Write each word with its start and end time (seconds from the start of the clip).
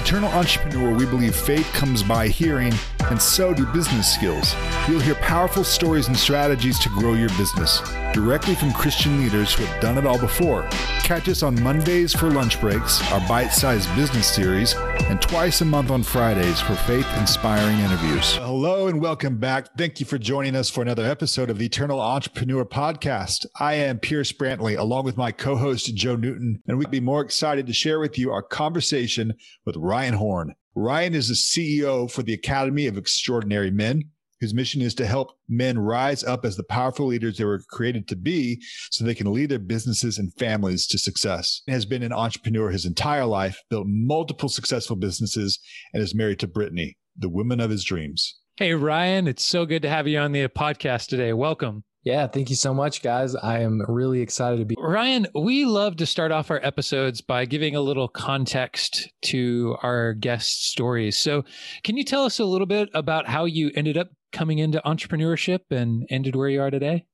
Eternal 0.00 0.32
Entrepreneur, 0.32 0.94
we 0.94 1.04
believe 1.04 1.36
faith 1.36 1.70
comes 1.74 2.02
by 2.02 2.26
hearing, 2.26 2.72
and 3.10 3.20
so 3.20 3.54
do 3.54 3.66
business 3.66 4.12
skills. 4.12 4.54
You'll 4.88 5.00
hear 5.00 5.14
powerful 5.16 5.64
stories 5.64 6.08
and 6.08 6.16
strategies 6.16 6.78
to 6.80 6.88
grow 6.90 7.14
your 7.14 7.28
business 7.30 7.80
directly 8.12 8.54
from 8.54 8.72
Christian 8.72 9.20
leaders 9.20 9.54
who 9.54 9.64
have 9.64 9.80
done 9.80 9.98
it 9.98 10.06
all 10.06 10.18
before. 10.18 10.68
Catch 11.02 11.28
us 11.28 11.42
on 11.42 11.60
Mondays 11.62 12.12
for 12.12 12.30
lunch 12.30 12.60
breaks, 12.60 13.00
our 13.12 13.20
bite 13.28 13.48
sized 13.48 13.94
business 13.96 14.26
series, 14.26 14.74
and 14.74 15.20
twice 15.20 15.60
a 15.60 15.64
month 15.64 15.90
on 15.90 16.02
Fridays 16.02 16.60
for 16.60 16.74
faith 16.74 17.06
inspiring 17.18 17.78
interviews. 17.78 18.36
Hello 18.36 18.88
and 18.88 19.00
welcome 19.00 19.38
back. 19.38 19.68
Thank 19.76 20.00
you 20.00 20.06
for 20.06 20.18
joining 20.18 20.56
us 20.56 20.70
for 20.70 20.82
another 20.82 21.04
episode 21.04 21.50
of 21.50 21.58
the 21.58 21.66
Eternal 21.66 22.00
Entrepreneur 22.00 22.64
Podcast. 22.64 23.46
I 23.58 23.74
am 23.74 23.98
Pierce 23.98 24.32
Brantley, 24.32 24.78
along 24.78 25.04
with 25.04 25.16
my 25.16 25.32
co 25.32 25.56
host, 25.56 25.94
Joe 25.94 26.16
Newton, 26.16 26.62
and 26.66 26.78
we'd 26.78 26.90
be 26.90 27.00
more 27.00 27.22
excited 27.22 27.66
to 27.66 27.72
share 27.72 28.00
with 28.00 28.18
you 28.18 28.30
our 28.30 28.42
conversation 28.42 29.34
with 29.64 29.76
Ryan 29.76 30.14
Horn. 30.14 30.54
Ryan 30.74 31.14
is 31.14 31.28
the 31.28 31.34
CEO 31.34 32.10
for 32.10 32.22
the 32.22 32.34
Academy 32.34 32.86
of 32.86 32.96
Extraordinary 32.96 33.70
Men 33.70 34.04
whose 34.40 34.54
mission 34.54 34.80
is 34.80 34.94
to 34.94 35.06
help 35.06 35.32
men 35.48 35.78
rise 35.78 36.24
up 36.24 36.44
as 36.44 36.56
the 36.56 36.64
powerful 36.64 37.06
leaders 37.06 37.36
they 37.36 37.44
were 37.44 37.62
created 37.70 38.08
to 38.08 38.16
be 38.16 38.60
so 38.90 39.04
they 39.04 39.14
can 39.14 39.32
lead 39.32 39.50
their 39.50 39.58
businesses 39.58 40.18
and 40.18 40.32
families 40.34 40.86
to 40.86 40.98
success. 40.98 41.62
He 41.66 41.72
has 41.72 41.84
been 41.84 42.02
an 42.02 42.12
entrepreneur 42.12 42.70
his 42.70 42.86
entire 42.86 43.26
life, 43.26 43.60
built 43.68 43.86
multiple 43.86 44.48
successful 44.48 44.96
businesses, 44.96 45.58
and 45.92 46.02
is 46.02 46.14
married 46.14 46.38
to 46.40 46.48
Brittany, 46.48 46.96
the 47.16 47.28
woman 47.28 47.60
of 47.60 47.70
his 47.70 47.84
dreams. 47.84 48.38
Hey, 48.56 48.74
Ryan, 48.74 49.28
it's 49.28 49.44
so 49.44 49.66
good 49.66 49.82
to 49.82 49.90
have 49.90 50.08
you 50.08 50.18
on 50.18 50.32
the 50.32 50.48
podcast 50.48 51.08
today. 51.08 51.32
Welcome. 51.32 51.84
Yeah, 52.02 52.26
thank 52.28 52.48
you 52.48 52.56
so 52.56 52.72
much, 52.72 53.02
guys. 53.02 53.36
I 53.36 53.60
am 53.60 53.82
really 53.86 54.22
excited 54.22 54.58
to 54.58 54.64
be. 54.64 54.74
Ryan, 54.78 55.26
we 55.34 55.66
love 55.66 55.96
to 55.96 56.06
start 56.06 56.32
off 56.32 56.50
our 56.50 56.60
episodes 56.64 57.20
by 57.20 57.44
giving 57.44 57.76
a 57.76 57.82
little 57.82 58.08
context 58.08 59.12
to 59.22 59.76
our 59.82 60.14
guest 60.14 60.70
stories. 60.70 61.18
So, 61.18 61.44
can 61.84 61.98
you 61.98 62.04
tell 62.04 62.24
us 62.24 62.38
a 62.38 62.46
little 62.46 62.66
bit 62.66 62.88
about 62.94 63.28
how 63.28 63.44
you 63.44 63.70
ended 63.74 63.98
up 63.98 64.08
coming 64.32 64.58
into 64.58 64.80
entrepreneurship 64.86 65.60
and 65.70 66.06
ended 66.08 66.36
where 66.36 66.48
you 66.48 66.62
are 66.62 66.70
today? 66.70 67.04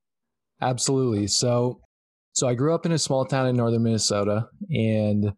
Absolutely. 0.61 1.27
So, 1.27 1.81
so 2.37 2.47
I 2.47 2.53
grew 2.53 2.75
up 2.75 2.85
in 2.85 2.91
a 2.91 2.99
small 2.99 3.25
town 3.25 3.47
in 3.47 3.55
northern 3.55 3.81
Minnesota. 3.81 4.47
And 4.69 5.33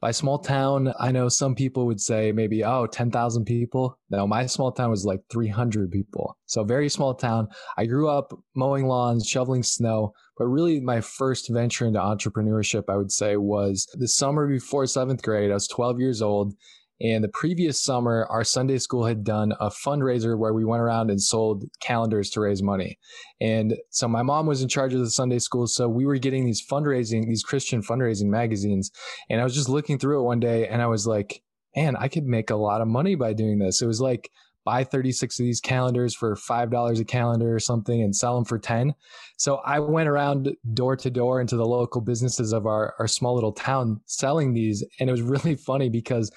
by 0.00 0.10
small 0.10 0.40
town, 0.40 0.92
I 0.98 1.12
know 1.12 1.28
some 1.28 1.54
people 1.54 1.86
would 1.86 2.00
say 2.00 2.32
maybe, 2.32 2.64
oh, 2.64 2.86
10,000 2.86 3.44
people. 3.44 3.96
No, 4.10 4.26
my 4.26 4.46
small 4.46 4.72
town 4.72 4.90
was 4.90 5.04
like 5.04 5.20
300 5.30 5.92
people. 5.92 6.36
So 6.46 6.64
very 6.64 6.88
small 6.88 7.14
town. 7.14 7.46
I 7.78 7.86
grew 7.86 8.08
up 8.08 8.36
mowing 8.56 8.88
lawns, 8.88 9.28
shoveling 9.28 9.62
snow. 9.62 10.12
But 10.36 10.46
really, 10.46 10.80
my 10.80 11.00
first 11.00 11.48
venture 11.50 11.86
into 11.86 12.00
entrepreneurship, 12.00 12.86
I 12.88 12.96
would 12.96 13.12
say, 13.12 13.36
was 13.36 13.86
the 13.94 14.08
summer 14.08 14.48
before 14.48 14.88
seventh 14.88 15.22
grade. 15.22 15.52
I 15.52 15.54
was 15.54 15.68
12 15.68 16.00
years 16.00 16.20
old 16.20 16.54
and 17.00 17.24
the 17.24 17.28
previous 17.28 17.82
summer, 17.82 18.26
our 18.28 18.44
Sunday 18.44 18.78
school 18.78 19.06
had 19.06 19.24
done 19.24 19.52
a 19.58 19.70
fundraiser 19.70 20.38
where 20.38 20.52
we 20.52 20.64
went 20.64 20.82
around 20.82 21.10
and 21.10 21.20
sold 21.20 21.64
calendars 21.80 22.28
to 22.30 22.40
raise 22.40 22.62
money. 22.62 22.98
And 23.40 23.76
so 23.88 24.06
my 24.06 24.22
mom 24.22 24.46
was 24.46 24.62
in 24.62 24.68
charge 24.68 24.92
of 24.92 25.00
the 25.00 25.10
Sunday 25.10 25.38
school. 25.38 25.66
So 25.66 25.88
we 25.88 26.04
were 26.04 26.18
getting 26.18 26.44
these 26.44 26.64
fundraising, 26.64 27.26
these 27.26 27.42
Christian 27.42 27.82
fundraising 27.82 28.26
magazines. 28.26 28.90
And 29.30 29.40
I 29.40 29.44
was 29.44 29.54
just 29.54 29.68
looking 29.68 29.98
through 29.98 30.20
it 30.20 30.24
one 30.24 30.40
day 30.40 30.68
and 30.68 30.82
I 30.82 30.86
was 30.86 31.06
like, 31.06 31.42
man, 31.74 31.96
I 31.96 32.08
could 32.08 32.24
make 32.24 32.50
a 32.50 32.56
lot 32.56 32.82
of 32.82 32.88
money 32.88 33.14
by 33.14 33.32
doing 33.32 33.58
this. 33.58 33.80
It 33.80 33.86
was 33.86 34.00
like, 34.00 34.30
buy 34.64 34.84
36 34.84 35.40
of 35.40 35.44
these 35.44 35.60
calendars 35.60 36.14
for 36.14 36.36
$5 36.36 37.00
a 37.00 37.04
calendar 37.04 37.54
or 37.54 37.58
something 37.58 38.02
and 38.02 38.14
sell 38.14 38.34
them 38.34 38.44
for 38.44 38.58
10. 38.58 38.94
So 39.38 39.56
I 39.64 39.78
went 39.80 40.08
around 40.08 40.54
door 40.74 40.96
to 40.96 41.10
door 41.10 41.40
into 41.40 41.56
the 41.56 41.66
local 41.66 42.00
businesses 42.00 42.52
of 42.52 42.66
our, 42.66 42.94
our 42.98 43.08
small 43.08 43.34
little 43.34 43.52
town 43.52 44.00
selling 44.06 44.52
these. 44.52 44.84
And 44.98 45.08
it 45.08 45.12
was 45.12 45.22
really 45.22 45.56
funny 45.66 45.88
because 45.88 46.30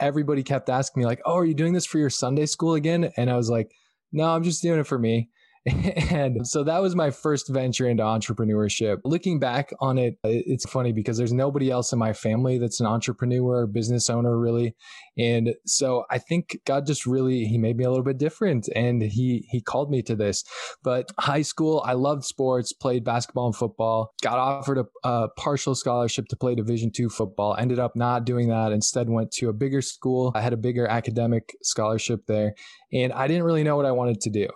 everybody 0.00 0.42
kept 0.42 0.68
asking 0.68 1.00
me 1.00 1.06
like, 1.06 1.20
"Oh, 1.24 1.36
are 1.36 1.44
you 1.44 1.54
doing 1.54 1.72
this 1.72 1.86
for 1.86 1.98
your 1.98 2.10
Sunday 2.10 2.46
school 2.46 2.74
again?" 2.74 3.12
And 3.16 3.30
I 3.30 3.36
was 3.36 3.50
like, 3.50 3.70
"No, 4.12 4.24
I'm 4.24 4.42
just 4.42 4.62
doing 4.62 4.80
it 4.80 4.86
for 4.86 4.98
me." 4.98 5.30
and 6.10 6.46
so 6.48 6.64
that 6.64 6.80
was 6.80 6.96
my 6.96 7.10
first 7.10 7.48
venture 7.50 7.86
into 7.86 8.02
entrepreneurship. 8.02 8.98
Looking 9.04 9.38
back 9.38 9.70
on 9.78 9.98
it, 9.98 10.16
it's 10.24 10.64
funny 10.64 10.92
because 10.92 11.18
there's 11.18 11.34
nobody 11.34 11.70
else 11.70 11.92
in 11.92 11.98
my 11.98 12.14
family 12.14 12.56
that's 12.56 12.80
an 12.80 12.86
entrepreneur 12.86 13.60
or 13.60 13.66
business 13.66 14.08
owner 14.08 14.38
really. 14.38 14.74
And 15.18 15.54
so 15.66 16.04
I 16.10 16.16
think 16.16 16.58
God 16.64 16.86
just 16.86 17.04
really 17.04 17.44
he 17.44 17.58
made 17.58 17.76
me 17.76 17.84
a 17.84 17.90
little 17.90 18.04
bit 18.04 18.16
different 18.16 18.70
and 18.74 19.02
he 19.02 19.46
he 19.50 19.60
called 19.60 19.90
me 19.90 20.00
to 20.02 20.16
this. 20.16 20.44
But 20.82 21.10
high 21.18 21.42
school, 21.42 21.82
I 21.84 21.92
loved 21.92 22.24
sports, 22.24 22.72
played 22.72 23.04
basketball 23.04 23.46
and 23.46 23.56
football, 23.56 24.14
got 24.22 24.38
offered 24.38 24.78
a, 24.78 24.86
a 25.06 25.28
partial 25.36 25.74
scholarship 25.74 26.24
to 26.28 26.36
play 26.36 26.54
division 26.54 26.90
2 26.90 27.10
football, 27.10 27.54
ended 27.54 27.78
up 27.78 27.94
not 27.94 28.24
doing 28.24 28.48
that, 28.48 28.72
instead 28.72 29.10
went 29.10 29.30
to 29.32 29.50
a 29.50 29.52
bigger 29.52 29.82
school. 29.82 30.32
I 30.34 30.40
had 30.40 30.54
a 30.54 30.58
bigger 30.58 30.86
academic 30.86 31.54
scholarship 31.62 32.20
there 32.26 32.54
and 32.94 33.12
I 33.12 33.26
didn't 33.26 33.42
really 33.42 33.62
know 33.62 33.76
what 33.76 33.84
I 33.84 33.92
wanted 33.92 34.22
to 34.22 34.30
do. 34.30 34.48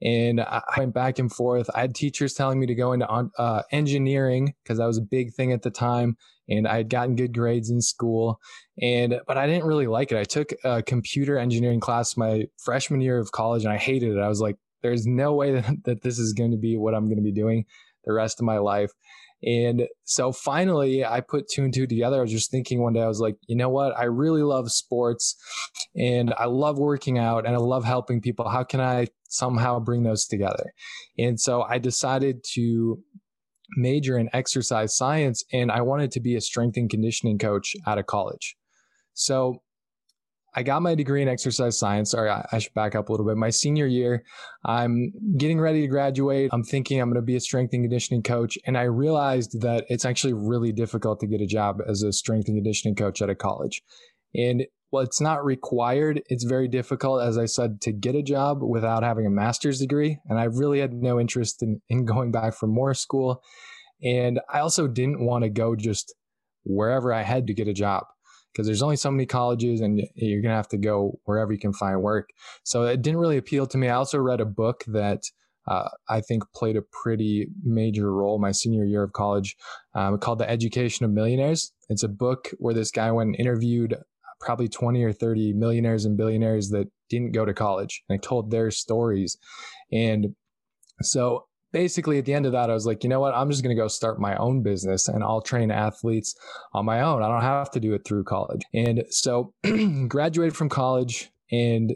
And 0.00 0.40
I 0.40 0.62
went 0.76 0.94
back 0.94 1.18
and 1.18 1.32
forth. 1.32 1.68
I 1.74 1.80
had 1.80 1.94
teachers 1.94 2.34
telling 2.34 2.60
me 2.60 2.66
to 2.66 2.74
go 2.74 2.92
into 2.92 3.08
uh, 3.08 3.62
engineering 3.72 4.54
because 4.62 4.78
that 4.78 4.86
was 4.86 4.98
a 4.98 5.02
big 5.02 5.34
thing 5.34 5.52
at 5.52 5.62
the 5.62 5.70
time. 5.70 6.16
And 6.48 6.68
I 6.68 6.76
had 6.76 6.88
gotten 6.88 7.16
good 7.16 7.34
grades 7.34 7.68
in 7.68 7.80
school. 7.80 8.40
And, 8.80 9.20
but 9.26 9.36
I 9.36 9.46
didn't 9.46 9.66
really 9.66 9.86
like 9.88 10.12
it. 10.12 10.18
I 10.18 10.24
took 10.24 10.52
a 10.64 10.82
computer 10.82 11.36
engineering 11.36 11.80
class 11.80 12.16
my 12.16 12.44
freshman 12.58 13.00
year 13.00 13.18
of 13.18 13.32
college 13.32 13.64
and 13.64 13.72
I 13.72 13.76
hated 13.76 14.16
it. 14.16 14.20
I 14.20 14.28
was 14.28 14.40
like, 14.40 14.56
there's 14.82 15.06
no 15.06 15.34
way 15.34 15.52
that, 15.60 15.84
that 15.84 16.02
this 16.02 16.18
is 16.18 16.32
going 16.32 16.52
to 16.52 16.56
be 16.56 16.76
what 16.76 16.94
I'm 16.94 17.06
going 17.06 17.18
to 17.18 17.22
be 17.22 17.32
doing 17.32 17.64
the 18.04 18.12
rest 18.12 18.40
of 18.40 18.46
my 18.46 18.58
life. 18.58 18.92
And 19.42 19.86
so 20.04 20.32
finally, 20.32 21.04
I 21.04 21.20
put 21.20 21.48
two 21.48 21.62
and 21.62 21.72
two 21.72 21.86
together. 21.86 22.18
I 22.18 22.22
was 22.22 22.32
just 22.32 22.50
thinking 22.50 22.82
one 22.82 22.94
day, 22.94 23.02
I 23.02 23.06
was 23.06 23.20
like, 23.20 23.36
you 23.46 23.54
know 23.54 23.68
what? 23.68 23.96
I 23.96 24.04
really 24.04 24.42
love 24.42 24.72
sports 24.72 25.36
and 25.94 26.34
I 26.36 26.46
love 26.46 26.78
working 26.78 27.18
out 27.18 27.46
and 27.46 27.54
I 27.54 27.58
love 27.58 27.84
helping 27.84 28.20
people. 28.20 28.48
How 28.48 28.64
can 28.64 28.80
I 28.80 29.06
somehow 29.28 29.78
bring 29.78 30.02
those 30.02 30.26
together? 30.26 30.72
And 31.18 31.38
so 31.40 31.62
I 31.62 31.78
decided 31.78 32.44
to 32.54 32.98
major 33.76 34.18
in 34.18 34.28
exercise 34.32 34.96
science 34.96 35.44
and 35.52 35.70
I 35.70 35.82
wanted 35.82 36.10
to 36.12 36.20
be 36.20 36.36
a 36.36 36.40
strength 36.40 36.76
and 36.76 36.88
conditioning 36.88 37.38
coach 37.38 37.76
out 37.86 37.98
of 37.98 38.06
college. 38.06 38.56
So 39.12 39.62
I 40.54 40.62
got 40.62 40.82
my 40.82 40.94
degree 40.94 41.22
in 41.22 41.28
exercise 41.28 41.78
science. 41.78 42.10
Sorry, 42.12 42.30
I 42.30 42.58
should 42.58 42.74
back 42.74 42.94
up 42.94 43.08
a 43.08 43.12
little 43.12 43.26
bit. 43.26 43.36
My 43.36 43.50
senior 43.50 43.86
year, 43.86 44.24
I'm 44.64 45.12
getting 45.36 45.60
ready 45.60 45.82
to 45.82 45.86
graduate. 45.86 46.50
I'm 46.52 46.64
thinking 46.64 47.00
I'm 47.00 47.10
going 47.10 47.20
to 47.20 47.22
be 47.24 47.36
a 47.36 47.40
strength 47.40 47.74
and 47.74 47.84
conditioning 47.84 48.22
coach. 48.22 48.56
And 48.66 48.76
I 48.76 48.82
realized 48.82 49.60
that 49.60 49.84
it's 49.88 50.04
actually 50.04 50.32
really 50.32 50.72
difficult 50.72 51.20
to 51.20 51.26
get 51.26 51.40
a 51.40 51.46
job 51.46 51.78
as 51.86 52.02
a 52.02 52.12
strength 52.12 52.48
and 52.48 52.56
conditioning 52.56 52.96
coach 52.96 53.20
at 53.20 53.30
a 53.30 53.34
college. 53.34 53.82
And 54.34 54.66
well, 54.90 55.02
it's 55.02 55.20
not 55.20 55.44
required. 55.44 56.22
It's 56.28 56.44
very 56.44 56.68
difficult, 56.68 57.22
as 57.22 57.36
I 57.36 57.44
said, 57.44 57.80
to 57.82 57.92
get 57.92 58.14
a 58.14 58.22
job 58.22 58.62
without 58.62 59.02
having 59.02 59.26
a 59.26 59.30
master's 59.30 59.80
degree. 59.80 60.18
And 60.26 60.38
I 60.38 60.44
really 60.44 60.80
had 60.80 60.94
no 60.94 61.20
interest 61.20 61.62
in, 61.62 61.82
in 61.88 62.04
going 62.06 62.32
back 62.32 62.54
for 62.54 62.66
more 62.66 62.94
school. 62.94 63.42
And 64.02 64.40
I 64.48 64.60
also 64.60 64.86
didn't 64.86 65.24
want 65.24 65.44
to 65.44 65.50
go 65.50 65.76
just 65.76 66.14
wherever 66.64 67.12
I 67.12 67.22
had 67.22 67.46
to 67.48 67.54
get 67.54 67.68
a 67.68 67.74
job 67.74 68.04
because 68.52 68.66
there's 68.66 68.82
only 68.82 68.96
so 68.96 69.10
many 69.10 69.26
colleges 69.26 69.80
and 69.80 70.00
you're 70.14 70.40
going 70.40 70.50
to 70.50 70.56
have 70.56 70.68
to 70.68 70.78
go 70.78 71.18
wherever 71.24 71.52
you 71.52 71.58
can 71.58 71.72
find 71.72 72.00
work. 72.00 72.30
So 72.64 72.84
it 72.84 73.02
didn't 73.02 73.20
really 73.20 73.36
appeal 73.36 73.66
to 73.66 73.78
me. 73.78 73.88
I 73.88 73.94
also 73.94 74.18
read 74.18 74.40
a 74.40 74.46
book 74.46 74.84
that 74.88 75.20
uh, 75.66 75.88
I 76.08 76.22
think 76.22 76.44
played 76.54 76.76
a 76.76 76.82
pretty 77.02 77.48
major 77.62 78.10
role 78.12 78.38
my 78.38 78.52
senior 78.52 78.84
year 78.84 79.02
of 79.02 79.12
college 79.12 79.54
um, 79.94 80.18
called 80.18 80.38
The 80.38 80.48
Education 80.48 81.04
of 81.04 81.10
Millionaires. 81.10 81.72
It's 81.90 82.02
a 82.02 82.08
book 82.08 82.50
where 82.58 82.74
this 82.74 82.90
guy 82.90 83.12
went 83.12 83.28
and 83.28 83.36
interviewed 83.36 83.94
probably 84.40 84.68
20 84.68 85.02
or 85.04 85.12
30 85.12 85.52
millionaires 85.54 86.04
and 86.04 86.16
billionaires 86.16 86.70
that 86.70 86.88
didn't 87.08 87.32
go 87.32 87.44
to 87.44 87.54
college 87.54 88.02
and 88.08 88.18
I 88.18 88.26
told 88.26 88.50
their 88.50 88.70
stories. 88.70 89.36
And 89.92 90.34
so 91.02 91.46
basically 91.72 92.18
at 92.18 92.24
the 92.24 92.34
end 92.34 92.46
of 92.46 92.52
that, 92.52 92.70
I 92.70 92.74
was 92.74 92.86
like, 92.86 93.02
you 93.02 93.10
know 93.10 93.20
what? 93.20 93.34
I'm 93.34 93.50
just 93.50 93.62
going 93.62 93.74
to 93.74 93.80
go 93.80 93.88
start 93.88 94.20
my 94.20 94.36
own 94.36 94.62
business 94.62 95.08
and 95.08 95.22
I'll 95.22 95.40
train 95.40 95.70
athletes 95.70 96.34
on 96.72 96.84
my 96.84 97.00
own. 97.00 97.22
I 97.22 97.28
don't 97.28 97.42
have 97.42 97.70
to 97.72 97.80
do 97.80 97.94
it 97.94 98.02
through 98.06 98.24
college. 98.24 98.62
And 98.74 99.04
so 99.10 99.54
graduated 100.08 100.56
from 100.56 100.68
college 100.68 101.30
and 101.50 101.94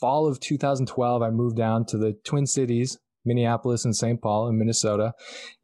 fall 0.00 0.26
of 0.26 0.40
2012, 0.40 1.22
I 1.22 1.30
moved 1.30 1.56
down 1.56 1.86
to 1.86 1.98
the 1.98 2.12
Twin 2.24 2.46
Cities, 2.46 2.98
Minneapolis 3.24 3.84
and 3.84 3.96
St. 3.96 4.20
Paul 4.20 4.48
in 4.48 4.58
Minnesota. 4.58 5.12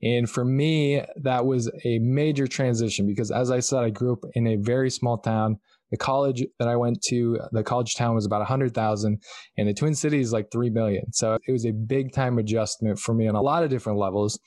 And 0.02 0.28
for 0.28 0.44
me, 0.44 1.02
that 1.16 1.44
was 1.44 1.70
a 1.84 1.98
major 1.98 2.46
transition 2.46 3.06
because 3.06 3.30
as 3.30 3.50
I 3.50 3.60
said, 3.60 3.80
I 3.80 3.90
grew 3.90 4.14
up 4.14 4.24
in 4.34 4.46
a 4.46 4.56
very 4.56 4.90
small 4.90 5.18
town 5.18 5.58
the 5.90 5.96
college 5.96 6.44
that 6.58 6.68
I 6.68 6.76
went 6.76 7.02
to, 7.08 7.38
the 7.52 7.62
college 7.62 7.94
town 7.94 8.14
was 8.14 8.26
about 8.26 8.40
100,000 8.40 9.22
and 9.58 9.68
the 9.68 9.74
Twin 9.74 9.94
Cities 9.94 10.32
like 10.32 10.50
3 10.50 10.70
million. 10.70 11.12
So 11.12 11.38
it 11.46 11.52
was 11.52 11.66
a 11.66 11.72
big 11.72 12.12
time 12.12 12.38
adjustment 12.38 12.98
for 12.98 13.14
me 13.14 13.28
on 13.28 13.34
a 13.34 13.42
lot 13.42 13.62
of 13.62 13.70
different 13.70 13.98
levels. 13.98 14.38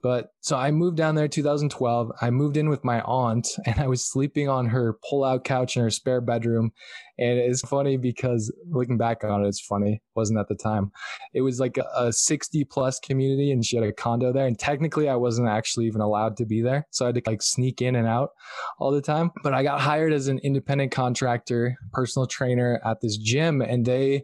But 0.00 0.30
so 0.40 0.56
I 0.56 0.70
moved 0.70 0.96
down 0.96 1.16
there 1.16 1.26
2012. 1.26 2.12
I 2.20 2.30
moved 2.30 2.56
in 2.56 2.68
with 2.68 2.84
my 2.84 3.00
aunt 3.00 3.48
and 3.66 3.80
I 3.80 3.86
was 3.86 4.08
sleeping 4.08 4.48
on 4.48 4.66
her 4.66 4.98
pull 5.08 5.24
out 5.24 5.44
couch 5.44 5.76
in 5.76 5.82
her 5.82 5.90
spare 5.90 6.20
bedroom. 6.20 6.72
And 7.18 7.38
it's 7.38 7.62
funny 7.62 7.96
because 7.96 8.54
looking 8.70 8.96
back 8.96 9.24
on 9.24 9.44
it, 9.44 9.48
it's 9.48 9.60
funny. 9.60 9.94
It 9.94 10.00
wasn't 10.14 10.38
at 10.38 10.46
the 10.46 10.54
time. 10.54 10.92
It 11.34 11.40
was 11.40 11.58
like 11.58 11.76
a, 11.76 11.86
a 11.96 12.12
60 12.12 12.64
plus 12.64 13.00
community 13.00 13.50
and 13.50 13.64
she 13.64 13.76
had 13.76 13.84
a 13.84 13.92
condo 13.92 14.32
there. 14.32 14.46
And 14.46 14.58
technically 14.58 15.08
I 15.08 15.16
wasn't 15.16 15.48
actually 15.48 15.86
even 15.86 16.00
allowed 16.00 16.36
to 16.36 16.46
be 16.46 16.62
there. 16.62 16.86
So 16.90 17.04
I 17.04 17.08
had 17.08 17.16
to 17.16 17.22
like 17.26 17.42
sneak 17.42 17.82
in 17.82 17.96
and 17.96 18.06
out 18.06 18.30
all 18.78 18.92
the 18.92 19.02
time. 19.02 19.32
But 19.42 19.52
I 19.52 19.64
got 19.64 19.80
hired 19.80 20.12
as 20.12 20.28
an 20.28 20.38
independent 20.44 20.92
contractor, 20.92 21.76
personal 21.92 22.26
trainer 22.26 22.80
at 22.84 23.00
this 23.00 23.16
gym 23.16 23.62
and 23.62 23.84
they 23.84 24.22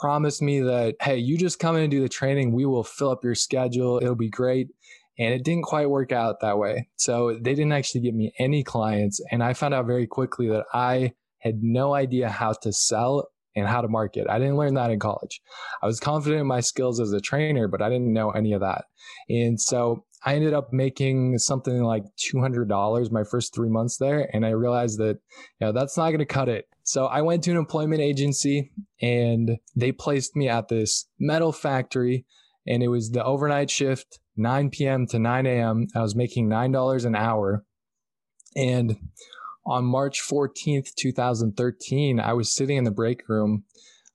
promised 0.00 0.42
me 0.42 0.60
that, 0.60 0.96
hey, 1.00 1.16
you 1.16 1.38
just 1.38 1.58
come 1.58 1.76
in 1.76 1.82
and 1.82 1.90
do 1.90 2.00
the 2.00 2.08
training. 2.08 2.52
We 2.52 2.66
will 2.66 2.84
fill 2.84 3.10
up 3.10 3.24
your 3.24 3.34
schedule. 3.34 3.98
It'll 3.98 4.14
be 4.14 4.28
great. 4.28 4.68
And 5.18 5.32
it 5.32 5.44
didn't 5.44 5.64
quite 5.64 5.88
work 5.88 6.12
out 6.12 6.40
that 6.40 6.58
way. 6.58 6.88
So 6.96 7.34
they 7.34 7.54
didn't 7.54 7.72
actually 7.72 8.00
get 8.00 8.14
me 8.14 8.32
any 8.38 8.62
clients. 8.62 9.20
And 9.30 9.42
I 9.42 9.52
found 9.54 9.74
out 9.74 9.86
very 9.86 10.06
quickly 10.06 10.48
that 10.48 10.64
I 10.72 11.12
had 11.38 11.62
no 11.62 11.94
idea 11.94 12.28
how 12.28 12.52
to 12.62 12.72
sell 12.72 13.28
and 13.56 13.68
how 13.68 13.80
to 13.80 13.88
market. 13.88 14.26
I 14.28 14.38
didn't 14.38 14.56
learn 14.56 14.74
that 14.74 14.90
in 14.90 14.98
college. 14.98 15.40
I 15.82 15.86
was 15.86 16.00
confident 16.00 16.40
in 16.40 16.46
my 16.46 16.60
skills 16.60 17.00
as 17.00 17.12
a 17.12 17.20
trainer, 17.20 17.68
but 17.68 17.82
I 17.82 17.88
didn't 17.88 18.12
know 18.12 18.30
any 18.30 18.52
of 18.52 18.60
that. 18.60 18.86
And 19.28 19.60
so 19.60 20.04
I 20.24 20.34
ended 20.34 20.54
up 20.54 20.72
making 20.72 21.38
something 21.38 21.82
like 21.82 22.04
$200 22.32 23.10
my 23.12 23.24
first 23.24 23.54
three 23.54 23.68
months 23.68 23.98
there. 23.98 24.28
And 24.32 24.44
I 24.44 24.50
realized 24.50 24.98
that, 24.98 25.18
you 25.60 25.66
know, 25.66 25.72
that's 25.72 25.96
not 25.96 26.08
going 26.08 26.18
to 26.18 26.24
cut 26.24 26.48
it. 26.48 26.66
So 26.82 27.06
I 27.06 27.22
went 27.22 27.44
to 27.44 27.50
an 27.50 27.56
employment 27.56 28.00
agency 28.00 28.72
and 29.00 29.58
they 29.76 29.92
placed 29.92 30.34
me 30.34 30.48
at 30.48 30.68
this 30.68 31.06
metal 31.18 31.52
factory 31.52 32.26
and 32.66 32.82
it 32.82 32.88
was 32.88 33.10
the 33.10 33.24
overnight 33.24 33.70
shift 33.70 34.18
9 34.36 34.70
p.m. 34.70 35.06
to 35.06 35.18
9 35.18 35.46
a.m. 35.46 35.86
I 35.94 36.02
was 36.02 36.14
making 36.14 36.48
$9 36.48 37.04
an 37.04 37.14
hour. 37.14 37.64
And 38.56 38.96
on 39.66 39.84
March 39.84 40.22
14th, 40.22 40.94
2013, 40.94 42.20
I 42.20 42.32
was 42.32 42.54
sitting 42.54 42.76
in 42.76 42.84
the 42.84 42.90
break 42.90 43.28
room 43.28 43.64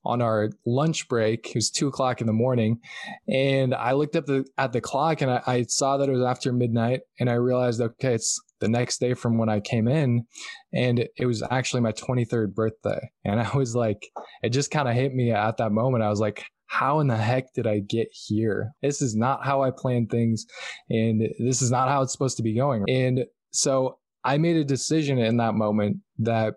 on 0.06 0.22
our 0.22 0.50
lunch 0.66 1.08
break. 1.08 1.48
It 1.48 1.56
was 1.56 1.70
two 1.70 1.88
o'clock 1.88 2.22
in 2.22 2.28
the 2.28 2.34
morning. 2.34 2.80
And 3.28 3.74
I 3.74 3.94
looked 3.94 4.16
up 4.16 4.26
the, 4.26 4.46
at 4.58 4.74
the 4.74 4.82
clock 4.82 5.22
and 5.22 5.32
I, 5.32 5.42
I 5.46 5.64
saw 5.64 5.98
that 5.98 6.10
it 6.10 6.14
was 6.14 6.24
after 6.24 6.54
midnight. 6.54 7.02
And 7.20 7.30
I 7.30 7.34
realized, 7.34 7.82
okay, 7.82 8.14
it's 8.14 8.40
the 8.60 8.68
next 8.68 9.00
day 9.00 9.14
from 9.14 9.38
when 9.38 9.50
I 9.50 9.60
came 9.60 9.88
in. 9.88 10.26
And 10.74 11.08
it 11.18 11.26
was 11.26 11.44
actually 11.50 11.82
my 11.82 11.92
23rd 11.92 12.54
birthday. 12.54 13.10
And 13.26 13.40
I 13.40 13.56
was 13.56 13.76
like, 13.76 14.08
it 14.42 14.50
just 14.50 14.72
kind 14.72 14.88
of 14.88 14.96
hit 14.96 15.14
me 15.14 15.32
at 15.32 15.58
that 15.58 15.72
moment. 15.72 16.04
I 16.04 16.10
was 16.10 16.20
like, 16.20 16.44
how 16.68 17.00
in 17.00 17.08
the 17.08 17.18
heck 17.18 17.54
did 17.54 17.66
I 17.66 17.80
get 17.80 18.10
here? 18.12 18.72
This 18.82 19.02
is 19.02 19.16
not 19.16 19.44
how 19.44 19.64
I 19.64 19.72
planned 19.76 20.12
things. 20.12 20.46
And 20.90 21.22
this 21.40 21.62
is 21.62 21.72
not 21.72 21.90
how 21.90 22.04
it's 22.04 22.12
supposed 22.12 22.38
to 22.38 22.44
be 22.44 22.56
going. 22.56 22.86
And 22.88 23.26
so 23.52 23.98
I 24.24 24.38
made 24.38 24.58
a 24.58 24.64
decision 24.64 25.18
in 25.18 25.38
that 25.38 25.56
moment 25.56 25.98
that 26.20 26.56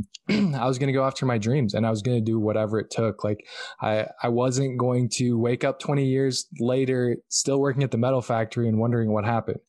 I 0.28 0.66
was 0.66 0.78
going 0.78 0.86
to 0.86 0.92
go 0.92 1.04
after 1.04 1.26
my 1.26 1.38
dreams 1.38 1.74
and 1.74 1.86
I 1.86 1.90
was 1.90 2.02
going 2.02 2.16
to 2.16 2.24
do 2.24 2.38
whatever 2.38 2.78
it 2.78 2.90
took. 2.90 3.24
Like 3.24 3.46
I, 3.80 4.06
I 4.22 4.28
wasn't 4.28 4.78
going 4.78 5.08
to 5.14 5.38
wake 5.38 5.64
up 5.64 5.80
20 5.80 6.04
years 6.04 6.46
later, 6.60 7.16
still 7.28 7.60
working 7.60 7.82
at 7.82 7.90
the 7.90 7.98
metal 7.98 8.22
factory 8.22 8.68
and 8.68 8.78
wondering 8.78 9.12
what 9.12 9.24
happened. 9.24 9.60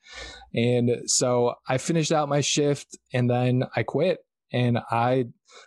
And 0.53 0.91
so 1.07 1.55
I 1.67 1.77
finished 1.77 2.11
out 2.11 2.29
my 2.29 2.41
shift 2.41 2.97
and 3.13 3.29
then 3.29 3.63
I 3.75 3.83
quit 3.83 4.19
and 4.51 4.79
I, 4.91 5.25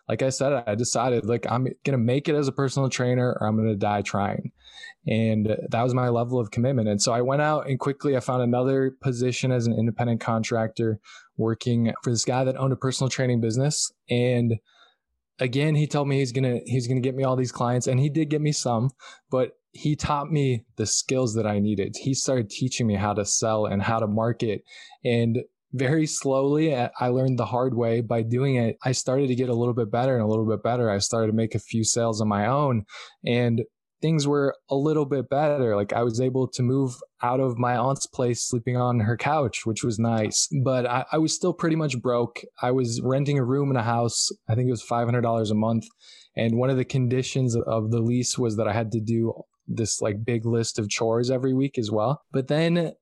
like 0.08 0.22
I 0.22 0.30
said, 0.30 0.52
I 0.66 0.76
decided 0.76 1.24
like 1.24 1.46
I'm 1.50 1.64
going 1.64 1.76
to 1.92 1.98
make 1.98 2.28
it 2.28 2.36
as 2.36 2.46
a 2.46 2.52
personal 2.52 2.88
trainer 2.88 3.36
or 3.40 3.46
I'm 3.46 3.56
going 3.56 3.68
to 3.68 3.76
die 3.76 4.02
trying. 4.02 4.52
And 5.06 5.56
that 5.70 5.82
was 5.82 5.94
my 5.94 6.08
level 6.08 6.38
of 6.38 6.50
commitment. 6.50 6.88
And 6.88 7.00
so 7.00 7.12
I 7.12 7.22
went 7.22 7.42
out 7.42 7.68
and 7.68 7.78
quickly 7.78 8.16
I 8.16 8.20
found 8.20 8.42
another 8.42 8.92
position 9.00 9.52
as 9.52 9.66
an 9.66 9.72
independent 9.72 10.20
contractor 10.20 11.00
working 11.36 11.92
for 12.02 12.10
this 12.10 12.24
guy 12.24 12.44
that 12.44 12.56
owned 12.56 12.72
a 12.72 12.76
personal 12.76 13.10
training 13.10 13.40
business. 13.40 13.92
And 14.08 14.56
again, 15.38 15.74
he 15.74 15.86
told 15.86 16.08
me 16.08 16.18
he's 16.18 16.32
to, 16.32 16.60
he's 16.66 16.88
to 16.88 17.00
get 17.00 17.14
me 17.14 17.24
all 17.24 17.36
these 17.36 17.52
clients 17.52 17.86
and 17.86 18.00
he 18.00 18.08
did 18.08 18.30
get 18.30 18.40
me 18.40 18.52
some, 18.52 18.90
but 19.30 19.52
he 19.72 19.94
taught 19.94 20.30
me 20.30 20.64
the 20.76 20.86
skills 20.86 21.34
that 21.34 21.46
I 21.46 21.58
needed. 21.58 21.96
He 22.00 22.14
started 22.14 22.48
teaching 22.48 22.86
me 22.86 22.94
how 22.94 23.12
to 23.12 23.24
sell 23.24 23.66
and 23.66 23.82
how 23.82 23.98
to 23.98 24.06
market. 24.06 24.62
And 25.04 25.38
very 25.72 26.06
slowly 26.06 26.74
i 26.74 27.08
learned 27.08 27.38
the 27.38 27.44
hard 27.44 27.74
way 27.74 28.00
by 28.00 28.22
doing 28.22 28.54
it 28.54 28.76
i 28.84 28.92
started 28.92 29.26
to 29.26 29.34
get 29.34 29.48
a 29.48 29.54
little 29.54 29.74
bit 29.74 29.90
better 29.90 30.14
and 30.14 30.22
a 30.22 30.26
little 30.26 30.46
bit 30.46 30.62
better 30.62 30.88
i 30.88 30.98
started 30.98 31.26
to 31.26 31.32
make 31.32 31.54
a 31.54 31.58
few 31.58 31.84
sales 31.84 32.20
on 32.20 32.28
my 32.28 32.46
own 32.46 32.84
and 33.24 33.62
things 34.00 34.26
were 34.26 34.54
a 34.68 34.76
little 34.76 35.04
bit 35.04 35.28
better. 35.28 35.76
Like 35.76 35.92
i 35.92 36.02
was 36.02 36.20
able 36.20 36.48
to 36.48 36.62
move 36.62 36.96
out 37.22 37.40
of 37.40 37.58
my 37.58 37.76
aunt's 37.76 38.06
place 38.06 38.46
sleeping 38.46 38.76
on 38.76 39.00
her 39.00 39.16
couch 39.16 39.64
which 39.64 39.82
was 39.82 39.98
nice. 39.98 40.48
But 40.64 40.86
i, 40.86 41.04
I 41.12 41.18
was 41.18 41.34
still 41.34 41.52
pretty 41.52 41.76
much 41.76 42.00
broke. 42.00 42.40
I 42.62 42.70
was 42.70 43.00
renting 43.02 43.38
a 43.38 43.44
room 43.44 43.70
in 43.70 43.76
a 43.76 43.82
house. 43.82 44.30
I 44.48 44.54
think 44.54 44.68
it 44.68 44.72
was 44.72 44.84
$500 44.84 45.50
a 45.50 45.54
month. 45.54 45.84
And 46.36 46.58
one 46.58 46.70
of 46.70 46.76
the 46.76 46.84
conditions 46.84 47.56
of 47.56 47.90
the 47.90 48.00
lease 48.00 48.38
was 48.38 48.56
that 48.56 48.68
i 48.68 48.72
had 48.72 48.92
to 48.92 49.00
do 49.00 49.32
this 49.68 50.00
like 50.00 50.24
big 50.24 50.46
list 50.46 50.78
of 50.78 50.88
chores 50.88 51.30
every 51.30 51.54
week 51.54 51.78
as 51.78 51.90
well. 51.90 52.22
But 52.30 52.48
then 52.48 52.92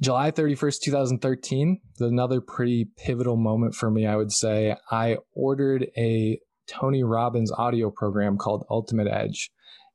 July 0.00 0.30
31st, 0.30 0.80
2013 0.80 1.80
another 2.00 2.40
pretty 2.40 2.86
pivotal 2.98 3.36
moment 3.36 3.74
for 3.74 3.90
me, 3.90 4.06
I 4.06 4.16
would 4.16 4.32
say. 4.32 4.76
I 4.90 5.16
ordered 5.34 5.86
a 5.96 6.38
Tony 6.66 7.02
Robbins 7.02 7.52
audio 7.52 7.90
program 7.90 8.36
called 8.36 8.66
Ultimate 8.68 9.06
Edge. 9.08 9.50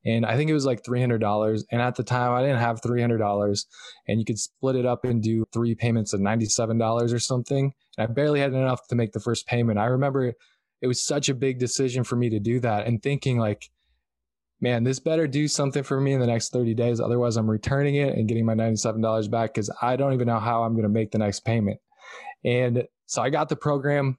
And 0.05 0.25
I 0.25 0.35
think 0.35 0.49
it 0.49 0.53
was 0.53 0.65
like 0.65 0.83
$300. 0.83 1.63
And 1.71 1.81
at 1.81 1.95
the 1.95 2.03
time, 2.03 2.33
I 2.33 2.41
didn't 2.41 2.59
have 2.59 2.81
$300. 2.81 3.65
And 4.07 4.19
you 4.19 4.25
could 4.25 4.39
split 4.39 4.75
it 4.75 4.85
up 4.85 5.05
and 5.05 5.21
do 5.21 5.45
three 5.53 5.75
payments 5.75 6.13
of 6.13 6.21
$97 6.21 7.13
or 7.13 7.19
something. 7.19 7.73
And 7.97 8.09
I 8.09 8.11
barely 8.11 8.39
had 8.39 8.53
enough 8.53 8.87
to 8.87 8.95
make 8.95 9.11
the 9.11 9.19
first 9.19 9.45
payment. 9.45 9.79
I 9.79 9.85
remember 9.85 10.33
it 10.81 10.87
was 10.87 11.05
such 11.05 11.29
a 11.29 11.35
big 11.35 11.59
decision 11.59 12.03
for 12.03 12.15
me 12.15 12.29
to 12.29 12.39
do 12.39 12.59
that 12.61 12.87
and 12.87 13.01
thinking, 13.01 13.37
like, 13.37 13.69
man, 14.59 14.83
this 14.83 14.99
better 14.99 15.27
do 15.27 15.47
something 15.47 15.83
for 15.83 16.01
me 16.01 16.13
in 16.13 16.19
the 16.19 16.27
next 16.27 16.51
30 16.51 16.73
days. 16.73 16.99
Otherwise, 16.99 17.37
I'm 17.37 17.49
returning 17.49 17.95
it 17.95 18.15
and 18.15 18.27
getting 18.27 18.45
my 18.45 18.55
$97 18.55 19.29
back 19.29 19.53
because 19.53 19.69
I 19.81 19.95
don't 19.95 20.13
even 20.13 20.27
know 20.27 20.39
how 20.39 20.63
I'm 20.63 20.73
going 20.73 20.83
to 20.83 20.89
make 20.89 21.11
the 21.11 21.17
next 21.19 21.41
payment. 21.41 21.79
And 22.43 22.87
so 23.05 23.21
I 23.21 23.29
got 23.29 23.49
the 23.49 23.55
program. 23.55 24.17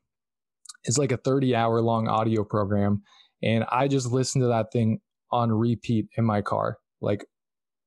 It's 0.85 0.99
like 0.99 1.13
a 1.13 1.17
30 1.17 1.55
hour 1.55 1.81
long 1.81 2.09
audio 2.09 2.45
program. 2.45 3.03
And 3.43 3.65
I 3.71 3.89
just 3.89 4.13
listened 4.13 4.43
to 4.43 4.49
that 4.49 4.73
thing 4.73 5.01
on 5.33 5.51
repeat 5.51 6.07
in 6.17 6.25
my 6.25 6.43
car, 6.43 6.79
like 7.01 7.25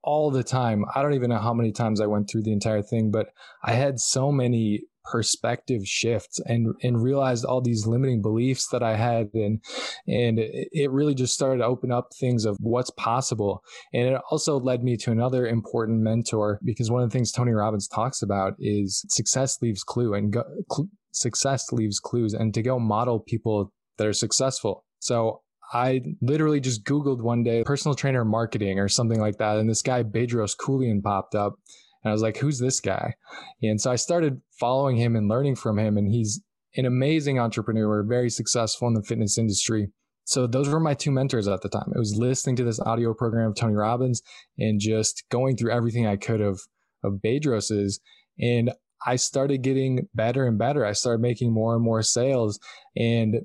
all 0.04 0.32
the 0.32 0.44
time. 0.44 0.86
I 0.94 1.02
don't 1.02 1.14
even 1.14 1.30
know 1.30 1.40
how 1.40 1.54
many 1.54 1.72
times 1.72 2.00
I 2.00 2.08
went 2.08 2.30
through 2.30 2.44
the 2.44 2.54
entire 2.54 2.82
thing, 2.82 3.12
but 3.12 3.28
I 3.64 3.74
had 3.74 4.00
so 4.00 4.32
many 4.32 4.84
perspective 5.06 5.86
shifts 5.86 6.40
and 6.48 6.74
and 6.82 7.02
realized 7.02 7.46
all 7.46 7.62
these 7.62 7.86
limiting 7.86 8.22
beliefs 8.22 8.68
that 8.70 8.82
I 8.82 8.96
had 8.96 9.30
and 9.34 9.62
and 10.08 10.40
it 10.40 10.92
really 10.92 11.14
just 11.14 11.34
started 11.34 11.60
to 11.60 11.66
open 11.66 11.92
up 11.92 12.08
things 12.20 12.44
of 12.44 12.58
what's 12.60 12.90
possible 12.92 13.62
and 13.94 14.08
it 14.08 14.22
also 14.32 14.60
led 14.60 14.84
me 14.84 14.98
to 14.98 15.12
another 15.12 15.46
important 15.46 16.02
mentor 16.02 16.60
because 16.64 16.90
one 16.90 17.04
of 17.04 17.10
the 17.10 17.14
things 17.14 17.32
Tony 17.32 17.52
Robbins 17.52 17.88
talks 17.88 18.24
about 18.24 18.54
is 18.60 19.06
success 19.10 19.60
leaves 19.62 19.84
clue 19.84 20.16
and 20.16 20.34
go, 20.34 20.44
cl- 20.72 20.90
success 21.12 21.72
leaves 21.72 22.00
clues 22.00 22.34
and 22.34 22.54
to 22.56 22.64
go 22.64 22.80
model 22.80 23.20
people 23.20 23.72
that 23.98 24.08
are 24.08 24.14
successful 24.14 24.86
so 25.00 25.42
I 25.74 26.02
literally 26.22 26.60
just 26.60 26.84
Googled 26.84 27.22
one 27.22 27.44
day 27.44 27.64
personal 27.64 27.96
trainer 27.96 28.26
marketing 28.26 28.80
or 28.80 28.88
something 28.88 29.20
like 29.20 29.38
that. 29.38 29.58
And 29.58 29.70
this 29.70 29.82
guy, 29.82 30.04
Bedros 30.04 30.56
Keuilian, 30.56 31.02
popped 31.02 31.36
up. 31.36 31.56
And 32.04 32.12
I 32.12 32.14
was 32.14 32.22
like, 32.22 32.38
who's 32.38 32.60
this 32.60 32.80
guy? 32.80 33.16
And 33.62 33.82
so 33.82 33.92
I 33.92 33.96
started 33.96 34.42
following 34.60 34.98
him 34.98 35.16
and 35.16 35.28
learning 35.28 35.56
from 35.56 35.80
him. 35.80 35.98
And 35.98 36.12
he's 36.12 36.42
an 36.78 36.86
amazing 36.86 37.40
entrepreneur, 37.40 38.04
very 38.04 38.30
successful 38.30 38.88
in 38.88 38.94
the 38.94 39.04
fitness 39.04 39.38
industry. 39.38 39.90
So 40.26 40.48
those 40.48 40.70
were 40.70 40.80
my 40.80 40.94
two 40.94 41.12
mentors 41.12 41.48
at 41.48 41.62
the 41.62 41.70
time. 41.70 41.92
It 41.96 42.00
was 42.00 42.16
listening 42.16 42.56
to 42.58 42.64
this 42.64 42.80
audio 42.80 43.14
program 43.14 43.50
of 43.50 43.56
Tony 43.56 43.76
Robbins 43.76 44.22
and 44.58 44.80
just 44.80 45.24
going 45.30 45.56
through 45.56 45.72
everything 45.72 46.06
I 46.06 46.16
could 46.16 46.42
of 46.42 46.62
of 47.04 47.22
Bedros's. 47.22 48.00
And 48.40 48.72
I 49.06 49.16
started 49.18 49.62
getting 49.62 50.08
better 50.14 50.46
and 50.46 50.58
better. 50.58 50.86
I 50.86 50.94
started 50.94 51.22
making 51.22 51.54
more 51.54 51.76
and 51.76 51.84
more 51.84 52.02
sales 52.02 52.60
and 52.96 53.36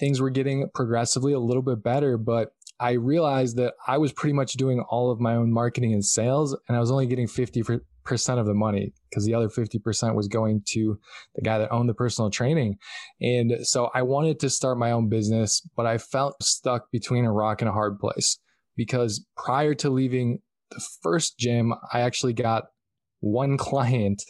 things 0.00 0.20
were 0.20 0.30
getting 0.30 0.68
progressively 0.74 1.32
a 1.32 1.38
little 1.38 1.62
bit 1.62 1.82
better, 1.82 2.18
but 2.18 2.52
I 2.80 2.92
realized 2.92 3.56
that 3.58 3.74
I 3.86 3.98
was 3.98 4.12
pretty 4.12 4.32
much 4.32 4.54
doing 4.54 4.80
all 4.88 5.10
of 5.10 5.20
my 5.20 5.36
own 5.36 5.52
marketing 5.52 5.92
and 5.92 6.04
sales 6.04 6.56
and 6.66 6.76
I 6.76 6.80
was 6.80 6.90
only 6.90 7.06
getting 7.06 7.28
50 7.28 7.62
percent 8.04 8.40
of 8.40 8.46
the 8.46 8.54
money 8.54 8.92
because 9.08 9.24
the 9.24 9.34
other 9.34 9.48
50% 9.48 10.14
was 10.14 10.26
going 10.26 10.62
to 10.68 10.98
the 11.34 11.42
guy 11.42 11.58
that 11.58 11.70
owned 11.70 11.88
the 11.88 11.94
personal 11.94 12.30
training. 12.30 12.76
And 13.20 13.58
so 13.62 13.90
I 13.94 14.02
wanted 14.02 14.40
to 14.40 14.50
start 14.50 14.78
my 14.78 14.90
own 14.90 15.08
business, 15.08 15.60
but 15.76 15.86
I 15.86 15.98
felt 15.98 16.42
stuck 16.42 16.90
between 16.90 17.24
a 17.24 17.32
rock 17.32 17.60
and 17.60 17.68
a 17.68 17.72
hard 17.72 17.98
place 17.98 18.38
because 18.76 19.24
prior 19.36 19.74
to 19.74 19.90
leaving 19.90 20.40
the 20.70 20.82
first 21.02 21.38
gym, 21.38 21.74
I 21.92 22.00
actually 22.00 22.32
got 22.32 22.64
one 23.20 23.56
client 23.58 24.22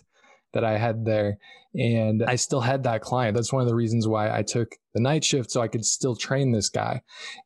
that 0.52 0.64
I 0.64 0.78
had 0.78 1.04
there 1.04 1.38
and 1.74 2.24
I 2.24 2.36
still 2.36 2.60
had 2.60 2.82
that 2.82 3.02
client. 3.02 3.36
That's 3.36 3.52
one 3.52 3.62
of 3.62 3.68
the 3.68 3.74
reasons 3.74 4.08
why 4.08 4.36
I 4.36 4.42
took 4.42 4.74
the 4.94 5.00
night 5.00 5.24
shift 5.24 5.50
so 5.50 5.60
I 5.60 5.68
could 5.68 5.84
still 5.84 6.16
train 6.16 6.52
this 6.52 6.68
guy. 6.68 7.02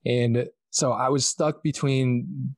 And 0.06 0.48
so 0.70 0.92
I 0.92 1.08
was 1.08 1.26
stuck 1.26 1.62
between 1.62 2.54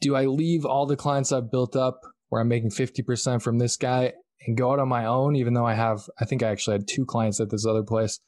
do 0.00 0.16
I 0.16 0.24
leave 0.24 0.64
all 0.64 0.86
the 0.86 0.96
clients 0.96 1.30
I've 1.30 1.50
built 1.50 1.76
up 1.76 2.00
where 2.30 2.40
I'm 2.40 2.48
making 2.48 2.70
50% 2.70 3.42
from 3.42 3.58
this 3.58 3.76
guy 3.76 4.14
and 4.46 4.56
go 4.56 4.72
out 4.72 4.78
on 4.78 4.88
my 4.88 5.04
own, 5.04 5.36
even 5.36 5.52
though 5.52 5.66
I 5.66 5.74
have, 5.74 6.08
I 6.18 6.24
think 6.24 6.42
I 6.42 6.48
actually 6.48 6.78
had 6.78 6.88
two 6.88 7.04
clients 7.04 7.40
at 7.40 7.50
this 7.50 7.66
other 7.66 7.82
place? 7.82 8.20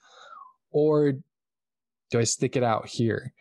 Or 0.70 1.12
do 2.10 2.18
I 2.18 2.24
stick 2.24 2.56
it 2.56 2.62
out 2.62 2.86
here? 2.88 3.32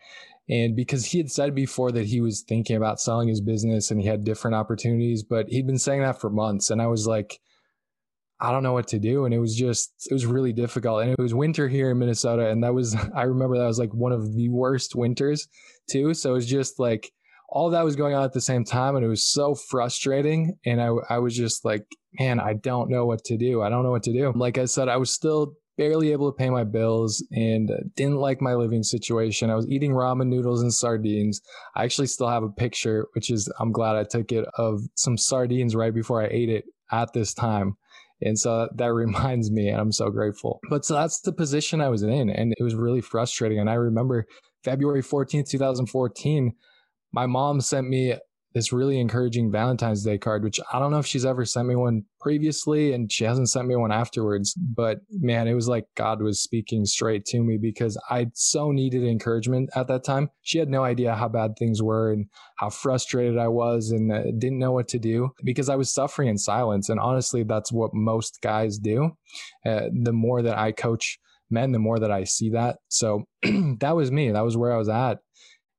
And 0.48 0.74
because 0.74 1.06
he 1.06 1.18
had 1.18 1.30
said 1.30 1.54
before 1.54 1.92
that 1.92 2.06
he 2.06 2.20
was 2.20 2.40
thinking 2.40 2.76
about 2.76 3.00
selling 3.00 3.28
his 3.28 3.42
business 3.42 3.90
and 3.90 4.00
he 4.00 4.06
had 4.06 4.24
different 4.24 4.54
opportunities, 4.54 5.22
but 5.22 5.48
he'd 5.48 5.66
been 5.66 5.78
saying 5.78 6.00
that 6.00 6.20
for 6.20 6.30
months. 6.30 6.70
And 6.70 6.80
I 6.80 6.86
was 6.86 7.06
like, 7.06 7.38
I 8.42 8.50
don't 8.50 8.64
know 8.64 8.72
what 8.72 8.88
to 8.88 8.98
do. 8.98 9.24
And 9.24 9.32
it 9.32 9.38
was 9.38 9.54
just, 9.54 9.92
it 10.10 10.12
was 10.12 10.26
really 10.26 10.52
difficult. 10.52 11.02
And 11.02 11.12
it 11.12 11.18
was 11.18 11.32
winter 11.32 11.68
here 11.68 11.92
in 11.92 11.98
Minnesota. 11.98 12.48
And 12.48 12.64
that 12.64 12.74
was, 12.74 12.96
I 13.14 13.22
remember 13.22 13.56
that 13.56 13.66
was 13.66 13.78
like 13.78 13.94
one 13.94 14.12
of 14.12 14.34
the 14.34 14.48
worst 14.48 14.96
winters 14.96 15.46
too. 15.88 16.12
So 16.12 16.30
it 16.30 16.34
was 16.34 16.46
just 16.46 16.80
like, 16.80 17.12
all 17.52 17.68
that 17.68 17.84
was 17.84 17.96
going 17.96 18.14
on 18.14 18.24
at 18.24 18.32
the 18.32 18.40
same 18.40 18.64
time 18.64 18.96
and 18.96 19.04
it 19.04 19.08
was 19.08 19.30
so 19.30 19.54
frustrating 19.54 20.56
and 20.64 20.80
I, 20.80 20.88
I 21.10 21.18
was 21.18 21.36
just 21.36 21.66
like 21.66 21.84
man 22.18 22.40
i 22.40 22.54
don't 22.54 22.88
know 22.88 23.04
what 23.04 23.24
to 23.24 23.36
do 23.36 23.60
i 23.60 23.68
don't 23.68 23.82
know 23.82 23.90
what 23.90 24.04
to 24.04 24.12
do 24.12 24.32
like 24.34 24.56
i 24.56 24.64
said 24.64 24.88
i 24.88 24.96
was 24.96 25.10
still 25.10 25.52
barely 25.76 26.12
able 26.12 26.32
to 26.32 26.36
pay 26.36 26.48
my 26.48 26.64
bills 26.64 27.22
and 27.30 27.70
uh, 27.70 27.74
didn't 27.94 28.16
like 28.16 28.40
my 28.40 28.54
living 28.54 28.82
situation 28.82 29.50
i 29.50 29.54
was 29.54 29.68
eating 29.68 29.92
ramen 29.92 30.28
noodles 30.28 30.62
and 30.62 30.72
sardines 30.72 31.42
i 31.76 31.84
actually 31.84 32.06
still 32.06 32.28
have 32.28 32.42
a 32.42 32.48
picture 32.48 33.06
which 33.14 33.30
is 33.30 33.52
i'm 33.60 33.70
glad 33.70 33.96
i 33.96 34.04
took 34.04 34.32
it 34.32 34.46
of 34.54 34.80
some 34.94 35.18
sardines 35.18 35.76
right 35.76 35.94
before 35.94 36.22
i 36.22 36.28
ate 36.30 36.48
it 36.48 36.64
at 36.90 37.12
this 37.12 37.34
time 37.34 37.76
and 38.22 38.38
so 38.38 38.68
that 38.74 38.92
reminds 38.92 39.50
me 39.50 39.68
and 39.68 39.80
i'm 39.80 39.92
so 39.92 40.10
grateful. 40.10 40.60
But 40.68 40.84
so 40.84 40.94
that's 40.94 41.20
the 41.20 41.32
position 41.32 41.80
i 41.80 41.88
was 41.88 42.02
in 42.02 42.30
and 42.30 42.54
it 42.56 42.62
was 42.62 42.74
really 42.74 43.00
frustrating. 43.00 43.58
And 43.58 43.70
i 43.70 43.74
remember 43.74 44.26
february 44.64 45.02
14th 45.02 45.48
2014 45.48 46.52
my 47.12 47.26
mom 47.26 47.60
sent 47.60 47.88
me 47.88 48.14
this 48.54 48.72
really 48.72 48.98
encouraging 48.98 49.50
Valentine's 49.50 50.04
Day 50.04 50.18
card, 50.18 50.42
which 50.42 50.60
I 50.72 50.78
don't 50.78 50.90
know 50.90 50.98
if 50.98 51.06
she's 51.06 51.24
ever 51.24 51.44
sent 51.44 51.68
me 51.68 51.76
one 51.76 52.04
previously 52.20 52.92
and 52.92 53.10
she 53.10 53.24
hasn't 53.24 53.50
sent 53.50 53.66
me 53.66 53.76
one 53.76 53.92
afterwards. 53.92 54.54
But 54.54 55.00
man, 55.10 55.48
it 55.48 55.54
was 55.54 55.68
like 55.68 55.86
God 55.96 56.22
was 56.22 56.40
speaking 56.40 56.84
straight 56.84 57.24
to 57.26 57.42
me 57.42 57.58
because 57.58 57.98
I 58.10 58.28
so 58.34 58.70
needed 58.70 59.04
encouragement 59.04 59.70
at 59.74 59.88
that 59.88 60.04
time. 60.04 60.30
She 60.42 60.58
had 60.58 60.68
no 60.68 60.84
idea 60.84 61.14
how 61.14 61.28
bad 61.28 61.56
things 61.58 61.82
were 61.82 62.12
and 62.12 62.26
how 62.56 62.70
frustrated 62.70 63.38
I 63.38 63.48
was 63.48 63.90
and 63.90 64.12
uh, 64.12 64.24
didn't 64.38 64.58
know 64.58 64.72
what 64.72 64.88
to 64.88 64.98
do 64.98 65.30
because 65.44 65.68
I 65.68 65.76
was 65.76 65.92
suffering 65.92 66.28
in 66.28 66.38
silence. 66.38 66.88
And 66.88 67.00
honestly, 67.00 67.42
that's 67.42 67.72
what 67.72 67.94
most 67.94 68.40
guys 68.42 68.78
do. 68.78 69.16
Uh, 69.64 69.88
the 69.92 70.12
more 70.12 70.42
that 70.42 70.58
I 70.58 70.72
coach 70.72 71.18
men, 71.50 71.72
the 71.72 71.78
more 71.78 71.98
that 71.98 72.10
I 72.10 72.24
see 72.24 72.50
that. 72.50 72.78
So 72.88 73.24
that 73.42 73.94
was 73.94 74.10
me. 74.10 74.30
That 74.30 74.44
was 74.44 74.56
where 74.56 74.72
I 74.72 74.78
was 74.78 74.88
at. 74.88 75.18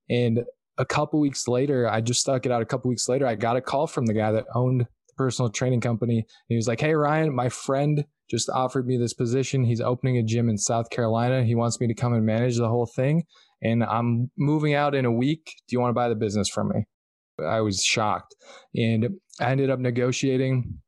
And 0.09 0.43
a 0.77 0.85
couple 0.85 1.19
weeks 1.19 1.47
later, 1.47 1.89
I 1.89 2.01
just 2.01 2.21
stuck 2.21 2.45
it 2.45 2.51
out. 2.51 2.61
A 2.61 2.65
couple 2.65 2.89
weeks 2.89 3.07
later, 3.07 3.27
I 3.27 3.35
got 3.35 3.57
a 3.57 3.61
call 3.61 3.87
from 3.87 4.05
the 4.05 4.13
guy 4.13 4.31
that 4.31 4.45
owned 4.55 4.81
the 4.81 5.13
personal 5.15 5.49
training 5.49 5.81
company. 5.81 6.25
He 6.47 6.55
was 6.55 6.67
like, 6.67 6.81
Hey, 6.81 6.93
Ryan, 6.93 7.35
my 7.35 7.49
friend 7.49 8.05
just 8.29 8.49
offered 8.49 8.87
me 8.87 8.97
this 8.97 9.13
position. 9.13 9.63
He's 9.63 9.81
opening 9.81 10.17
a 10.17 10.23
gym 10.23 10.49
in 10.49 10.57
South 10.57 10.89
Carolina. 10.89 11.43
He 11.43 11.55
wants 11.55 11.79
me 11.79 11.87
to 11.87 11.93
come 11.93 12.13
and 12.13 12.25
manage 12.25 12.57
the 12.57 12.69
whole 12.69 12.87
thing. 12.87 13.23
And 13.61 13.83
I'm 13.83 14.31
moving 14.37 14.73
out 14.73 14.95
in 14.95 15.05
a 15.05 15.11
week. 15.11 15.45
Do 15.67 15.75
you 15.75 15.79
want 15.79 15.91
to 15.91 15.95
buy 15.95 16.09
the 16.09 16.15
business 16.15 16.49
from 16.49 16.69
me? 16.69 16.85
I 17.45 17.61
was 17.61 17.83
shocked. 17.83 18.35
And 18.75 19.09
I 19.39 19.51
ended 19.51 19.69
up 19.69 19.79
negotiating 19.79 20.79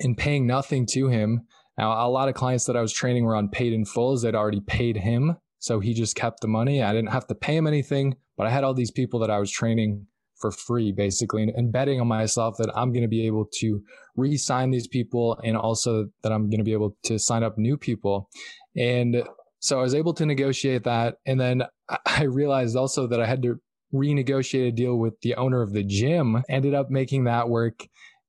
and 0.00 0.16
paying 0.16 0.46
nothing 0.46 0.86
to 0.92 1.08
him. 1.08 1.42
Now, 1.78 2.06
a 2.06 2.08
lot 2.08 2.28
of 2.28 2.34
clients 2.34 2.64
that 2.66 2.76
I 2.76 2.80
was 2.80 2.92
training 2.92 3.24
were 3.24 3.36
on 3.36 3.48
paid 3.48 3.72
in 3.72 3.84
fulls. 3.84 4.22
They'd 4.22 4.34
already 4.34 4.60
paid 4.60 4.96
him. 4.96 5.36
So 5.58 5.80
he 5.80 5.94
just 5.94 6.14
kept 6.16 6.40
the 6.40 6.48
money. 6.48 6.82
I 6.82 6.92
didn't 6.92 7.12
have 7.12 7.26
to 7.28 7.34
pay 7.34 7.56
him 7.56 7.66
anything. 7.66 8.16
But 8.36 8.46
I 8.46 8.50
had 8.50 8.64
all 8.64 8.74
these 8.74 8.90
people 8.90 9.20
that 9.20 9.30
I 9.30 9.38
was 9.38 9.50
training 9.50 10.06
for 10.40 10.50
free, 10.50 10.92
basically, 10.92 11.42
and, 11.42 11.52
and 11.54 11.72
betting 11.72 12.00
on 12.00 12.08
myself 12.08 12.56
that 12.58 12.70
I'm 12.76 12.92
going 12.92 13.02
to 13.02 13.08
be 13.08 13.26
able 13.26 13.46
to 13.60 13.82
re 14.16 14.36
sign 14.36 14.70
these 14.70 14.88
people 14.88 15.38
and 15.44 15.56
also 15.56 16.06
that 16.22 16.32
I'm 16.32 16.50
going 16.50 16.58
to 16.58 16.64
be 16.64 16.72
able 16.72 16.96
to 17.04 17.18
sign 17.18 17.42
up 17.42 17.56
new 17.56 17.76
people. 17.76 18.28
And 18.76 19.22
so 19.60 19.78
I 19.78 19.82
was 19.82 19.94
able 19.94 20.12
to 20.14 20.26
negotiate 20.26 20.84
that. 20.84 21.16
And 21.26 21.40
then 21.40 21.62
I 22.06 22.24
realized 22.24 22.76
also 22.76 23.06
that 23.06 23.20
I 23.20 23.26
had 23.26 23.42
to 23.42 23.60
renegotiate 23.94 24.68
a 24.68 24.72
deal 24.72 24.96
with 24.96 25.14
the 25.22 25.36
owner 25.36 25.62
of 25.62 25.72
the 25.72 25.84
gym, 25.84 26.42
ended 26.48 26.74
up 26.74 26.90
making 26.90 27.24
that 27.24 27.48
work 27.48 27.86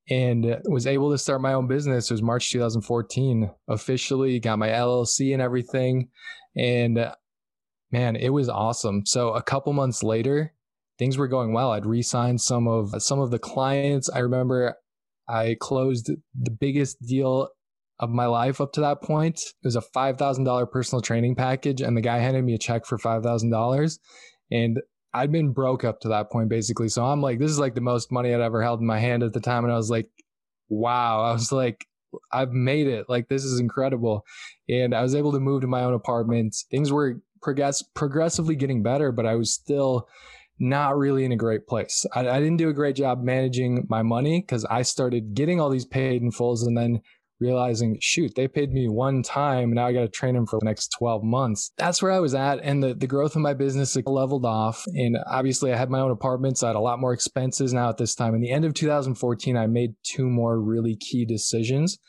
and 0.09 0.57
was 0.65 0.85
able 0.85 1.11
to 1.11 1.17
start 1.17 1.41
my 1.41 1.53
own 1.53 1.67
business. 1.67 2.11
It 2.11 2.13
was 2.13 2.21
March 2.21 2.51
2014, 2.51 3.49
officially 3.67 4.39
got 4.39 4.59
my 4.59 4.69
LLC 4.69 5.33
and 5.33 5.41
everything. 5.41 6.09
And 6.55 7.11
man, 7.95 8.15
it 8.17 8.29
was 8.29 8.49
awesome. 8.49 9.05
So 9.05 9.29
a 9.29 9.41
couple 9.41 9.71
months 9.71 10.03
later, 10.03 10.53
things 10.99 11.17
were 11.17 11.29
going 11.29 11.53
well. 11.53 11.71
I'd 11.71 11.85
re-signed 11.85 12.41
some 12.41 12.67
of 12.67 13.01
some 13.01 13.19
of 13.19 13.31
the 13.31 13.39
clients. 13.39 14.09
I 14.09 14.19
remember 14.19 14.75
I 15.29 15.55
closed 15.59 16.07
the 16.07 16.51
biggest 16.51 17.01
deal 17.01 17.49
of 17.99 18.09
my 18.09 18.25
life 18.25 18.59
up 18.59 18.73
to 18.73 18.81
that 18.81 19.01
point. 19.01 19.39
It 19.39 19.65
was 19.65 19.77
a 19.77 19.81
five 19.81 20.17
thousand 20.17 20.43
dollar 20.43 20.65
personal 20.65 21.01
training 21.01 21.35
package, 21.35 21.81
and 21.81 21.95
the 21.95 22.01
guy 22.01 22.17
handed 22.17 22.43
me 22.43 22.53
a 22.53 22.57
check 22.57 22.85
for 22.85 22.97
five 22.97 23.23
thousand 23.23 23.49
dollars. 23.49 23.99
And 24.51 24.79
I'd 25.13 25.31
been 25.31 25.53
broke 25.53 25.85
up 25.85 26.01
to 26.01 26.09
that 26.09 26.29
point, 26.29 26.49
basically. 26.49 26.89
So 26.89 27.05
I'm 27.05 27.21
like, 27.21 27.39
this 27.39 27.49
is 27.49 27.59
like 27.59 27.75
the 27.75 27.81
most 27.81 28.11
money 28.11 28.33
I'd 28.33 28.41
ever 28.41 28.61
held 28.61 28.81
in 28.81 28.85
my 28.85 28.99
hand 28.99 29.23
at 29.23 29.31
the 29.31 29.39
time. 29.39 29.63
And 29.63 29.71
I 29.71 29.77
was 29.77 29.89
like, 29.89 30.09
wow. 30.67 31.23
I 31.23 31.31
was 31.31 31.53
like, 31.53 31.85
I've 32.33 32.51
made 32.51 32.87
it. 32.87 33.05
Like, 33.07 33.29
this 33.29 33.45
is 33.45 33.61
incredible. 33.61 34.25
And 34.67 34.93
I 34.93 35.01
was 35.01 35.15
able 35.15 35.31
to 35.31 35.39
move 35.39 35.61
to 35.61 35.67
my 35.67 35.83
own 35.83 35.93
apartment. 35.93 36.53
Things 36.69 36.91
were 36.91 37.21
progress 37.45 37.83
progressively 37.93 38.55
getting 38.55 38.83
better, 38.83 39.11
but 39.11 39.25
I 39.25 39.35
was 39.35 39.53
still 39.53 40.09
not 40.59 40.97
really 40.97 41.23
in 41.23 41.31
a 41.31 41.37
great 41.37 41.67
place. 41.67 42.05
I, 42.13 42.27
I 42.27 42.39
didn't 42.39 42.57
do 42.57 42.69
a 42.69 42.73
great 42.73 42.95
job 42.95 43.23
managing 43.23 43.85
my 43.87 44.01
money 44.01 44.41
because 44.41 44.65
I 44.65 44.81
started 44.81 45.35
getting 45.35 45.61
all 45.61 45.69
these 45.69 45.85
paid 45.85 46.21
in 46.21 46.31
fulls 46.31 46.65
and 46.65 46.77
then 46.77 47.01
realizing, 47.39 47.97
shoot, 48.01 48.33
they 48.35 48.47
paid 48.47 48.71
me 48.71 48.87
one 48.87 49.21
time. 49.21 49.73
Now 49.73 49.85
I 49.85 49.93
got 49.93 50.01
to 50.01 50.07
train 50.07 50.33
them 50.33 50.47
for 50.47 50.57
the 50.59 50.65
next 50.65 50.95
12 50.97 51.23
months. 51.23 51.71
That's 51.77 52.01
where 52.01 52.11
I 52.11 52.19
was 52.19 52.33
at. 52.33 52.59
And 52.63 52.81
the, 52.81 52.93
the 52.93 53.07
growth 53.07 53.35
of 53.35 53.41
my 53.41 53.53
business 53.53 53.95
leveled 54.07 54.45
off. 54.45 54.83
And 54.87 55.17
obviously, 55.27 55.71
I 55.71 55.77
had 55.77 55.89
my 55.89 55.99
own 55.99 56.11
apartments. 56.11 56.63
I 56.63 56.67
had 56.67 56.77
a 56.77 56.79
lot 56.79 56.99
more 56.99 57.13
expenses 57.13 57.73
now 57.73 57.89
at 57.89 57.97
this 57.97 58.15
time. 58.15 58.33
In 58.33 58.41
the 58.41 58.51
end 58.51 58.65
of 58.65 58.73
2014, 58.73 59.57
I 59.57 59.67
made 59.67 59.95
two 60.03 60.29
more 60.29 60.59
really 60.59 60.95
key 60.95 61.25
decisions. 61.25 61.99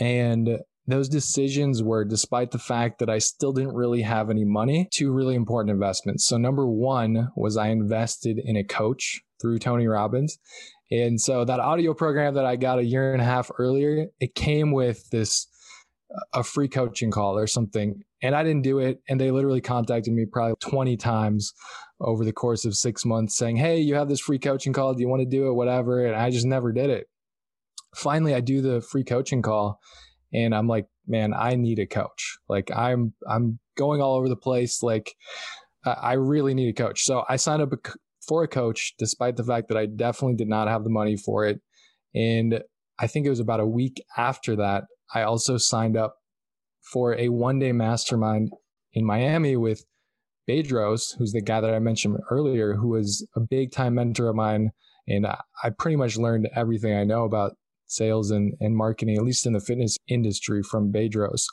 And 0.00 0.58
those 0.86 1.08
decisions 1.08 1.82
were, 1.82 2.04
despite 2.04 2.50
the 2.50 2.58
fact 2.58 2.98
that 2.98 3.10
I 3.10 3.18
still 3.18 3.52
didn't 3.52 3.74
really 3.74 4.02
have 4.02 4.30
any 4.30 4.44
money, 4.44 4.88
two 4.92 5.12
really 5.12 5.34
important 5.34 5.70
investments. 5.70 6.26
So, 6.26 6.36
number 6.36 6.66
one 6.66 7.30
was 7.36 7.56
I 7.56 7.68
invested 7.68 8.38
in 8.38 8.56
a 8.56 8.64
coach 8.64 9.20
through 9.40 9.58
Tony 9.58 9.86
Robbins. 9.86 10.38
And 10.90 11.20
so, 11.20 11.44
that 11.44 11.60
audio 11.60 11.94
program 11.94 12.34
that 12.34 12.46
I 12.46 12.56
got 12.56 12.78
a 12.78 12.84
year 12.84 13.12
and 13.12 13.22
a 13.22 13.26
half 13.26 13.50
earlier, 13.58 14.06
it 14.20 14.34
came 14.34 14.72
with 14.72 15.08
this 15.10 15.46
uh, 16.14 16.40
a 16.40 16.42
free 16.42 16.68
coaching 16.68 17.10
call 17.10 17.38
or 17.38 17.46
something. 17.46 18.02
And 18.22 18.34
I 18.34 18.42
didn't 18.42 18.62
do 18.62 18.78
it. 18.78 19.00
And 19.08 19.20
they 19.20 19.30
literally 19.30 19.60
contacted 19.60 20.12
me 20.12 20.26
probably 20.30 20.56
20 20.60 20.96
times 20.96 21.54
over 22.00 22.24
the 22.24 22.32
course 22.32 22.64
of 22.64 22.74
six 22.74 23.04
months 23.04 23.36
saying, 23.36 23.56
Hey, 23.56 23.78
you 23.78 23.94
have 23.94 24.08
this 24.08 24.20
free 24.20 24.38
coaching 24.38 24.72
call. 24.72 24.94
Do 24.94 25.00
you 25.00 25.08
want 25.08 25.20
to 25.20 25.26
do 25.26 25.48
it? 25.48 25.54
Whatever. 25.54 26.04
And 26.04 26.16
I 26.16 26.30
just 26.30 26.46
never 26.46 26.72
did 26.72 26.90
it. 26.90 27.06
Finally, 27.94 28.34
I 28.34 28.40
do 28.40 28.60
the 28.60 28.80
free 28.80 29.04
coaching 29.04 29.42
call 29.42 29.80
and 30.32 30.54
I'm 30.54 30.68
like, 30.68 30.86
man, 31.06 31.34
I 31.34 31.56
need 31.56 31.78
a 31.78 31.86
coach. 31.86 32.38
Like 32.48 32.70
I'm 32.74 33.12
I'm 33.28 33.58
going 33.76 34.00
all 34.00 34.16
over 34.16 34.28
the 34.28 34.36
place. 34.36 34.82
Like 34.82 35.14
I 35.84 36.14
really 36.14 36.54
need 36.54 36.68
a 36.68 36.82
coach. 36.82 37.02
So 37.02 37.24
I 37.28 37.36
signed 37.36 37.62
up 37.62 37.72
for 38.28 38.42
a 38.42 38.48
coach, 38.48 38.94
despite 38.98 39.36
the 39.36 39.44
fact 39.44 39.68
that 39.68 39.78
I 39.78 39.86
definitely 39.86 40.36
did 40.36 40.48
not 40.48 40.68
have 40.68 40.84
the 40.84 40.90
money 40.90 41.16
for 41.16 41.46
it. 41.46 41.60
And 42.14 42.60
I 42.98 43.06
think 43.06 43.26
it 43.26 43.30
was 43.30 43.40
about 43.40 43.60
a 43.60 43.66
week 43.66 44.02
after 44.16 44.56
that, 44.56 44.84
I 45.14 45.22
also 45.22 45.56
signed 45.56 45.96
up 45.96 46.16
for 46.92 47.16
a 47.18 47.28
one 47.28 47.58
day 47.58 47.72
mastermind 47.72 48.50
in 48.92 49.04
Miami 49.04 49.56
with 49.56 49.84
Bedros, 50.48 51.16
who's 51.16 51.32
the 51.32 51.40
guy 51.40 51.60
that 51.60 51.72
I 51.72 51.78
mentioned 51.78 52.18
earlier, 52.30 52.74
who 52.74 52.88
was 52.88 53.26
a 53.36 53.40
big 53.40 53.72
time 53.72 53.94
mentor 53.94 54.28
of 54.28 54.36
mine. 54.36 54.70
And 55.08 55.26
I 55.26 55.70
pretty 55.78 55.96
much 55.96 56.16
learned 56.16 56.48
everything 56.54 56.94
I 56.94 57.04
know 57.04 57.24
about 57.24 57.52
sales 57.90 58.30
and, 58.30 58.54
and 58.60 58.76
marketing, 58.76 59.16
at 59.16 59.24
least 59.24 59.46
in 59.46 59.52
the 59.52 59.60
fitness 59.60 59.96
industry 60.08 60.62
from 60.62 60.92
Bedros. 60.92 61.44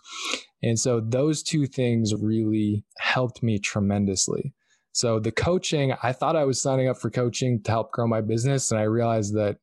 And 0.64 0.80
so 0.80 1.00
those 1.00 1.44
two 1.44 1.66
things 1.66 2.14
really 2.16 2.84
helped 3.00 3.44
me 3.44 3.60
tremendously. 3.60 4.54
So 4.92 5.20
the 5.20 5.32
coaching, 5.32 5.94
I 6.02 6.14
thought 6.14 6.36
I 6.36 6.46
was 6.46 6.62
signing 6.62 6.88
up 6.88 6.98
for 6.98 7.10
coaching 7.10 7.62
to 7.64 7.72
help 7.72 7.92
grow 7.92 8.08
my 8.08 8.22
business. 8.22 8.72
And 8.72 8.80
I 8.80 8.84
realized 8.84 9.36
that, 9.36 9.58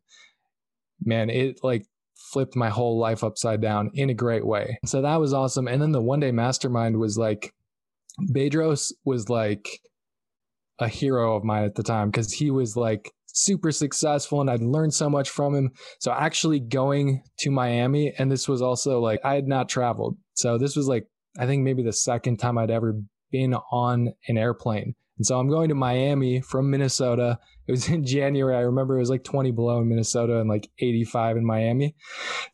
man, 1.04 1.31
it 1.31 1.61
like 1.62 1.87
flipped 2.14 2.57
my 2.57 2.69
whole 2.69 2.99
life 2.99 3.25
upside 3.25 3.61
down 3.61 3.90
in 3.95 4.11
a 4.11 4.14
great 4.14 4.47
way. 4.47 4.78
So 4.85 5.02
that 5.02 5.16
was 5.16 5.33
awesome. 5.33 5.66
And 5.66 5.83
then 5.83 5.93
the 5.93 6.00
one 6.00 6.21
day 6.21 6.31
mastermind 6.31 6.99
was 6.99 7.19
like, 7.19 7.52
Bedros 8.31 8.93
was 9.04 9.28
like 9.28 9.81
a 10.78 10.88
hero 10.88 11.37
of 11.37 11.45
mine 11.45 11.64
at 11.64 11.75
the 11.75 11.83
time 11.83 12.11
because 12.11 12.33
he 12.33 12.50
was 12.50 12.76
like 12.76 13.12
super 13.34 13.72
successful 13.72 14.40
and 14.40 14.50
I'd 14.50 14.62
learned 14.62 14.94
so 14.94 15.10
much 15.10 15.28
from 15.28 15.54
him. 15.54 15.70
So 15.98 16.12
actually 16.12 16.60
going 16.60 17.22
to 17.40 17.50
Miami, 17.50 18.14
and 18.16 18.30
this 18.30 18.48
was 18.48 18.62
also 18.62 19.00
like 19.00 19.20
I 19.24 19.34
had 19.34 19.46
not 19.46 19.68
traveled. 19.68 20.16
So 20.34 20.56
this 20.56 20.76
was 20.76 20.88
like, 20.88 21.06
I 21.38 21.46
think 21.46 21.62
maybe 21.62 21.82
the 21.82 21.92
second 21.92 22.38
time 22.38 22.56
I'd 22.56 22.70
ever 22.70 23.00
been 23.30 23.54
on 23.70 24.12
an 24.28 24.38
airplane. 24.38 24.94
And 25.18 25.26
so 25.26 25.38
I'm 25.38 25.48
going 25.48 25.68
to 25.68 25.74
Miami 25.74 26.40
from 26.40 26.70
Minnesota. 26.70 27.38
It 27.66 27.72
was 27.72 27.88
in 27.90 28.04
January. 28.04 28.56
I 28.56 28.60
remember 28.60 28.96
it 28.96 29.00
was 29.00 29.10
like 29.10 29.24
20 29.24 29.50
below 29.50 29.80
in 29.80 29.88
Minnesota 29.88 30.40
and 30.40 30.48
like 30.48 30.70
85 30.78 31.36
in 31.36 31.46
Miami. 31.46 31.94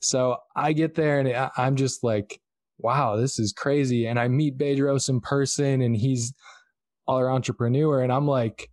So 0.00 0.38
I 0.56 0.72
get 0.72 0.94
there 0.94 1.20
and 1.20 1.50
I'm 1.56 1.76
just 1.76 2.02
like, 2.02 2.40
wow, 2.78 3.16
this 3.16 3.38
is 3.38 3.52
crazy. 3.52 4.06
And 4.06 4.18
I 4.18 4.28
meet 4.28 4.58
Bedros 4.58 5.08
in 5.10 5.20
person 5.20 5.82
and 5.82 5.94
he's 5.94 6.32
our 7.06 7.30
entrepreneur. 7.30 8.00
And 8.02 8.12
I'm 8.12 8.26
like, 8.26 8.70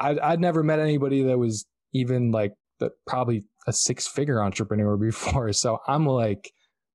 I'd, 0.00 0.18
I'd 0.18 0.40
never 0.40 0.62
met 0.62 0.78
anybody 0.78 1.22
that 1.24 1.38
was 1.38 1.66
even 1.92 2.30
like 2.30 2.54
probably 3.06 3.44
a 3.66 3.72
six 3.72 4.06
figure 4.06 4.42
entrepreneur 4.42 4.96
before. 4.96 5.52
So 5.60 5.78
I'm 5.86 6.06
like, 6.06 6.50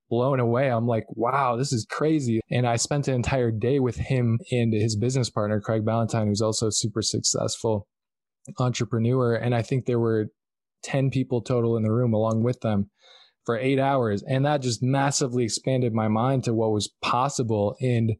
blown 0.10 0.40
away. 0.40 0.70
I'm 0.70 0.88
like, 0.88 1.06
wow, 1.10 1.56
this 1.56 1.74
is 1.74 1.86
crazy. 1.90 2.42
And 2.50 2.68
I 2.68 2.76
spent 2.76 3.08
an 3.08 3.16
entire 3.16 3.52
day 3.52 3.80
with 3.80 3.96
him 3.96 4.40
and 4.52 4.74
his 4.74 4.96
business 4.96 5.30
partner, 5.30 5.60
Craig 5.60 5.86
Ballantyne, 5.86 6.28
who's 6.28 6.42
also 6.42 6.68
a 6.68 6.72
super 6.72 7.02
successful 7.02 7.88
entrepreneur. 8.60 9.36
And 9.36 9.56
I 9.56 9.62
think 9.62 9.86
there 9.86 10.00
were 10.00 10.28
10 10.84 11.10
people 11.10 11.42
total 11.42 11.76
in 11.76 11.84
the 11.84 11.92
room 11.92 12.14
along 12.14 12.44
with 12.44 12.62
them 12.62 12.90
for 13.46 13.58
eight 13.58 13.80
hours. 13.80 14.24
And 14.28 14.46
that 14.46 14.62
just 14.62 14.82
massively 14.84 15.44
expanded 15.44 15.94
my 15.94 16.08
mind 16.08 16.44
to 16.46 16.54
what 16.54 16.72
was 16.72 16.92
possible 17.02 17.76
and 17.82 18.14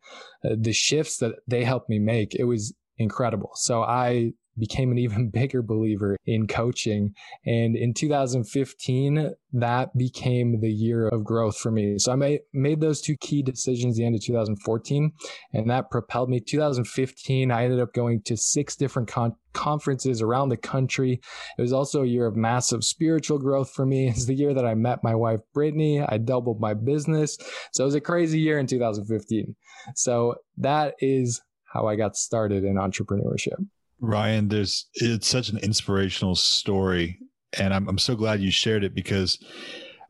uh, 0.44 0.56
the 0.60 0.74
shifts 0.74 1.18
that 1.18 1.36
they 1.48 1.64
helped 1.64 1.90
me 1.90 2.00
make. 2.00 2.36
It 2.36 2.46
was 2.46 2.74
incredible. 2.98 3.52
So 3.56 3.84
I 3.84 4.34
became 4.58 4.92
an 4.92 4.98
even 4.98 5.30
bigger 5.34 5.62
believer 5.62 6.18
in 6.26 6.48
coaching. 6.48 7.14
And 7.46 7.76
in 7.76 7.94
2015, 7.94 9.34
that 9.54 9.98
became 9.98 10.60
the 10.60 10.72
year 10.72 11.08
of 11.08 11.24
growth 11.24 11.58
for 11.58 11.72
me. 11.72 11.98
So 11.98 12.12
I 12.12 12.40
made, 12.54 12.82
those 12.82 13.02
two 13.02 13.16
key 13.18 13.42
decisions 13.42 13.96
the 13.96 14.06
end 14.06 14.16
of 14.16 14.22
2014, 14.22 15.14
and 15.54 15.70
that 15.70 15.90
propelled 15.90 16.30
me. 16.30 16.42
2015, 16.42 17.52
I 17.52 17.64
ended 17.64 17.80
up 17.80 17.94
going 17.94 18.22
to 18.24 18.36
six 18.36 18.76
different 18.76 19.08
con- 19.08 19.36
conferences 19.54 20.22
around 20.22 20.50
the 20.50 20.58
country. 20.58 21.22
It 21.58 21.62
was 21.62 21.72
also 21.72 22.04
a 22.04 22.08
year 22.08 22.28
of 22.28 22.36
massive 22.36 22.84
spiritual 22.84 23.40
growth 23.40 23.72
for 23.72 23.86
me. 23.86 24.10
It's 24.16 24.26
the 24.26 24.34
year 24.34 24.54
that 24.54 24.66
I 24.66 24.76
met 24.76 25.04
my 25.04 25.16
wife, 25.16 25.40
Brittany. 25.54 26.02
I 26.02 26.18
doubled 26.18 26.60
my 26.60 26.74
business. 26.74 27.38
So 27.72 27.84
it 27.84 27.88
was 27.88 27.96
a 27.96 28.02
crazy 28.02 28.40
year 28.40 28.60
in 28.60 28.68
2015. 28.68 29.56
So 29.96 30.36
that 30.58 30.96
is 31.00 31.42
how 31.64 31.88
I 31.88 31.96
got 31.96 32.16
started 32.16 32.64
in 32.64 32.76
entrepreneurship. 32.76 33.66
Ryan, 34.08 34.50
there's 34.50 34.88
it's 34.96 35.28
such 35.28 35.50
an 35.50 35.58
inspirational 35.60 36.36
story, 36.36 37.20
and 37.58 37.74
I'm 37.74 37.88
I'm 37.88 37.98
so 37.98 38.16
glad 38.16 38.42
you 38.42 38.52
shared 38.52 38.84
it 38.84 38.96
because 38.96 39.44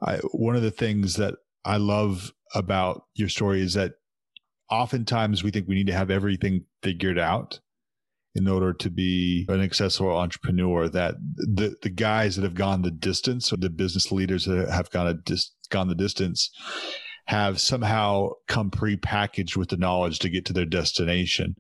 I, 0.02 0.18
one 0.32 0.56
of 0.56 0.62
the 0.62 0.72
things 0.72 1.16
that 1.16 1.36
I 1.64 1.78
love 1.78 2.34
about 2.54 3.04
your 3.16 3.30
story 3.30 3.62
is 3.62 3.74
that 3.74 3.94
oftentimes 4.70 5.44
we 5.44 5.52
think 5.52 5.68
we 5.68 5.76
need 5.76 5.88
to 5.88 5.94
have 5.94 6.10
everything 6.10 6.66
figured 6.82 7.20
out 7.20 7.60
in 8.34 8.48
order 8.48 8.74
to 8.74 8.90
be 8.90 9.46
an 9.48 9.62
successful 9.62 10.12
entrepreneur. 10.12 10.90
That 10.90 11.16
the 11.38 11.76
the 11.82 11.90
guys 11.90 12.36
that 12.36 12.44
have 12.44 12.56
gone 12.56 12.82
the 12.82 12.92
distance, 12.92 13.52
or 13.52 13.58
the 13.58 13.70
business 13.70 14.12
leaders 14.12 14.46
that 14.46 14.70
have 14.70 14.90
gone 14.92 15.08
a 15.08 15.14
dis, 15.14 15.52
gone 15.70 15.88
the 15.88 15.96
distance, 15.96 16.50
have 17.28 17.60
somehow 17.60 18.30
come 18.48 18.70
prepackaged 18.70 19.56
with 19.56 19.70
the 19.70 19.78
knowledge 19.78 20.20
to 20.20 20.30
get 20.30 20.46
to 20.46 20.54
their 20.54 20.66
destination 20.66 21.56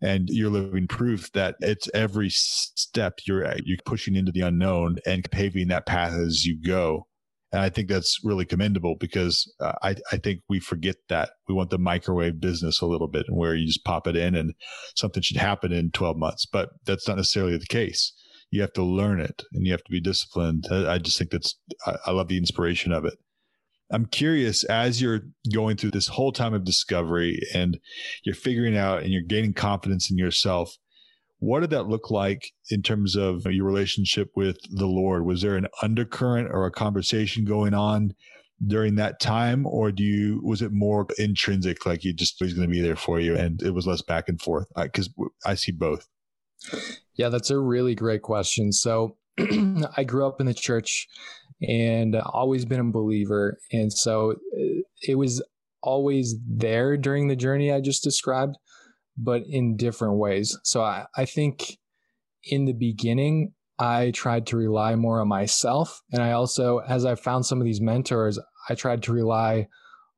and 0.00 0.28
you're 0.28 0.50
living 0.50 0.86
proof 0.86 1.30
that 1.32 1.56
it's 1.60 1.88
every 1.94 2.30
step 2.30 3.20
you're 3.26 3.54
you're 3.64 3.78
pushing 3.84 4.14
into 4.14 4.32
the 4.32 4.40
unknown 4.40 4.96
and 5.06 5.30
paving 5.30 5.68
that 5.68 5.86
path 5.86 6.14
as 6.14 6.44
you 6.44 6.60
go. 6.60 7.06
And 7.52 7.62
i 7.62 7.68
think 7.68 7.88
that's 7.88 8.18
really 8.24 8.44
commendable 8.44 8.96
because 8.98 9.52
uh, 9.60 9.74
i 9.82 9.94
i 10.12 10.16
think 10.16 10.40
we 10.48 10.60
forget 10.60 10.96
that. 11.08 11.30
We 11.48 11.54
want 11.54 11.70
the 11.70 11.78
microwave 11.78 12.40
business 12.40 12.80
a 12.80 12.86
little 12.86 13.08
bit 13.08 13.26
and 13.28 13.36
where 13.36 13.54
you 13.54 13.66
just 13.66 13.84
pop 13.84 14.06
it 14.06 14.16
in 14.16 14.34
and 14.34 14.54
something 14.96 15.22
should 15.22 15.36
happen 15.36 15.72
in 15.72 15.90
12 15.92 16.16
months 16.16 16.46
but 16.46 16.70
that's 16.84 17.08
not 17.08 17.16
necessarily 17.16 17.56
the 17.56 17.66
case. 17.66 18.12
You 18.50 18.60
have 18.60 18.72
to 18.74 18.84
learn 18.84 19.20
it 19.20 19.42
and 19.52 19.66
you 19.66 19.72
have 19.72 19.82
to 19.82 19.90
be 19.90 20.00
disciplined. 20.00 20.66
I 20.70 20.98
just 20.98 21.18
think 21.18 21.30
that's 21.30 21.58
I, 21.86 21.96
I 22.06 22.10
love 22.12 22.28
the 22.28 22.38
inspiration 22.38 22.92
of 22.92 23.04
it 23.04 23.14
I'm 23.90 24.06
curious 24.06 24.64
as 24.64 25.00
you're 25.00 25.20
going 25.52 25.76
through 25.76 25.92
this 25.92 26.08
whole 26.08 26.32
time 26.32 26.54
of 26.54 26.64
discovery 26.64 27.40
and 27.54 27.78
you're 28.24 28.34
figuring 28.34 28.76
out 28.76 29.02
and 29.02 29.12
you're 29.12 29.22
gaining 29.22 29.52
confidence 29.52 30.10
in 30.10 30.18
yourself. 30.18 30.76
What 31.38 31.60
did 31.60 31.70
that 31.70 31.88
look 31.88 32.10
like 32.10 32.52
in 32.70 32.82
terms 32.82 33.16
of 33.16 33.44
your 33.44 33.66
relationship 33.66 34.30
with 34.34 34.56
the 34.70 34.86
Lord? 34.86 35.26
Was 35.26 35.42
there 35.42 35.56
an 35.56 35.68
undercurrent 35.82 36.48
or 36.50 36.64
a 36.64 36.70
conversation 36.70 37.44
going 37.44 37.74
on 37.74 38.14
during 38.66 38.94
that 38.94 39.20
time, 39.20 39.66
or 39.66 39.92
do 39.92 40.02
you 40.02 40.40
was 40.42 40.62
it 40.62 40.72
more 40.72 41.06
intrinsic, 41.18 41.84
like 41.86 42.04
you 42.04 42.12
just 42.12 42.40
was 42.40 42.54
going 42.54 42.68
to 42.68 42.72
be 42.72 42.80
there 42.80 42.96
for 42.96 43.20
you, 43.20 43.36
and 43.36 43.62
it 43.62 43.70
was 43.70 43.86
less 43.86 44.02
back 44.02 44.28
and 44.28 44.40
forth? 44.40 44.66
Because 44.76 45.10
I, 45.44 45.50
I 45.50 45.54
see 45.54 45.72
both. 45.72 46.06
Yeah, 47.14 47.28
that's 47.28 47.50
a 47.50 47.58
really 47.58 47.94
great 47.94 48.22
question. 48.22 48.72
So 48.72 49.16
I 49.96 50.04
grew 50.04 50.26
up 50.26 50.40
in 50.40 50.46
the 50.46 50.54
church 50.54 51.08
and 51.68 52.16
always 52.16 52.64
been 52.64 52.80
a 52.80 52.92
believer. 52.92 53.58
And 53.72 53.92
so 53.92 54.32
uh, 54.32 54.82
it 55.02 55.16
was 55.16 55.42
always 55.82 56.36
there 56.46 56.96
during 56.96 57.28
the 57.28 57.36
journey 57.36 57.72
I 57.72 57.80
just 57.80 58.02
described, 58.02 58.56
but 59.16 59.42
in 59.48 59.76
different 59.76 60.16
ways. 60.16 60.58
So 60.64 60.82
I, 60.82 61.06
I 61.16 61.24
think 61.24 61.78
in 62.44 62.64
the 62.64 62.72
beginning, 62.72 63.52
I 63.78 64.12
tried 64.12 64.46
to 64.48 64.56
rely 64.56 64.94
more 64.94 65.20
on 65.20 65.28
myself. 65.28 66.00
And 66.12 66.22
I 66.22 66.32
also, 66.32 66.78
as 66.78 67.04
I 67.04 67.16
found 67.16 67.44
some 67.44 67.60
of 67.60 67.64
these 67.64 67.80
mentors, 67.80 68.38
I 68.68 68.74
tried 68.74 69.02
to 69.04 69.12
rely 69.12 69.68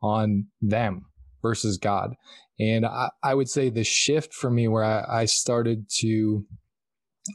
on 0.02 0.46
them 0.60 1.06
versus 1.42 1.78
God. 1.78 2.14
And 2.58 2.84
I, 2.86 3.10
I 3.22 3.34
would 3.34 3.48
say 3.48 3.70
the 3.70 3.84
shift 3.84 4.34
for 4.34 4.50
me 4.50 4.68
where 4.68 4.84
I, 4.84 5.22
I 5.22 5.24
started 5.24 5.86
to 6.00 6.44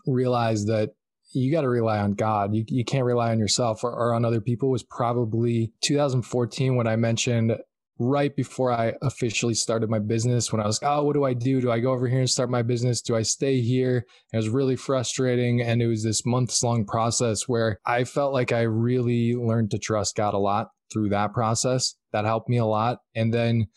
realize 0.07 0.65
that 0.65 0.91
you 1.33 1.51
got 1.51 1.61
to 1.61 1.69
rely 1.69 1.99
on 1.99 2.13
God. 2.13 2.53
You, 2.53 2.65
you 2.67 2.85
can't 2.85 3.05
rely 3.05 3.31
on 3.31 3.39
yourself 3.39 3.83
or, 3.83 3.91
or 3.91 4.13
on 4.13 4.25
other 4.25 4.41
people 4.41 4.69
was 4.69 4.83
probably 4.83 5.73
2014 5.81 6.75
when 6.75 6.87
I 6.87 6.95
mentioned 6.95 7.55
right 7.99 8.35
before 8.35 8.71
I 8.71 8.93
officially 9.01 9.53
started 9.53 9.89
my 9.89 9.99
business 9.99 10.51
when 10.51 10.61
I 10.61 10.65
was, 10.65 10.79
oh, 10.81 11.03
what 11.03 11.13
do 11.13 11.23
I 11.23 11.33
do? 11.33 11.61
Do 11.61 11.71
I 11.71 11.79
go 11.79 11.91
over 11.91 12.07
here 12.07 12.19
and 12.19 12.29
start 12.29 12.49
my 12.49 12.63
business? 12.63 13.01
Do 13.01 13.15
I 13.15 13.21
stay 13.21 13.61
here? 13.61 14.05
It 14.33 14.37
was 14.37 14.49
really 14.49 14.75
frustrating. 14.75 15.61
And 15.61 15.81
it 15.81 15.87
was 15.87 16.03
this 16.03 16.25
months 16.25 16.63
long 16.63 16.85
process 16.85 17.47
where 17.47 17.79
I 17.85 18.03
felt 18.03 18.33
like 18.33 18.51
I 18.51 18.61
really 18.61 19.35
learned 19.35 19.71
to 19.71 19.77
trust 19.77 20.15
God 20.15 20.33
a 20.33 20.39
lot 20.39 20.69
through 20.91 21.09
that 21.09 21.33
process. 21.33 21.95
That 22.11 22.25
helped 22.25 22.49
me 22.49 22.57
a 22.57 22.65
lot. 22.65 22.99
And 23.15 23.33
then 23.33 23.67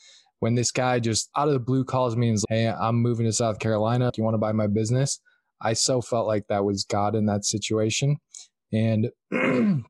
when 0.40 0.55
this 0.55 0.71
guy 0.71 1.01
just 1.01 1.31
out 1.37 1.49
of 1.49 1.55
the 1.55 1.61
blue 1.61 1.85
calls 1.85 2.17
me 2.17 2.29
and 2.29 2.37
is 2.37 2.45
like, 2.51 2.59
hey, 2.59 2.69
I'm 2.69 2.97
moving 2.97 3.27
to 3.27 3.33
South 3.33 3.59
Carolina. 3.59 4.11
Do 4.11 4.21
you 4.21 4.25
want 4.25 4.35
to 4.35 4.38
buy 4.38 4.53
my 4.53 4.67
business? 4.67 5.21
I 5.61 5.73
so 5.73 6.01
felt 6.01 6.27
like 6.27 6.47
that 6.49 6.64
was 6.64 6.85
God 6.85 7.14
in 7.14 7.27
that 7.27 7.45
situation. 7.45 8.17
And 8.73 9.11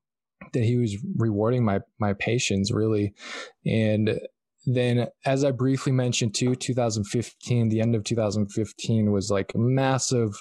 that 0.53 0.64
he 0.64 0.77
was 0.77 0.96
rewarding 1.16 1.64
my 1.64 1.81
my 1.98 2.14
patience 2.14 2.72
really 2.72 3.12
and 3.66 4.18
then 4.66 5.07
as 5.27 5.44
i 5.44 5.50
briefly 5.50 5.92
mentioned 5.92 6.35
too 6.35 6.55
2015 6.55 7.68
the 7.68 7.81
end 7.81 7.94
of 7.94 8.05
2015 8.05 9.12
was 9.12 9.31
like 9.31 9.53
massive 9.55 10.33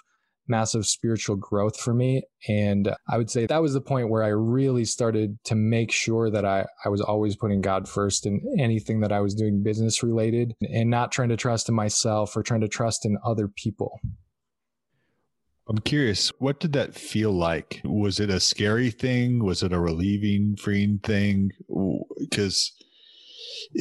massive 0.48 0.86
spiritual 0.86 1.36
growth 1.36 1.80
for 1.80 1.94
me 1.94 2.22
and 2.48 2.94
i 3.10 3.18
would 3.18 3.30
say 3.30 3.46
that 3.46 3.62
was 3.62 3.74
the 3.74 3.82
point 3.82 4.10
where 4.10 4.24
i 4.24 4.28
really 4.28 4.86
started 4.86 5.38
to 5.46 5.56
make 5.56 5.92
sure 5.92 6.30
that 6.30 6.46
i, 6.46 6.66
I 6.86 6.90
was 6.90 7.02
always 7.02 7.36
putting 7.36 7.62
god 7.62 7.88
first 7.88 8.26
in 8.26 8.42
anything 8.60 9.00
that 9.02 9.12
i 9.12 9.22
was 9.22 9.36
doing 9.36 9.64
business 9.64 10.04
related 10.04 10.54
and 10.62 10.90
not 10.90 11.12
trying 11.12 11.30
to 11.30 11.38
trust 11.38 11.70
in 11.70 11.76
myself 11.76 12.36
or 12.36 12.44
trying 12.44 12.62
to 12.62 12.68
trust 12.68 13.06
in 13.06 13.18
other 13.26 13.48
people 13.48 14.00
I'm 15.67 15.78
curious, 15.78 16.30
what 16.39 16.60
did 16.60 16.73
that 16.73 16.93
feel 16.93 17.32
like? 17.32 17.80
Was 17.86 18.19
it 18.19 18.30
a 18.30 18.39
scary 18.39 18.91
thing? 18.91 19.43
Was 19.43 19.63
it 19.63 19.71
a 19.71 19.80
relieving, 19.80 20.58
freeing 20.58 20.99
thing? 20.99 21.52
Because 22.19 22.73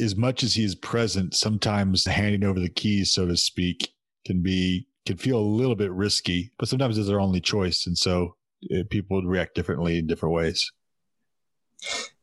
as 0.01 0.15
much 0.15 0.43
as 0.43 0.53
he 0.53 0.63
is 0.63 0.75
present, 0.75 1.35
sometimes 1.35 2.05
handing 2.05 2.43
over 2.43 2.59
the 2.59 2.69
keys, 2.69 3.11
so 3.11 3.25
to 3.25 3.35
speak, 3.35 3.93
can 4.25 4.41
be 4.41 4.87
can 5.05 5.17
feel 5.17 5.37
a 5.37 5.41
little 5.41 5.75
bit 5.75 5.91
risky. 5.91 6.51
But 6.57 6.69
sometimes 6.69 6.97
it's 6.97 7.09
our 7.09 7.19
only 7.19 7.41
choice, 7.41 7.85
and 7.85 7.97
so 7.97 8.37
uh, 8.73 8.83
people 8.89 9.17
would 9.17 9.29
react 9.29 9.53
differently 9.53 9.97
in 9.97 10.07
different 10.07 10.33
ways. 10.33 10.71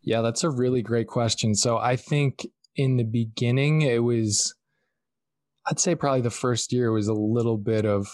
Yeah, 0.02 0.22
that's 0.22 0.44
a 0.44 0.50
really 0.50 0.80
great 0.80 1.06
question. 1.06 1.54
So 1.54 1.76
I 1.76 1.96
think 1.96 2.46
in 2.76 2.96
the 2.96 3.04
beginning, 3.04 3.82
it 3.82 4.02
was, 4.02 4.54
I'd 5.66 5.78
say 5.78 5.94
probably 5.94 6.22
the 6.22 6.30
first 6.30 6.72
year 6.72 6.90
was 6.92 7.08
a 7.08 7.12
little 7.12 7.58
bit 7.58 7.84
of 7.84 8.08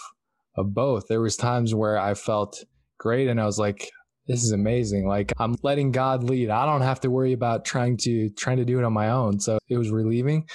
of 0.57 0.73
both. 0.73 1.07
There 1.07 1.21
was 1.21 1.35
times 1.35 1.73
where 1.73 1.97
I 1.97 2.13
felt 2.13 2.63
great 2.97 3.27
and 3.27 3.39
I 3.39 3.45
was 3.45 3.59
like, 3.59 3.91
this 4.27 4.43
is 4.43 4.51
amazing. 4.51 5.07
Like 5.07 5.31
I'm 5.37 5.55
letting 5.63 5.91
God 5.91 6.23
lead. 6.23 6.49
I 6.49 6.65
don't 6.65 6.81
have 6.81 6.99
to 7.01 7.09
worry 7.09 7.33
about 7.33 7.63
trying 7.63 7.97
to 7.99 8.29
trying 8.31 8.57
to 8.57 8.65
do 8.65 8.77
it 8.77 8.83
on 8.83 8.93
my 8.93 9.09
own. 9.09 9.39
So 9.39 9.57
it 9.69 9.77
was 9.77 9.89
relieving. 9.89 10.47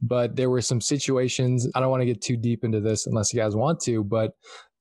But 0.00 0.36
there 0.36 0.50
were 0.50 0.62
some 0.62 0.80
situations, 0.80 1.68
I 1.74 1.80
don't 1.80 1.90
want 1.90 2.00
to 2.00 2.06
get 2.06 2.22
too 2.22 2.36
deep 2.36 2.64
into 2.64 2.80
this 2.80 3.06
unless 3.06 3.32
you 3.32 3.40
guys 3.40 3.54
want 3.54 3.80
to, 3.80 4.02
but 4.02 4.32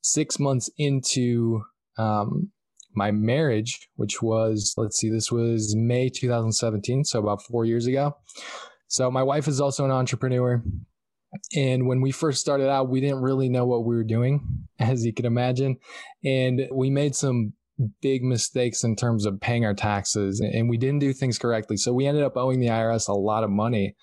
6 0.04 0.40
months 0.40 0.70
into 0.78 1.62
um, 1.98 2.52
my 2.96 3.12
marriage, 3.12 3.90
which 3.96 4.22
was 4.22 4.74
let's 4.78 4.98
see, 4.98 5.10
this 5.10 5.32
was 5.32 5.76
May 5.76 6.10
2017, 6.10 7.04
so 7.04 7.20
about 7.20 7.42
4 7.44 7.66
years 7.66 7.86
ago. 7.86 8.16
So 8.88 9.12
my 9.12 9.24
wife 9.24 9.50
is 9.50 9.60
also 9.60 9.84
an 9.84 9.92
entrepreneur 9.92 10.64
And 11.56 11.88
when 11.88 12.02
we 12.02 12.12
first 12.12 12.40
started 12.40 12.70
out, 12.70 12.90
we 12.90 13.02
didn't 13.02 13.22
really 13.22 13.50
know 13.50 13.66
what 13.66 13.86
we 13.86 13.96
were 13.96 14.04
doing, 14.04 14.66
as 14.80 15.06
you 15.06 15.14
can 15.14 15.26
imagine. 15.26 15.78
And 16.24 16.68
we 16.72 16.90
made 16.90 17.16
some 17.16 17.54
big 18.02 18.24
mistakes 18.24 18.84
in 18.84 18.96
terms 18.96 19.26
of 19.26 19.40
paying 19.40 19.64
our 19.64 19.74
taxes 19.74 20.40
and 20.40 20.68
we 20.68 20.78
didn't 20.78 21.00
do 21.00 21.14
things 21.14 21.38
correctly. 21.38 21.78
So 21.78 21.94
we 21.94 22.08
ended 22.08 22.24
up 22.24 22.36
owing 22.36 22.60
the 22.60 22.68
IRS 22.68 23.08
a 23.08 23.14
lot 23.14 23.44
of 23.44 23.52
money. 23.52 23.96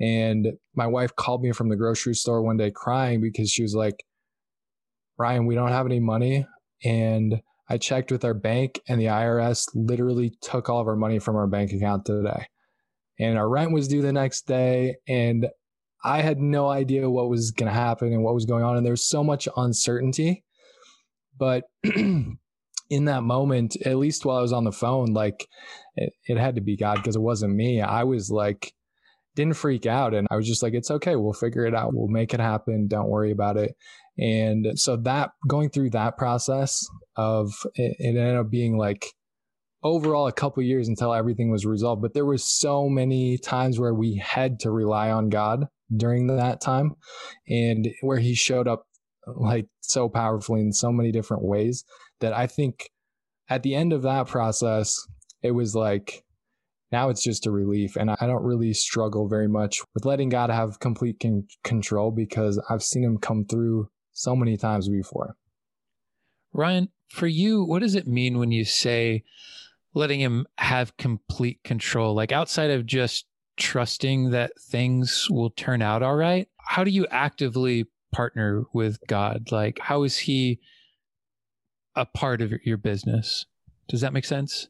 And 0.00 0.46
my 0.74 0.86
wife 0.86 1.14
called 1.14 1.42
me 1.42 1.52
from 1.52 1.68
the 1.68 1.76
grocery 1.76 2.14
store 2.14 2.42
one 2.42 2.56
day 2.56 2.70
crying 2.70 3.20
because 3.20 3.50
she 3.50 3.62
was 3.62 3.74
like, 3.74 4.04
Ryan, 5.18 5.46
we 5.46 5.56
don't 5.56 5.68
have 5.68 5.86
any 5.86 6.00
money. 6.00 6.46
And 6.84 7.42
I 7.68 7.76
checked 7.76 8.10
with 8.10 8.24
our 8.24 8.34
bank, 8.34 8.80
and 8.88 9.00
the 9.00 9.06
IRS 9.06 9.68
literally 9.74 10.32
took 10.40 10.70
all 10.70 10.80
of 10.80 10.88
our 10.88 10.96
money 10.96 11.18
from 11.18 11.36
our 11.36 11.46
bank 11.46 11.72
account 11.72 12.06
today. 12.06 12.46
And 13.18 13.36
our 13.36 13.48
rent 13.48 13.72
was 13.72 13.88
due 13.88 14.00
the 14.00 14.12
next 14.12 14.46
day. 14.46 14.96
And 15.06 15.48
I 16.04 16.22
had 16.22 16.38
no 16.38 16.68
idea 16.68 17.10
what 17.10 17.28
was 17.28 17.50
going 17.50 17.70
to 17.70 17.78
happen 17.78 18.12
and 18.12 18.22
what 18.22 18.34
was 18.34 18.46
going 18.46 18.64
on. 18.64 18.76
And 18.76 18.84
there 18.84 18.92
was 18.92 19.06
so 19.06 19.24
much 19.24 19.48
uncertainty. 19.56 20.44
But 21.36 21.64
in 21.84 22.38
that 22.90 23.22
moment, 23.22 23.76
at 23.84 23.96
least 23.96 24.24
while 24.24 24.38
I 24.38 24.42
was 24.42 24.52
on 24.52 24.64
the 24.64 24.72
phone, 24.72 25.12
like 25.12 25.48
it, 25.96 26.12
it 26.26 26.38
had 26.38 26.54
to 26.54 26.60
be 26.60 26.76
God 26.76 26.96
because 26.96 27.16
it 27.16 27.22
wasn't 27.22 27.54
me. 27.54 27.80
I 27.80 28.04
was 28.04 28.30
like, 28.30 28.74
didn't 29.34 29.56
freak 29.56 29.86
out. 29.86 30.14
And 30.14 30.26
I 30.30 30.36
was 30.36 30.46
just 30.46 30.62
like, 30.62 30.74
it's 30.74 30.90
okay. 30.90 31.16
We'll 31.16 31.32
figure 31.32 31.64
it 31.64 31.74
out. 31.74 31.94
We'll 31.94 32.08
make 32.08 32.34
it 32.34 32.40
happen. 32.40 32.88
Don't 32.88 33.08
worry 33.08 33.30
about 33.30 33.56
it. 33.56 33.76
And 34.18 34.66
so 34.74 34.96
that 34.96 35.30
going 35.46 35.70
through 35.70 35.90
that 35.90 36.16
process 36.16 36.84
of 37.16 37.52
it, 37.74 37.96
it 38.00 38.16
ended 38.16 38.36
up 38.36 38.50
being 38.50 38.76
like 38.76 39.06
overall 39.84 40.26
a 40.26 40.32
couple 40.32 40.62
years 40.64 40.88
until 40.88 41.14
everything 41.14 41.50
was 41.50 41.64
resolved. 41.64 42.02
But 42.02 42.14
there 42.14 42.24
was 42.24 42.44
so 42.44 42.88
many 42.88 43.38
times 43.38 43.78
where 43.78 43.94
we 43.94 44.16
had 44.16 44.58
to 44.60 44.72
rely 44.72 45.10
on 45.10 45.28
God 45.28 45.68
during 45.94 46.26
that 46.26 46.60
time 46.60 46.94
and 47.48 47.88
where 48.00 48.18
he 48.18 48.34
showed 48.34 48.68
up 48.68 48.86
like 49.26 49.66
so 49.80 50.08
powerfully 50.08 50.60
in 50.60 50.72
so 50.72 50.92
many 50.92 51.12
different 51.12 51.42
ways 51.42 51.84
that 52.20 52.32
I 52.32 52.46
think 52.46 52.90
at 53.48 53.62
the 53.62 53.74
end 53.74 53.92
of 53.92 54.02
that 54.02 54.26
process, 54.26 55.06
it 55.42 55.52
was 55.52 55.74
like, 55.74 56.24
now 56.90 57.10
it's 57.10 57.22
just 57.22 57.46
a 57.46 57.50
relief. 57.50 57.96
And 57.96 58.10
I 58.10 58.26
don't 58.26 58.42
really 58.42 58.72
struggle 58.72 59.28
very 59.28 59.48
much 59.48 59.80
with 59.94 60.04
letting 60.04 60.28
God 60.28 60.50
have 60.50 60.80
complete 60.80 61.18
con- 61.20 61.46
control 61.64 62.10
because 62.10 62.62
I've 62.68 62.82
seen 62.82 63.04
him 63.04 63.18
come 63.18 63.44
through 63.44 63.88
so 64.12 64.34
many 64.34 64.56
times 64.56 64.88
before. 64.88 65.36
Ryan, 66.52 66.88
for 67.08 67.26
you, 67.26 67.62
what 67.62 67.80
does 67.80 67.94
it 67.94 68.06
mean 68.06 68.38
when 68.38 68.52
you 68.52 68.64
say 68.64 69.22
letting 69.94 70.20
him 70.20 70.46
have 70.56 70.96
complete 70.96 71.62
control? 71.62 72.14
Like 72.14 72.32
outside 72.32 72.70
of 72.70 72.86
just 72.86 73.26
trusting 73.58 74.30
that 74.30 74.52
things 74.60 75.28
will 75.30 75.50
turn 75.50 75.82
out 75.82 76.02
all 76.02 76.16
right, 76.16 76.48
how 76.58 76.84
do 76.84 76.90
you 76.90 77.06
actively 77.10 77.86
partner 78.12 78.64
with 78.72 78.98
God? 79.06 79.50
Like, 79.50 79.78
how 79.80 80.02
is 80.02 80.18
he 80.18 80.60
a 81.94 82.06
part 82.06 82.40
of 82.40 82.52
your 82.64 82.76
business? 82.76 83.46
Does 83.88 84.00
that 84.00 84.12
make 84.12 84.24
sense? 84.24 84.68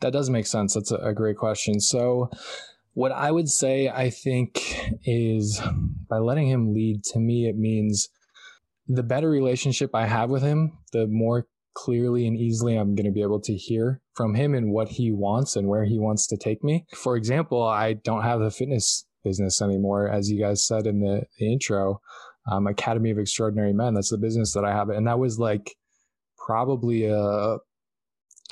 That 0.00 0.12
does 0.12 0.30
make 0.30 0.46
sense. 0.46 0.74
That's 0.74 0.90
a, 0.90 1.12
great 1.12 1.36
question. 1.36 1.78
So, 1.78 2.30
what 2.94 3.12
I 3.12 3.30
would 3.30 3.48
say, 3.48 3.88
I 3.88 4.10
think, 4.10 4.98
is 5.04 5.60
by 6.08 6.18
letting 6.18 6.48
him 6.48 6.74
lead, 6.74 7.04
to 7.04 7.18
me, 7.18 7.48
it 7.48 7.56
means 7.56 8.08
the 8.88 9.02
better 9.02 9.30
relationship 9.30 9.94
I 9.94 10.06
have 10.06 10.30
with 10.30 10.42
him, 10.42 10.78
the 10.92 11.06
more 11.06 11.46
clearly 11.74 12.26
and 12.26 12.36
easily 12.36 12.76
I'm 12.76 12.94
going 12.94 13.06
to 13.06 13.12
be 13.12 13.22
able 13.22 13.40
to 13.40 13.54
hear 13.54 14.00
from 14.20 14.34
him 14.34 14.54
and 14.54 14.70
what 14.70 14.88
he 14.90 15.10
wants 15.10 15.56
and 15.56 15.66
where 15.66 15.86
he 15.86 15.98
wants 15.98 16.26
to 16.26 16.36
take 16.36 16.62
me. 16.62 16.84
For 16.94 17.16
example, 17.16 17.62
I 17.62 17.94
don't 17.94 18.20
have 18.20 18.40
the 18.40 18.50
fitness 18.50 19.06
business 19.24 19.62
anymore, 19.62 20.10
as 20.10 20.30
you 20.30 20.38
guys 20.38 20.66
said 20.66 20.86
in 20.86 21.00
the, 21.00 21.22
the 21.38 21.50
intro. 21.50 22.02
Um, 22.50 22.66
Academy 22.66 23.10
of 23.10 23.18
Extraordinary 23.18 23.72
Men. 23.72 23.94
That's 23.94 24.10
the 24.10 24.18
business 24.18 24.52
that 24.52 24.64
I 24.64 24.72
have, 24.72 24.90
and 24.90 25.06
that 25.06 25.18
was 25.18 25.38
like 25.38 25.74
probably 26.36 27.06
a 27.06 27.56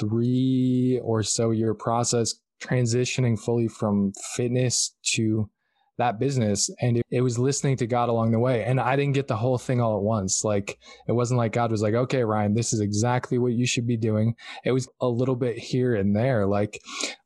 three 0.00 1.00
or 1.02 1.22
so 1.22 1.50
year 1.50 1.74
process 1.74 2.34
transitioning 2.62 3.38
fully 3.38 3.68
from 3.68 4.12
fitness 4.36 4.94
to 5.14 5.50
that 5.98 6.18
business 6.18 6.70
and 6.80 6.98
it, 6.98 7.06
it, 7.10 7.20
was 7.20 7.38
listening 7.38 7.76
to 7.76 7.86
god 7.86 8.08
along 8.08 8.30
the 8.30 8.38
way 8.38 8.64
and 8.64 8.80
i 8.80 8.96
didn't 8.96 9.14
get 9.14 9.28
the 9.28 9.36
whole 9.36 9.58
thing 9.58 9.80
all 9.80 9.96
at 9.96 10.02
once 10.02 10.44
like 10.44 10.78
it 11.06 11.12
wasn't 11.12 11.36
like 11.36 11.52
god 11.52 11.70
was 11.70 11.82
like 11.82 11.94
okay 11.94 12.24
ryan 12.24 12.54
this 12.54 12.72
is 12.72 12.80
exactly 12.80 13.38
what 13.38 13.52
you 13.52 13.66
should 13.66 13.86
be 13.86 13.96
doing 13.96 14.34
it 14.64 14.72
was 14.72 14.88
a 15.00 15.08
little 15.08 15.36
bit 15.36 15.58
here 15.58 15.94
and 15.94 16.16
there 16.16 16.46
like 16.46 16.80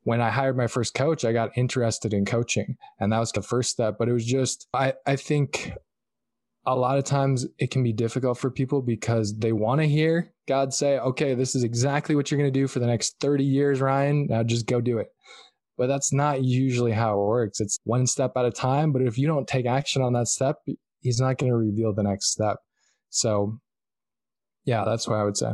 when 0.05 0.21
i 0.21 0.31
hired 0.31 0.57
my 0.57 0.67
first 0.67 0.95
coach 0.95 1.25
i 1.25 1.33
got 1.33 1.57
interested 1.57 2.13
in 2.13 2.25
coaching 2.25 2.77
and 2.99 3.13
that 3.13 3.19
was 3.21 3.33
the 3.33 3.43
first 3.43 3.71
step 3.71 3.97
but 3.99 4.09
it 4.09 4.13
was 4.13 4.27
just 4.27 4.67
i 4.75 4.93
i 5.07 5.17
think 5.17 5.73
a 6.65 6.77
lot 6.77 6.97
of 6.97 7.05
times 7.05 7.47
it 7.59 7.71
can 7.71 7.83
be 7.83 7.93
difficult 7.93 8.39
for 8.39 8.51
people 8.51 8.83
because 8.83 9.37
they 9.37 9.53
want 9.53 9.81
to 9.81 9.89
hear 9.89 10.33
God 10.47 10.73
say, 10.73 10.99
okay, 10.99 11.35
this 11.35 11.55
is 11.55 11.65
exactly 11.65 12.15
what 12.15 12.31
you're 12.31 12.39
going 12.39 12.53
to 12.53 12.61
do 12.61 12.67
for 12.67 12.79
the 12.79 12.87
next 12.87 13.17
30 13.21 13.45
years, 13.45 13.81
Ryan. 13.81 14.27
Now 14.29 14.43
just 14.43 14.67
go 14.67 14.81
do 14.81 14.99
it. 14.99 15.09
But 15.83 15.89
that's 15.89 16.13
not 16.13 16.45
usually 16.45 16.93
how 16.93 17.15
it 17.15 17.27
works. 17.27 17.59
It's 17.59 17.77
one 17.83 18.07
step 18.07 18.35
at 18.37 18.45
a 18.45 18.53
time. 18.53 18.93
But 18.93 19.03
if 19.03 19.19
you 19.19 19.27
don't 19.27 19.49
take 19.49 19.67
action 19.67 20.01
on 20.01 20.13
that 20.13 20.29
step, 20.29 20.59
he's 21.01 21.19
not 21.19 21.39
going 21.39 21.51
to 21.51 21.57
reveal 21.57 21.93
the 21.93 22.05
next 22.05 22.31
step. 22.31 22.59
So, 23.11 23.59
yeah, 24.65 24.85
that's 24.85 25.09
what 25.09 25.19
I 25.19 25.25
would 25.25 25.37
say. 25.37 25.51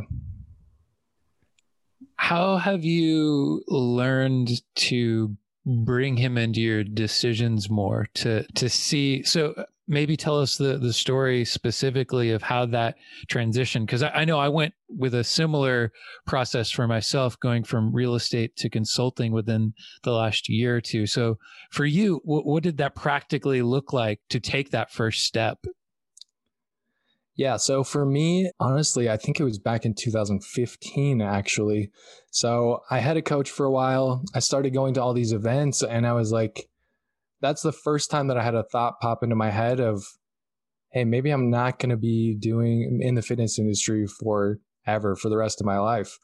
How 2.17 2.57
have 2.57 2.85
you 2.85 3.63
learned 3.69 4.61
to 4.75 5.35
bring 5.65 6.17
him 6.17 6.37
into 6.37 6.61
your 6.61 6.83
decisions 6.83 7.67
more 7.67 8.07
to 8.13 8.45
to 8.53 8.69
see 8.69 9.23
so 9.23 9.65
maybe 9.89 10.15
tell 10.15 10.39
us 10.39 10.57
the 10.57 10.77
the 10.77 10.93
story 10.93 11.43
specifically 11.43 12.29
of 12.29 12.43
how 12.43 12.65
that 12.67 12.95
transition 13.27 13.85
because 13.85 14.03
I, 14.03 14.09
I, 14.09 14.25
know 14.25 14.39
I 14.39 14.47
went 14.47 14.73
with 14.87 15.15
a 15.15 15.23
similar 15.23 15.91
process 16.25 16.69
for 16.69 16.87
myself 16.87 17.37
going 17.39 17.63
from 17.63 17.93
real 17.93 18.15
estate 18.15 18.55
to 18.57 18.69
consulting 18.69 19.33
within 19.33 19.73
the 20.03 20.11
last 20.11 20.47
year 20.47 20.77
or 20.77 20.81
two. 20.81 21.07
So 21.07 21.39
for 21.71 21.85
you, 21.85 22.21
what, 22.23 22.45
what 22.45 22.63
did 22.63 22.77
that 22.77 22.95
practically 22.95 23.61
look 23.63 23.91
like 23.91 24.21
to 24.29 24.39
take 24.39 24.69
that 24.69 24.91
first 24.91 25.25
step? 25.25 25.65
Yeah, 27.35 27.55
so 27.55 27.83
for 27.83 28.05
me, 28.05 28.51
honestly, 28.59 29.09
I 29.09 29.17
think 29.17 29.39
it 29.39 29.45
was 29.45 29.57
back 29.57 29.85
in 29.85 29.95
2015 29.95 31.21
actually. 31.21 31.89
So 32.31 32.81
I 32.91 32.99
had 32.99 33.17
a 33.17 33.21
coach 33.21 33.49
for 33.49 33.65
a 33.65 33.71
while. 33.71 34.23
I 34.35 34.39
started 34.39 34.73
going 34.73 34.93
to 34.95 35.01
all 35.01 35.13
these 35.13 35.31
events 35.31 35.81
and 35.81 36.05
I 36.05 36.13
was 36.13 36.31
like 36.31 36.68
that's 37.41 37.61
the 37.61 37.71
first 37.71 38.11
time 38.11 38.27
that 38.27 38.37
I 38.37 38.43
had 38.43 38.55
a 38.55 38.63
thought 38.63 38.99
pop 38.99 39.23
into 39.23 39.35
my 39.35 39.49
head 39.49 39.79
of, 39.79 40.03
hey, 40.91 41.05
maybe 41.05 41.29
I'm 41.29 41.49
not 41.49 41.79
going 41.79 41.91
to 41.91 41.97
be 41.97 42.35
doing 42.35 42.99
in 43.01 43.15
the 43.15 43.21
fitness 43.21 43.59
industry 43.59 44.07
forever 44.07 45.15
for 45.15 45.29
the 45.29 45.37
rest 45.37 45.61
of 45.61 45.65
my 45.65 45.77
life. 45.79 46.17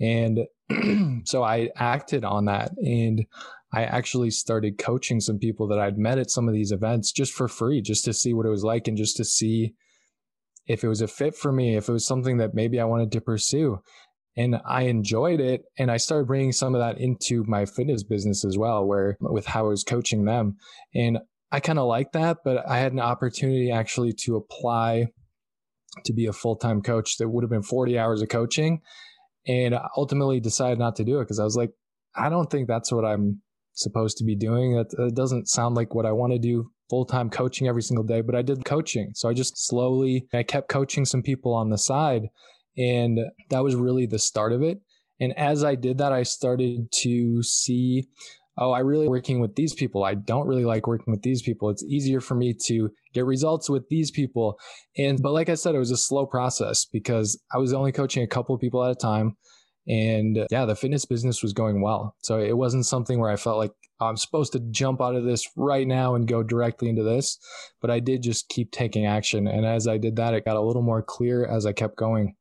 And 0.00 0.40
so 1.24 1.42
I 1.42 1.70
acted 1.76 2.24
on 2.24 2.46
that 2.46 2.72
and 2.78 3.26
I 3.72 3.84
actually 3.84 4.30
started 4.30 4.78
coaching 4.78 5.20
some 5.20 5.38
people 5.38 5.66
that 5.68 5.78
I'd 5.78 5.98
met 5.98 6.18
at 6.18 6.30
some 6.30 6.48
of 6.48 6.54
these 6.54 6.72
events 6.72 7.12
just 7.12 7.32
for 7.32 7.48
free, 7.48 7.80
just 7.80 8.04
to 8.04 8.12
see 8.12 8.32
what 8.32 8.46
it 8.46 8.50
was 8.50 8.64
like 8.64 8.86
and 8.86 8.96
just 8.96 9.16
to 9.16 9.24
see 9.24 9.74
if 10.66 10.82
it 10.82 10.88
was 10.88 11.02
a 11.02 11.08
fit 11.08 11.34
for 11.34 11.52
me, 11.52 11.76
if 11.76 11.88
it 11.88 11.92
was 11.92 12.06
something 12.06 12.38
that 12.38 12.54
maybe 12.54 12.80
I 12.80 12.84
wanted 12.84 13.12
to 13.12 13.20
pursue 13.20 13.80
and 14.36 14.60
I 14.66 14.82
enjoyed 14.82 15.40
it. 15.40 15.62
And 15.78 15.90
I 15.90 15.96
started 15.96 16.26
bringing 16.26 16.52
some 16.52 16.74
of 16.74 16.80
that 16.80 16.98
into 16.98 17.44
my 17.46 17.66
fitness 17.66 18.02
business 18.02 18.44
as 18.44 18.58
well, 18.58 18.84
where 18.84 19.16
with 19.20 19.46
how 19.46 19.66
I 19.66 19.68
was 19.68 19.84
coaching 19.84 20.24
them. 20.24 20.56
And 20.94 21.18
I 21.52 21.60
kind 21.60 21.78
of 21.78 21.86
like 21.86 22.12
that, 22.12 22.38
but 22.44 22.68
I 22.68 22.78
had 22.78 22.92
an 22.92 23.00
opportunity 23.00 23.70
actually 23.70 24.12
to 24.24 24.36
apply 24.36 25.06
to 26.04 26.12
be 26.12 26.26
a 26.26 26.32
full 26.32 26.56
time 26.56 26.82
coach 26.82 27.18
that 27.18 27.28
would 27.28 27.44
have 27.44 27.50
been 27.50 27.62
40 27.62 27.98
hours 27.98 28.22
of 28.22 28.28
coaching. 28.28 28.80
And 29.46 29.74
I 29.74 29.86
ultimately 29.96 30.40
decided 30.40 30.78
not 30.78 30.96
to 30.96 31.04
do 31.04 31.20
it 31.20 31.24
because 31.24 31.38
I 31.38 31.44
was 31.44 31.56
like, 31.56 31.70
I 32.16 32.28
don't 32.28 32.50
think 32.50 32.66
that's 32.66 32.90
what 32.90 33.04
I'm 33.04 33.42
supposed 33.74 34.18
to 34.18 34.24
be 34.24 34.34
doing. 34.34 34.74
That, 34.76 34.90
that 34.96 35.14
doesn't 35.14 35.48
sound 35.48 35.74
like 35.74 35.94
what 35.94 36.06
I 36.06 36.12
want 36.12 36.32
to 36.32 36.38
do 36.38 36.70
full 36.90 37.04
time 37.04 37.30
coaching 37.30 37.68
every 37.68 37.82
single 37.82 38.04
day, 38.04 38.20
but 38.20 38.34
I 38.34 38.42
did 38.42 38.64
coaching. 38.64 39.12
So 39.14 39.28
I 39.28 39.34
just 39.34 39.56
slowly, 39.56 40.26
I 40.32 40.42
kept 40.42 40.68
coaching 40.68 41.04
some 41.04 41.22
people 41.22 41.54
on 41.54 41.70
the 41.70 41.78
side 41.78 42.28
and 42.76 43.18
that 43.50 43.64
was 43.64 43.74
really 43.74 44.06
the 44.06 44.18
start 44.18 44.52
of 44.52 44.62
it. 44.62 44.80
And 45.20 45.36
as 45.38 45.64
I 45.64 45.74
did 45.74 45.98
that, 45.98 46.12
I 46.12 46.24
started 46.24 46.90
to 47.02 47.42
see, 47.42 48.08
oh, 48.58 48.72
I 48.72 48.80
really 48.80 49.08
working 49.08 49.40
with 49.40 49.54
these 49.54 49.74
people. 49.74 50.04
I 50.04 50.14
don't 50.14 50.46
really 50.46 50.64
like 50.64 50.86
working 50.86 51.12
with 51.12 51.22
these 51.22 51.42
people. 51.42 51.70
It's 51.70 51.84
easier 51.84 52.20
for 52.20 52.34
me 52.34 52.54
to 52.66 52.90
get 53.12 53.24
results 53.24 53.70
with 53.70 53.88
these 53.88 54.10
people. 54.10 54.58
And, 54.98 55.22
but 55.22 55.32
like 55.32 55.48
I 55.48 55.54
said, 55.54 55.74
it 55.74 55.78
was 55.78 55.92
a 55.92 55.96
slow 55.96 56.26
process 56.26 56.84
because 56.84 57.40
I 57.54 57.58
was 57.58 57.72
only 57.72 57.92
coaching 57.92 58.22
a 58.22 58.28
couple 58.28 58.54
of 58.54 58.60
people 58.60 58.84
at 58.84 58.90
a 58.90 58.96
time. 58.96 59.36
And 59.86 60.46
yeah, 60.50 60.64
the 60.64 60.74
fitness 60.74 61.04
business 61.04 61.42
was 61.42 61.52
going 61.52 61.82
well. 61.82 62.16
So 62.22 62.40
it 62.40 62.56
wasn't 62.56 62.86
something 62.86 63.20
where 63.20 63.30
I 63.30 63.36
felt 63.36 63.58
like 63.58 63.72
oh, 64.00 64.06
I'm 64.06 64.16
supposed 64.16 64.52
to 64.52 64.60
jump 64.70 65.00
out 65.00 65.14
of 65.14 65.24
this 65.24 65.48
right 65.56 65.86
now 65.86 66.14
and 66.14 66.26
go 66.26 66.42
directly 66.42 66.88
into 66.88 67.02
this. 67.02 67.38
But 67.80 67.90
I 67.90 68.00
did 68.00 68.22
just 68.22 68.48
keep 68.48 68.70
taking 68.72 69.06
action. 69.06 69.46
And 69.46 69.64
as 69.66 69.86
I 69.86 69.98
did 69.98 70.16
that, 70.16 70.34
it 70.34 70.44
got 70.44 70.56
a 70.56 70.62
little 70.62 70.82
more 70.82 71.02
clear 71.02 71.44
as 71.44 71.66
I 71.66 71.72
kept 71.72 71.96
going. 71.96 72.34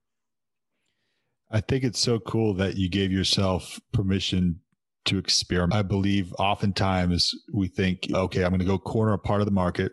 I 1.54 1.62
think 1.62 1.84
it's 1.84 2.00
so 2.00 2.20
cool 2.20 2.56
that 2.56 2.78
you 2.78 2.90
gave 2.90 3.12
yourself 3.12 3.80
permission 3.92 4.60
to 5.06 5.20
experiment. 5.20 5.78
I 5.78 5.84
believe 5.84 6.34
oftentimes 6.40 7.36
we 7.54 7.68
think, 7.68 8.08
okay, 8.12 8.44
I'm 8.44 8.50
going 8.50 8.60
to 8.60 8.66
go 8.66 8.80
corner 8.80 9.14
a 9.14 9.20
part 9.20 9.40
of 9.40 9.46
the 9.46 9.52
market. 9.52 9.92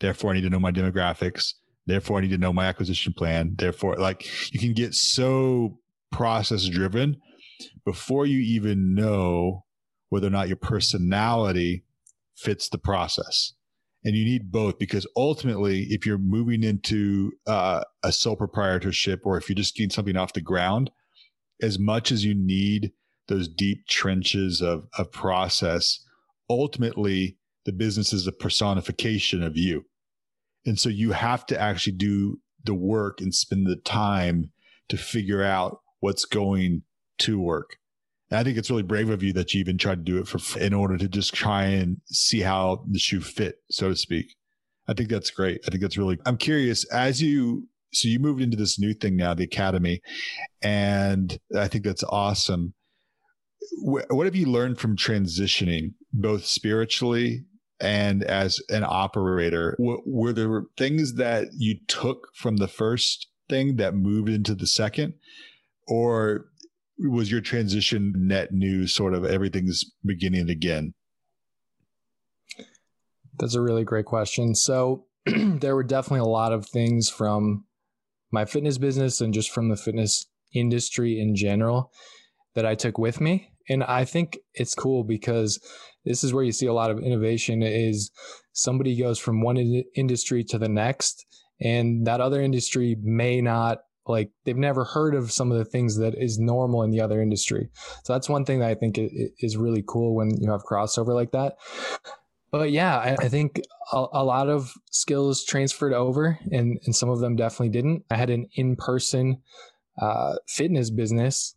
Therefore, 0.00 0.30
I 0.30 0.34
need 0.34 0.42
to 0.42 0.50
know 0.50 0.58
my 0.58 0.72
demographics. 0.72 1.52
Therefore, 1.86 2.16
I 2.16 2.22
need 2.22 2.30
to 2.30 2.38
know 2.38 2.52
my 2.52 2.64
acquisition 2.64 3.12
plan. 3.12 3.56
Therefore, 3.58 3.96
like 3.96 4.26
you 4.54 4.58
can 4.58 4.72
get 4.72 4.94
so 4.94 5.78
process 6.10 6.66
driven 6.66 7.20
before 7.84 8.24
you 8.24 8.38
even 8.38 8.94
know 8.94 9.66
whether 10.08 10.28
or 10.28 10.30
not 10.30 10.48
your 10.48 10.56
personality 10.56 11.84
fits 12.36 12.70
the 12.70 12.78
process. 12.78 13.52
And 14.04 14.16
you 14.16 14.24
need 14.24 14.50
both 14.50 14.78
because 14.78 15.06
ultimately, 15.14 15.82
if 15.90 16.06
you're 16.06 16.18
moving 16.18 16.62
into 16.62 17.32
uh, 17.46 17.82
a 18.02 18.12
sole 18.12 18.36
proprietorship 18.36 19.20
or 19.24 19.36
if 19.36 19.48
you're 19.48 19.56
just 19.56 19.76
getting 19.76 19.90
something 19.90 20.16
off 20.16 20.32
the 20.32 20.40
ground, 20.40 20.90
as 21.60 21.78
much 21.78 22.10
as 22.10 22.24
you 22.24 22.34
need 22.34 22.92
those 23.28 23.48
deep 23.48 23.86
trenches 23.88 24.60
of, 24.60 24.84
of 24.98 25.10
process, 25.12 26.00
ultimately, 26.48 27.38
the 27.64 27.72
business 27.72 28.12
is 28.12 28.26
a 28.26 28.32
personification 28.32 29.42
of 29.42 29.56
you. 29.56 29.84
And 30.66 30.78
so 30.78 30.88
you 30.88 31.12
have 31.12 31.46
to 31.46 31.60
actually 31.60 31.94
do 31.94 32.40
the 32.64 32.74
work 32.74 33.20
and 33.20 33.34
spend 33.34 33.66
the 33.66 33.76
time 33.76 34.50
to 34.88 34.96
figure 34.96 35.42
out 35.42 35.80
what's 36.00 36.24
going 36.24 36.82
to 37.18 37.40
work. 37.40 37.76
And 38.30 38.38
I 38.38 38.44
think 38.44 38.56
it's 38.56 38.70
really 38.70 38.82
brave 38.82 39.10
of 39.10 39.22
you 39.22 39.32
that 39.34 39.52
you 39.52 39.60
even 39.60 39.78
tried 39.78 40.04
to 40.06 40.12
do 40.12 40.18
it 40.18 40.26
for 40.26 40.58
in 40.58 40.72
order 40.72 40.96
to 40.96 41.08
just 41.08 41.34
try 41.34 41.64
and 41.64 41.98
see 42.06 42.40
how 42.40 42.84
the 42.88 42.98
shoe 42.98 43.20
fit, 43.20 43.56
so 43.70 43.90
to 43.90 43.96
speak. 43.96 44.34
I 44.88 44.94
think 44.94 45.08
that's 45.08 45.30
great. 45.30 45.60
I 45.66 45.70
think 45.70 45.82
that's 45.82 45.96
really. 45.96 46.18
I'm 46.26 46.36
curious 46.36 46.84
as 46.86 47.22
you 47.22 47.68
so 47.92 48.08
you 48.08 48.18
moved 48.18 48.40
into 48.40 48.56
this 48.56 48.78
new 48.78 48.94
thing 48.94 49.16
now, 49.16 49.34
the 49.34 49.44
academy, 49.44 50.00
and 50.62 51.38
I 51.56 51.68
think 51.68 51.84
that's 51.84 52.04
awesome. 52.04 52.74
What 53.82 54.26
have 54.26 54.36
you 54.36 54.46
learned 54.46 54.78
from 54.78 54.96
transitioning, 54.96 55.94
both 56.12 56.44
spiritually 56.44 57.44
and 57.80 58.22
as 58.24 58.60
an 58.68 58.84
operator? 58.86 59.76
Were 59.78 60.32
there 60.32 60.64
things 60.76 61.14
that 61.14 61.48
you 61.56 61.76
took 61.86 62.28
from 62.34 62.56
the 62.56 62.68
first 62.68 63.28
thing 63.48 63.76
that 63.76 63.94
moved 63.94 64.28
into 64.28 64.54
the 64.54 64.66
second, 64.66 65.14
or 65.86 66.46
was 66.98 67.30
your 67.30 67.40
transition 67.40 68.12
net 68.16 68.52
new 68.52 68.86
sort 68.86 69.14
of 69.14 69.24
everything's 69.24 69.84
beginning 70.04 70.48
again? 70.48 70.94
That's 73.38 73.54
a 73.54 73.60
really 73.60 73.84
great 73.84 74.04
question. 74.04 74.54
So 74.54 75.06
there 75.26 75.74
were 75.74 75.82
definitely 75.82 76.20
a 76.20 76.24
lot 76.24 76.52
of 76.52 76.66
things 76.66 77.08
from 77.08 77.64
my 78.32 78.44
fitness 78.44 78.78
business 78.78 79.20
and 79.20 79.32
just 79.32 79.50
from 79.50 79.68
the 79.68 79.76
fitness 79.76 80.26
industry 80.54 81.20
in 81.20 81.36
general 81.36 81.92
that 82.54 82.66
I 82.66 82.74
took 82.74 82.98
with 82.98 83.20
me. 83.20 83.50
And 83.68 83.84
I 83.84 84.04
think 84.04 84.38
it's 84.54 84.74
cool 84.74 85.04
because 85.04 85.60
this 86.04 86.24
is 86.24 86.34
where 86.34 86.44
you 86.44 86.52
see 86.52 86.66
a 86.66 86.72
lot 86.72 86.90
of 86.90 86.98
innovation 86.98 87.62
is 87.62 88.10
somebody 88.52 88.96
goes 88.96 89.18
from 89.18 89.42
one 89.42 89.56
in- 89.56 89.84
industry 89.94 90.42
to 90.44 90.58
the 90.58 90.68
next 90.68 91.24
and 91.60 92.06
that 92.06 92.20
other 92.20 92.40
industry 92.40 92.96
may 93.00 93.40
not 93.40 93.78
like 94.06 94.32
they've 94.44 94.56
never 94.56 94.84
heard 94.84 95.14
of 95.14 95.30
some 95.30 95.52
of 95.52 95.58
the 95.58 95.64
things 95.64 95.96
that 95.98 96.14
is 96.16 96.38
normal 96.38 96.82
in 96.82 96.90
the 96.90 97.00
other 97.00 97.22
industry. 97.22 97.70
So 98.02 98.12
that's 98.12 98.28
one 98.28 98.44
thing 98.44 98.58
that 98.58 98.68
I 98.68 98.74
think 98.74 98.98
is 98.98 99.56
really 99.56 99.84
cool 99.86 100.16
when 100.16 100.30
you 100.40 100.50
have 100.50 100.64
crossover 100.64 101.14
like 101.14 101.30
that. 101.30 101.54
But 102.52 102.70
yeah, 102.70 103.16
I, 103.18 103.28
think 103.28 103.62
a, 103.92 104.04
a, 104.12 104.22
lot 104.22 104.50
of 104.50 104.74
skills 104.90 105.42
transferred 105.42 105.94
over, 105.94 106.38
and, 106.50 106.78
and 106.84 106.94
some 106.94 107.08
of 107.08 107.18
them 107.18 107.34
definitely 107.34 107.70
didn't. 107.70 108.04
I 108.10 108.16
had 108.16 108.28
an 108.28 108.46
in 108.54 108.76
person 108.76 109.38
uh, 109.98 110.34
fitness 110.46 110.90
business, 110.90 111.56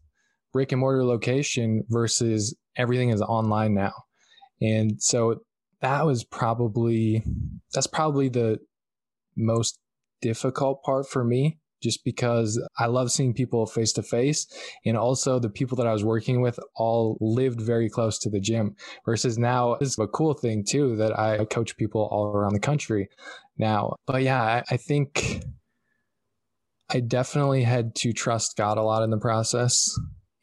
brick 0.54 0.72
and 0.72 0.80
mortar 0.80 1.04
location 1.04 1.84
versus 1.90 2.56
everything 2.78 3.10
is 3.10 3.22
online 3.22 3.74
now. 3.74 3.92
And 4.62 5.02
so 5.04 5.42
that 5.82 6.06
was 6.06 6.24
probably, 6.24 7.24
that's 7.74 7.88
probably 7.88 8.30
the 8.30 8.60
most 9.36 9.78
difficult 10.22 10.82
part 10.84 11.10
for 11.10 11.26
me 11.26 11.58
just 11.82 12.04
because 12.04 12.62
I 12.78 12.88
love 12.88 13.12
seeing 13.12 13.34
people 13.34 13.66
face 13.66 13.92
to 13.94 14.04
face. 14.04 14.48
And 14.86 14.98
also, 14.98 15.40
the 15.40 15.50
people 15.50 15.76
that 15.78 15.88
I 15.88 15.94
was 15.94 16.04
working 16.04 16.42
with 16.42 16.60
all 16.76 17.18
lived 17.20 17.62
very 17.62 17.90
close 17.90 18.18
to 18.20 18.30
the 18.30 18.40
gym. 18.40 18.76
Versus 19.06 19.38
now, 19.38 19.74
it's 19.74 19.98
a 20.00 20.08
cool 20.08 20.34
thing 20.34 20.64
too 20.68 20.96
that 20.98 21.18
I 21.18 21.46
coach 21.46 21.78
people 21.78 22.08
all 22.12 22.28
around 22.28 22.54
the 22.54 22.60
country 22.60 23.10
now. 23.58 23.96
But 24.06 24.24
yeah, 24.24 24.42
I, 24.42 24.64
I 24.72 24.78
think 24.78 25.44
I 26.90 27.00
definitely 27.00 27.64
had 27.64 27.96
to 27.96 28.14
trust 28.14 28.58
God 28.58 28.78
a 28.78 28.84
lot 28.84 29.04
in 29.04 29.10
the 29.10 29.18
process 29.18 29.90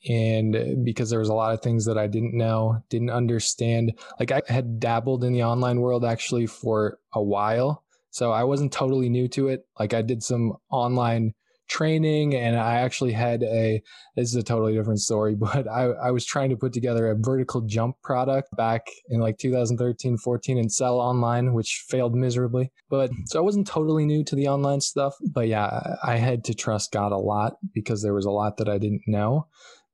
and 0.08 0.84
because 0.84 1.10
there 1.10 1.20
was 1.20 1.28
a 1.28 1.34
lot 1.34 1.54
of 1.54 1.60
things 1.60 1.84
that 1.84 1.96
I 1.96 2.06
didn't 2.06 2.34
know, 2.34 2.82
didn't 2.88 3.10
understand. 3.10 3.92
Like 4.18 4.32
I 4.32 4.42
had 4.48 4.80
dabbled 4.80 5.22
in 5.22 5.32
the 5.32 5.44
online 5.44 5.80
world 5.80 6.04
actually 6.04 6.46
for 6.46 6.98
a 7.12 7.22
while, 7.22 7.81
so 8.12 8.31
I 8.31 8.44
wasn't 8.44 8.72
totally 8.72 9.09
new 9.09 9.27
to 9.29 9.48
it. 9.48 9.66
Like 9.81 9.94
I 9.94 10.03
did 10.03 10.22
some 10.22 10.53
online 10.70 11.33
training 11.68 12.35
and 12.35 12.59
I 12.59 12.75
actually 12.75 13.12
had 13.12 13.42
a, 13.42 13.83
this 14.16 14.29
is 14.29 14.35
a 14.35 14.42
totally 14.42 14.75
different 14.75 15.01
story, 15.01 15.35
but 15.38 15.66
I, 15.66 15.85
I 15.85 16.11
was 16.11 16.27
trying 16.27 16.51
to 16.51 16.57
put 16.57 16.75
together 16.75 17.11
a 17.11 17.16
vertical 17.16 17.62
jump 17.62 17.96
product 18.03 18.55
back 18.55 18.87
in 19.09 19.20
like 19.20 19.38
2013, 19.38 20.18
14 20.18 20.59
and 20.59 20.70
sell 20.70 21.01
online, 21.01 21.55
which 21.55 21.85
failed 21.88 22.14
miserably. 22.14 22.70
But 22.90 23.11
mm-hmm. 23.11 23.22
so 23.25 23.38
I 23.38 23.42
wasn't 23.42 23.66
totally 23.66 24.05
new 24.05 24.22
to 24.25 24.37
the 24.37 24.48
online 24.48 24.83
stuff, 24.83 25.14
but 25.33 25.48
yeah, 25.48 25.96
I 26.05 26.16
had 26.16 26.44
to 26.44 26.55
trust 26.55 26.92
God 26.92 27.12
a 27.12 27.16
lot 27.16 27.55
because 27.72 28.03
there 28.03 28.14
was 28.14 28.27
a 28.27 28.31
lot 28.31 28.59
that 28.59 28.68
I 28.68 28.77
didn't 28.77 29.03
know. 29.07 29.46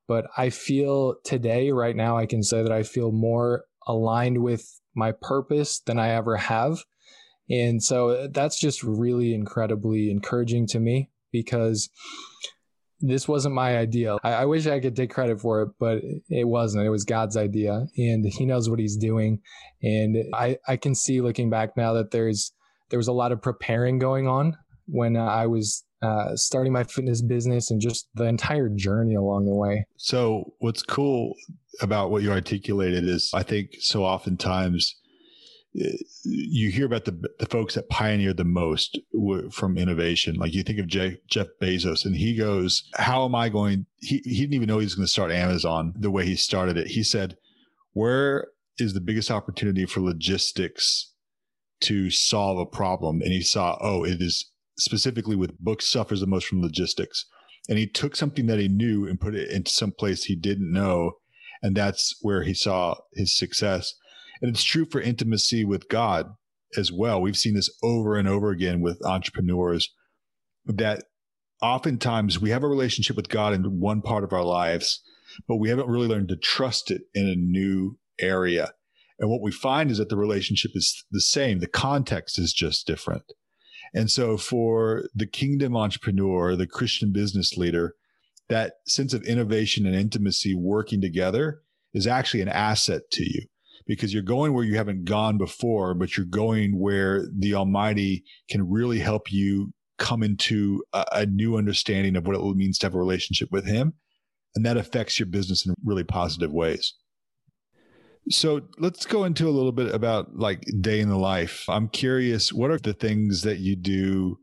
But 0.08 0.26
I 0.36 0.50
feel 0.50 1.16
today, 1.24 1.70
right 1.70 1.94
now, 1.94 2.16
I 2.16 2.26
can 2.26 2.42
say 2.42 2.62
that 2.62 2.72
I 2.72 2.82
feel 2.82 3.12
more 3.12 3.64
aligned 3.86 4.42
with 4.42 4.80
my 4.94 5.12
purpose 5.12 5.80
than 5.80 6.00
I 6.00 6.08
ever 6.08 6.36
have 6.36 6.82
and 7.50 7.82
so 7.82 8.28
that's 8.28 8.58
just 8.58 8.82
really 8.82 9.34
incredibly 9.34 10.10
encouraging 10.10 10.66
to 10.68 10.80
me 10.80 11.10
because 11.32 11.90
this 13.00 13.28
wasn't 13.28 13.54
my 13.54 13.78
idea. 13.78 14.16
I, 14.24 14.32
I, 14.32 14.44
wish 14.44 14.66
I 14.66 14.80
could 14.80 14.96
take 14.96 15.10
credit 15.10 15.40
for 15.40 15.62
it, 15.62 15.70
but 15.78 16.02
it 16.28 16.48
wasn't. 16.48 16.84
It 16.84 16.90
was 16.90 17.04
God's 17.04 17.36
idea, 17.36 17.86
and 17.96 18.24
He 18.24 18.44
knows 18.44 18.68
what 18.68 18.80
He's 18.80 18.96
doing. 18.96 19.40
And 19.82 20.16
I, 20.34 20.58
I 20.66 20.76
can 20.76 20.94
see 20.94 21.20
looking 21.20 21.48
back 21.48 21.76
now 21.76 21.92
that 21.94 22.10
there's 22.10 22.52
there 22.90 22.98
was 22.98 23.08
a 23.08 23.12
lot 23.12 23.32
of 23.32 23.42
preparing 23.42 23.98
going 23.98 24.26
on 24.26 24.56
when 24.86 25.16
uh, 25.16 25.24
I 25.24 25.46
was 25.46 25.84
uh, 26.02 26.34
starting 26.36 26.72
my 26.72 26.84
fitness 26.84 27.22
business 27.22 27.70
and 27.70 27.80
just 27.80 28.08
the 28.14 28.24
entire 28.24 28.68
journey 28.68 29.14
along 29.14 29.46
the 29.46 29.54
way. 29.54 29.86
So, 29.96 30.54
what's 30.58 30.82
cool 30.82 31.34
about 31.80 32.10
what 32.10 32.22
you 32.22 32.32
articulated 32.32 33.04
is 33.04 33.30
I 33.34 33.42
think 33.42 33.76
so 33.80 34.04
oftentimes 34.04 34.96
you 36.24 36.70
hear 36.70 36.86
about 36.86 37.04
the 37.04 37.28
the 37.38 37.46
folks 37.46 37.74
that 37.74 37.88
pioneer 37.88 38.32
the 38.32 38.44
most 38.44 38.98
from 39.50 39.78
innovation. 39.78 40.36
Like 40.36 40.54
you 40.54 40.62
think 40.62 40.78
of 40.78 40.86
Jeff, 40.86 41.14
Jeff 41.28 41.48
Bezos, 41.60 42.04
and 42.04 42.16
he 42.16 42.36
goes, 42.36 42.88
"How 42.94 43.24
am 43.24 43.34
I 43.34 43.48
going?" 43.48 43.86
He 43.98 44.20
he 44.24 44.40
didn't 44.40 44.54
even 44.54 44.68
know 44.68 44.78
he 44.78 44.86
was 44.86 44.94
going 44.94 45.06
to 45.06 45.10
start 45.10 45.30
Amazon 45.30 45.94
the 45.96 46.10
way 46.10 46.24
he 46.24 46.36
started 46.36 46.76
it. 46.76 46.88
He 46.88 47.02
said, 47.02 47.36
"Where 47.92 48.48
is 48.78 48.94
the 48.94 49.00
biggest 49.00 49.30
opportunity 49.30 49.86
for 49.86 50.00
logistics 50.00 51.12
to 51.80 52.10
solve 52.10 52.58
a 52.58 52.66
problem?" 52.66 53.20
And 53.22 53.32
he 53.32 53.42
saw, 53.42 53.78
"Oh, 53.80 54.04
it 54.04 54.20
is 54.20 54.50
specifically 54.76 55.36
with 55.36 55.58
books 55.58 55.86
suffers 55.86 56.20
the 56.20 56.26
most 56.26 56.46
from 56.46 56.62
logistics." 56.62 57.26
And 57.68 57.78
he 57.78 57.86
took 57.86 58.16
something 58.16 58.46
that 58.46 58.58
he 58.58 58.68
knew 58.68 59.06
and 59.06 59.20
put 59.20 59.34
it 59.34 59.50
into 59.50 59.70
some 59.70 59.92
place 59.92 60.24
he 60.24 60.36
didn't 60.36 60.72
know, 60.72 61.18
and 61.62 61.76
that's 61.76 62.16
where 62.22 62.42
he 62.44 62.54
saw 62.54 62.96
his 63.14 63.36
success 63.36 63.94
and 64.40 64.50
it's 64.50 64.64
true 64.64 64.84
for 64.84 65.00
intimacy 65.00 65.64
with 65.64 65.88
God 65.88 66.34
as 66.76 66.92
well. 66.92 67.20
We've 67.20 67.36
seen 67.36 67.54
this 67.54 67.70
over 67.82 68.16
and 68.16 68.28
over 68.28 68.50
again 68.50 68.80
with 68.80 69.04
entrepreneurs 69.04 69.92
that 70.66 71.04
oftentimes 71.62 72.40
we 72.40 72.50
have 72.50 72.62
a 72.62 72.68
relationship 72.68 73.16
with 73.16 73.28
God 73.28 73.52
in 73.52 73.80
one 73.80 74.02
part 74.02 74.24
of 74.24 74.32
our 74.32 74.44
lives, 74.44 75.02
but 75.46 75.56
we 75.56 75.70
haven't 75.70 75.88
really 75.88 76.08
learned 76.08 76.28
to 76.28 76.36
trust 76.36 76.90
it 76.90 77.02
in 77.14 77.26
a 77.28 77.34
new 77.34 77.98
area. 78.20 78.72
And 79.18 79.30
what 79.30 79.42
we 79.42 79.50
find 79.50 79.90
is 79.90 79.98
that 79.98 80.08
the 80.08 80.16
relationship 80.16 80.72
is 80.74 81.04
the 81.10 81.20
same, 81.20 81.58
the 81.58 81.66
context 81.66 82.38
is 82.38 82.52
just 82.52 82.86
different. 82.86 83.24
And 83.94 84.10
so 84.10 84.36
for 84.36 85.04
the 85.14 85.26
kingdom 85.26 85.76
entrepreneur, 85.76 86.54
the 86.54 86.66
Christian 86.66 87.12
business 87.12 87.56
leader, 87.56 87.94
that 88.48 88.74
sense 88.86 89.14
of 89.14 89.22
innovation 89.24 89.86
and 89.86 89.94
intimacy 89.94 90.54
working 90.54 91.00
together 91.00 91.62
is 91.94 92.06
actually 92.06 92.42
an 92.42 92.48
asset 92.48 93.02
to 93.12 93.24
you 93.24 93.46
because 93.88 94.12
you're 94.12 94.22
going 94.22 94.52
where 94.52 94.64
you 94.64 94.76
haven't 94.76 95.06
gone 95.06 95.38
before, 95.38 95.94
but 95.94 96.16
you're 96.16 96.26
going 96.26 96.78
where 96.78 97.26
the 97.36 97.54
Almighty 97.54 98.22
can 98.48 98.68
really 98.68 98.98
help 98.98 99.32
you 99.32 99.72
come 99.96 100.22
into 100.22 100.84
a, 100.92 101.04
a 101.12 101.26
new 101.26 101.56
understanding 101.56 102.14
of 102.14 102.26
what 102.26 102.36
it 102.36 102.56
means 102.56 102.78
to 102.78 102.86
have 102.86 102.94
a 102.94 102.98
relationship 102.98 103.48
with 103.50 103.66
Him. 103.66 103.94
And 104.54 104.64
that 104.66 104.76
affects 104.76 105.18
your 105.18 105.26
business 105.26 105.66
in 105.66 105.74
really 105.84 106.04
positive 106.04 106.52
ways. 106.52 106.94
So 108.30 108.60
let's 108.78 109.06
go 109.06 109.24
into 109.24 109.48
a 109.48 109.50
little 109.50 109.72
bit 109.72 109.94
about 109.94 110.36
like 110.36 110.62
day 110.80 111.00
in 111.00 111.08
the 111.08 111.16
life. 111.16 111.64
I'm 111.68 111.88
curious, 111.88 112.52
what 112.52 112.70
are 112.70 112.78
the 112.78 112.92
things 112.92 113.42
that 113.42 113.58
you 113.58 113.74
do 113.74 114.38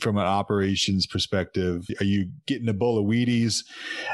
from 0.00 0.18
an 0.18 0.26
operations 0.26 1.06
perspective 1.06 1.86
are 1.98 2.04
you 2.04 2.30
getting 2.46 2.68
a 2.68 2.74
bowl 2.74 2.98
of 2.98 3.06
wheaties 3.06 3.64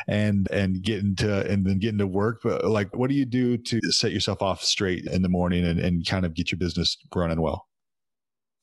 and 0.06 0.48
and 0.50 0.82
getting 0.82 1.16
to 1.16 1.50
and 1.50 1.66
then 1.66 1.78
getting 1.78 1.98
to 1.98 2.06
work? 2.06 2.40
But 2.42 2.64
like 2.64 2.94
what 2.96 3.10
do 3.10 3.16
you 3.16 3.26
do 3.26 3.56
to 3.58 3.80
set 3.90 4.12
yourself 4.12 4.42
off 4.42 4.62
straight 4.62 5.06
in 5.06 5.22
the 5.22 5.28
morning 5.28 5.64
and, 5.64 5.78
and 5.78 6.06
kind 6.06 6.24
of 6.24 6.34
get 6.34 6.52
your 6.52 6.58
business 6.58 6.96
running 7.14 7.40
well? 7.40 7.66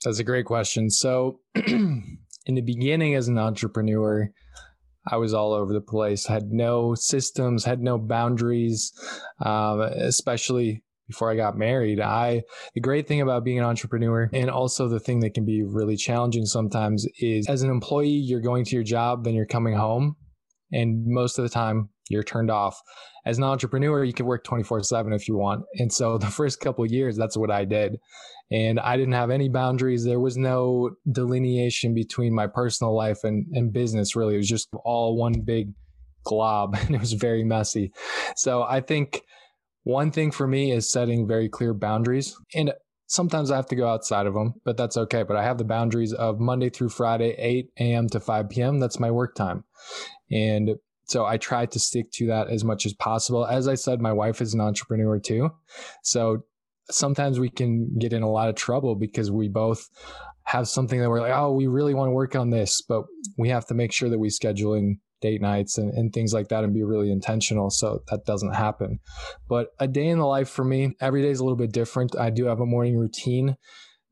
That's 0.04 0.20
a 0.20 0.24
great 0.24 0.46
question. 0.46 0.90
So, 0.90 1.40
in 1.56 2.20
the 2.46 2.62
beginning, 2.62 3.16
as 3.16 3.28
an 3.28 3.40
entrepreneur, 3.40 4.30
I 5.08 5.18
was 5.18 5.34
all 5.34 5.54
over 5.54 5.74
the 5.74 5.82
place, 5.82 6.28
had 6.28 6.52
no 6.52 6.96
systems, 6.96 7.66
had 7.66 7.80
no 7.80 7.98
boundaries, 7.98 8.92
um, 9.44 9.82
especially 9.82 10.84
before 11.08 11.32
I 11.32 11.36
got 11.36 11.58
married. 11.58 12.00
I 12.00 12.44
the 12.74 12.82
great 12.82 13.08
thing 13.08 13.22
about 13.22 13.44
being 13.44 13.60
an 13.60 13.66
entrepreneur 13.66 14.30
and 14.34 14.50
also 14.50 14.88
the 14.88 15.00
thing 15.00 15.20
that 15.22 15.34
can 15.34 15.46
be 15.46 15.64
really 15.64 15.98
challenging 15.98 16.46
sometimes 16.46 17.06
is 17.20 17.48
as 17.48 17.62
an 17.62 17.70
employee 17.70 18.10
you're 18.10 18.42
going 18.42 18.66
to 18.66 18.76
your 18.76 18.84
job 18.84 19.24
then 19.24 19.34
you're 19.34 19.46
coming 19.46 19.76
home 19.76 20.16
and 20.72 21.06
most 21.06 21.38
of 21.38 21.44
the 21.44 21.50
time 21.50 21.90
you're 22.10 22.24
turned 22.24 22.52
off. 22.52 22.80
As 23.26 23.38
an 23.38 23.44
entrepreneur 23.44 24.04
you 24.04 24.14
can 24.14 24.26
work 24.26 24.44
24/7 24.44 25.14
if 25.14 25.28
you 25.28 25.38
want. 25.38 25.64
And 25.76 25.92
so 25.92 26.18
the 26.18 26.28
first 26.28 26.60
couple 26.60 26.86
years 26.86 27.16
that's 27.16 27.38
what 27.38 27.52
I 27.52 27.66
did. 27.66 27.98
And 28.52 28.80
I 28.80 28.96
didn't 28.96 29.14
have 29.14 29.32
any 29.32 29.50
boundaries. 29.50 30.04
There 30.04 30.20
was 30.20 30.38
no 30.38 30.92
delineation 31.12 31.96
between 31.96 32.34
my 32.34 32.48
personal 32.48 32.96
life 32.96 33.24
and 33.24 33.46
and 33.54 33.74
business 33.74 34.16
really. 34.16 34.36
It 34.36 34.40
was 34.40 34.50
just 34.50 34.70
all 34.84 35.18
one 35.18 35.42
big 35.42 35.74
glob 36.26 36.76
and 36.80 36.96
it 36.96 37.00
was 37.00 37.14
very 37.14 37.44
messy. 37.44 37.92
So 38.36 38.64
I 38.64 38.82
think 38.82 39.22
one 39.86 40.12
thing 40.12 40.32
for 40.32 40.48
me 40.48 40.72
is 40.72 40.92
setting 40.92 41.28
very 41.28 41.48
clear 41.48 41.74
boundaries. 41.74 42.36
And 42.56 42.74
sometimes 43.06 43.52
I 43.52 43.56
have 43.56 43.68
to 43.68 43.76
go 43.76 43.88
outside 43.88 44.26
of 44.26 44.34
them, 44.34 44.56
but 44.66 44.78
that's 44.78 44.98
okay. 44.98 45.22
But 45.22 45.38
I 45.38 45.44
have 45.44 45.60
the 45.60 45.64
boundaries 45.64 46.12
of 46.12 46.40
Monday 46.40 46.70
through 46.70 46.90
Friday, 46.90 47.36
8 47.38 47.70
a.m. 47.80 48.10
to 48.10 48.20
5 48.20 48.50
p.m. 48.50 48.80
That's 48.80 49.00
my 49.00 49.12
work 49.12 49.36
time. 49.36 49.64
And 50.32 50.72
so 51.06 51.24
I 51.24 51.38
try 51.38 51.68
to 51.68 51.80
stick 51.80 52.12
to 52.14 52.28
that 52.28 52.50
as 52.50 52.64
much 52.64 52.88
as 52.88 52.94
possible. 52.94 53.46
As 53.46 53.68
I 53.68 53.76
said, 53.76 54.02
my 54.02 54.12
wife 54.12 54.42
is 54.42 54.56
an 54.56 54.60
entrepreneur 54.60 55.20
too. 55.20 55.52
So 56.02 56.46
sometimes 56.90 57.40
we 57.40 57.50
can 57.50 57.96
get 58.00 58.12
in 58.12 58.24
a 58.24 58.30
lot 58.30 58.50
of 58.50 58.56
trouble 58.56 58.96
because 58.96 59.30
we 59.30 59.48
both 59.48 59.88
have 60.46 60.68
something 60.68 61.00
that 61.00 61.10
we're 61.12 61.22
like, 61.22 61.34
oh, 61.34 61.52
we 61.52 61.68
really 61.68 61.94
want 61.94 62.10
to 62.10 62.14
work 62.14 62.36
on 62.36 62.50
this, 62.50 62.82
but 62.82 63.04
we 63.38 63.50
have 63.50 63.68
to 63.68 63.76
make 63.76 63.92
sure 63.92 64.10
that 64.10 64.20
we 64.20 64.32
schedule 64.32 64.74
in 64.74 65.00
date 65.22 65.42
nights 65.42 65.78
and, 65.78 65.92
and 65.94 66.14
things 66.14 66.34
like 66.34 66.50
that 66.50 66.64
and 66.64 66.74
be 66.74 66.84
really 66.84 67.12
intentional 67.12 67.70
so 67.70 68.04
that 68.10 68.26
doesn't 68.26 68.54
happen. 68.54 69.00
But 69.48 69.70
a 69.80 69.88
day 69.88 70.08
in 70.08 70.20
the 70.20 70.26
life 70.26 70.50
for 70.50 70.64
me, 70.64 70.96
every 71.00 71.22
day 71.22 71.30
is 71.30 71.40
a 71.40 71.44
little 71.44 71.58
bit 71.58 71.72
different. 71.72 72.18
I 72.18 72.30
do 72.30 72.46
have 72.46 72.60
a 72.60 72.66
morning 72.66 72.98
routine 72.98 73.58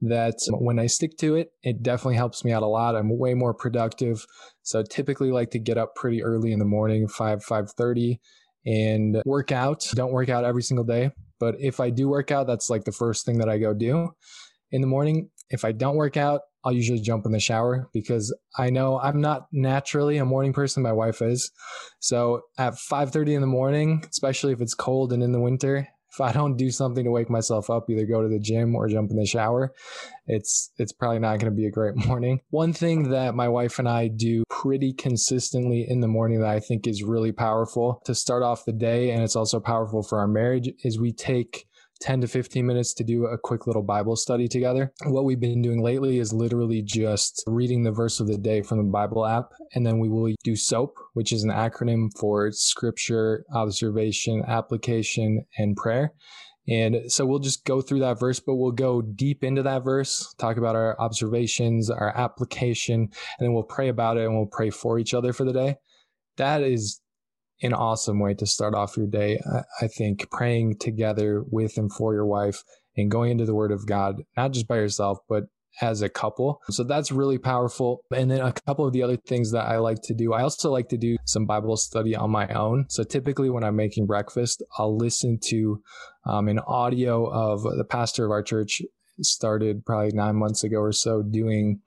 that 0.02 0.36
when 0.50 0.80
I 0.80 0.88
stick 0.88 1.18
to 1.20 1.36
it, 1.36 1.52
it 1.62 1.82
definitely 1.82 2.16
helps 2.16 2.44
me 2.44 2.52
out 2.52 2.64
a 2.64 2.68
lot. 2.68 2.96
I'm 2.96 3.18
way 3.18 3.34
more 3.34 3.54
productive. 3.54 4.26
So 4.62 4.80
I 4.80 4.84
typically 4.90 5.32
like 5.32 5.52
to 5.52 5.60
get 5.60 5.78
up 5.78 5.96
pretty 5.96 6.24
early 6.24 6.52
in 6.52 6.60
the 6.60 6.66
morning, 6.66 7.08
5, 7.08 7.46
5.30 7.46 8.20
and 8.66 9.22
work 9.26 9.52
out. 9.52 9.86
Don't 9.94 10.12
work 10.12 10.30
out 10.30 10.46
every 10.46 10.64
single 10.64 10.86
day. 10.86 11.12
But 11.40 11.56
if 11.60 11.80
I 11.80 11.90
do 11.90 12.08
work 12.08 12.32
out, 12.32 12.48
that's 12.48 12.70
like 12.70 12.86
the 12.86 12.92
first 12.92 13.26
thing 13.26 13.40
that 13.40 13.50
I 13.50 13.58
go 13.58 13.74
do 13.74 14.10
in 14.72 14.82
the 14.82 14.88
morning. 14.88 15.30
If 15.50 15.66
I 15.66 15.72
don't 15.72 15.96
work 15.96 16.18
out, 16.18 16.42
I'll 16.64 16.72
usually 16.72 17.02
jump 17.02 17.26
in 17.26 17.32
the 17.32 17.40
shower 17.40 17.90
because 17.94 18.36
I 18.58 18.70
know 18.70 19.00
I'm 19.00 19.20
not 19.20 19.48
naturally 19.52 20.18
a 20.18 20.26
morning 20.26 20.54
person. 20.54 20.84
My 20.84 20.92
wife 20.92 21.22
is. 21.22 21.52
So 22.00 22.44
at 22.58 22.76
5:30 22.76 23.36
in 23.36 23.42
the 23.42 23.48
morning, 23.48 24.04
especially 24.10 24.54
if 24.54 24.62
it's 24.62 24.74
cold 24.74 25.14
and 25.14 25.22
in 25.22 25.32
the 25.32 25.42
winter, 25.42 25.88
if 26.14 26.22
I 26.22 26.32
don't 26.32 26.58
do 26.58 26.70
something 26.70 27.04
to 27.06 27.12
wake 27.12 27.30
myself 27.30 27.72
up, 27.72 27.90
either 27.90 28.06
go 28.06 28.22
to 28.22 28.28
the 28.28 28.40
gym 28.40 28.76
or 28.76 28.88
jump 28.88 29.10
in 29.10 29.18
the 29.18 29.26
shower, 29.26 29.74
it's 30.28 30.72
it's 30.78 30.92
probably 30.92 31.20
not 31.20 31.40
going 31.40 31.52
to 31.52 31.56
be 31.56 31.66
a 31.66 31.72
great 31.72 31.96
morning. 32.08 32.42
One 32.52 32.72
thing 32.72 33.10
that 33.10 33.36
my 33.36 33.50
wife 33.50 33.80
and 33.80 33.90
I 33.90 34.10
do 34.10 34.44
pretty 34.50 34.94
consistently 34.94 35.86
in 35.90 36.02
the 36.02 36.08
morning 36.08 36.40
that 36.40 36.50
I 36.50 36.60
think 36.60 36.88
is 36.88 37.04
really 37.04 37.32
powerful 37.32 38.02
to 38.06 38.14
start 38.14 38.44
off 38.44 38.66
the 38.66 38.72
day 38.72 39.12
and 39.12 39.24
it's 39.24 39.36
also 39.36 39.60
powerful 39.60 40.04
for 40.04 40.20
our 40.20 40.28
marriage 40.28 40.70
is 40.84 41.00
we 41.00 41.12
take 41.12 41.68
10 42.02 42.22
to 42.22 42.28
15 42.28 42.66
minutes 42.66 42.94
to 42.96 43.04
do 43.04 43.26
a 43.26 43.38
quick 43.38 43.66
little 43.68 43.82
Bible 43.82 44.16
study 44.16 44.48
together. 44.48 44.92
What 45.06 45.26
we've 45.26 45.40
been 45.40 45.62
doing 45.62 45.82
lately 45.82 46.20
is 46.20 46.34
literally 46.34 46.82
just 46.82 47.44
reading 47.48 47.84
the 47.84 47.92
verse 47.92 48.20
of 48.20 48.28
the 48.28 48.38
day 48.38 48.62
from 48.62 48.78
the 48.78 48.92
Bible 48.92 49.26
app. 49.26 49.52
And 49.74 49.86
then 49.86 50.00
we 50.00 50.10
will 50.10 50.34
do 50.44 50.56
SOAP, 50.56 50.96
which 51.14 51.32
is 51.32 51.44
an 51.44 51.52
acronym 51.52 52.10
for 52.20 52.52
scripture, 52.52 53.46
observation, 53.54 54.44
application, 54.48 55.46
and 55.58 55.76
prayer. 55.76 56.14
And 56.68 57.12
so 57.12 57.26
we'll 57.26 57.40
just 57.40 57.66
go 57.66 57.82
through 57.82 58.00
that 58.00 58.20
verse, 58.20 58.40
but 58.40 58.56
we'll 58.56 58.72
go 58.72 59.02
deep 59.02 59.44
into 59.44 59.64
that 59.64 59.84
verse, 59.84 60.34
talk 60.38 60.58
about 60.58 60.76
our 60.76 61.00
observations, 61.00 61.90
our 61.90 62.16
application, 62.18 63.02
and 63.02 63.12
then 63.40 63.54
we'll 63.54 63.64
pray 63.64 63.90
about 63.90 64.18
it 64.18 64.26
and 64.26 64.36
we'll 64.36 64.46
pray 64.46 64.70
for 64.70 64.98
each 64.98 65.14
other 65.14 65.34
for 65.34 65.44
the 65.44 65.52
day. 65.52 65.76
That 66.38 66.62
is 66.62 67.02
an 67.62 67.74
awesome 67.74 68.20
way 68.20 68.34
to 68.34 68.46
start 68.46 68.76
off 68.76 68.98
your 68.98 69.08
day. 69.08 69.40
I, 69.82 69.88
think 69.88 70.30
praying 70.32 70.78
together 70.80 71.44
with 71.50 71.78
and 71.78 71.92
for 71.92 72.14
your 72.14 72.26
wife 72.26 72.64
and 72.98 73.10
going 73.10 73.32
into 73.32 73.46
the 73.46 73.56
Word 73.56 73.72
of 73.72 73.88
God, 73.88 74.24
not 74.36 74.52
just 74.52 74.68
by 74.68 74.76
yourself, 74.76 75.20
but 75.30 75.44
as 75.82 76.02
a 76.02 76.10
couple. 76.10 76.62
So 76.70 76.84
that's 76.84 77.12
really 77.12 77.38
powerful. 77.38 78.04
And 78.16 78.30
then 78.30 78.42
a 78.42 78.54
couple 78.54 78.86
of 78.86 78.94
the 78.94 79.02
other 79.02 79.18
things 79.18 79.52
that 79.52 79.66
I 79.66 79.78
like 79.78 80.02
to 80.04 80.14
do, 80.14 80.34
I 80.34 80.44
also 80.44 80.72
like 80.72 80.90
to 80.90 80.98
do 80.98 81.18
some 81.26 81.46
Bible 81.46 81.78
study 81.78 82.16
on 82.16 82.30
my 82.30 82.48
own. 82.50 82.86
So 82.90 83.04
typically 83.04 83.50
when 83.50 83.64
I'm 83.64 83.76
making 83.76 84.06
breakfast, 84.06 84.64
I'll 84.78 84.96
listen 84.96 85.40
to 85.46 85.82
um, 86.26 86.48
an 86.48 86.60
audio 86.60 87.26
of 87.26 87.64
the 87.64 87.86
pastor 87.86 88.26
of 88.26 88.32
our 88.32 88.44
church 88.44 88.82
started 89.20 89.86
probably 89.86 90.12
nine 90.14 90.36
months 90.36 90.64
ago 90.64 90.78
or 90.78 90.92
so 90.92 91.22
doing 91.22 91.80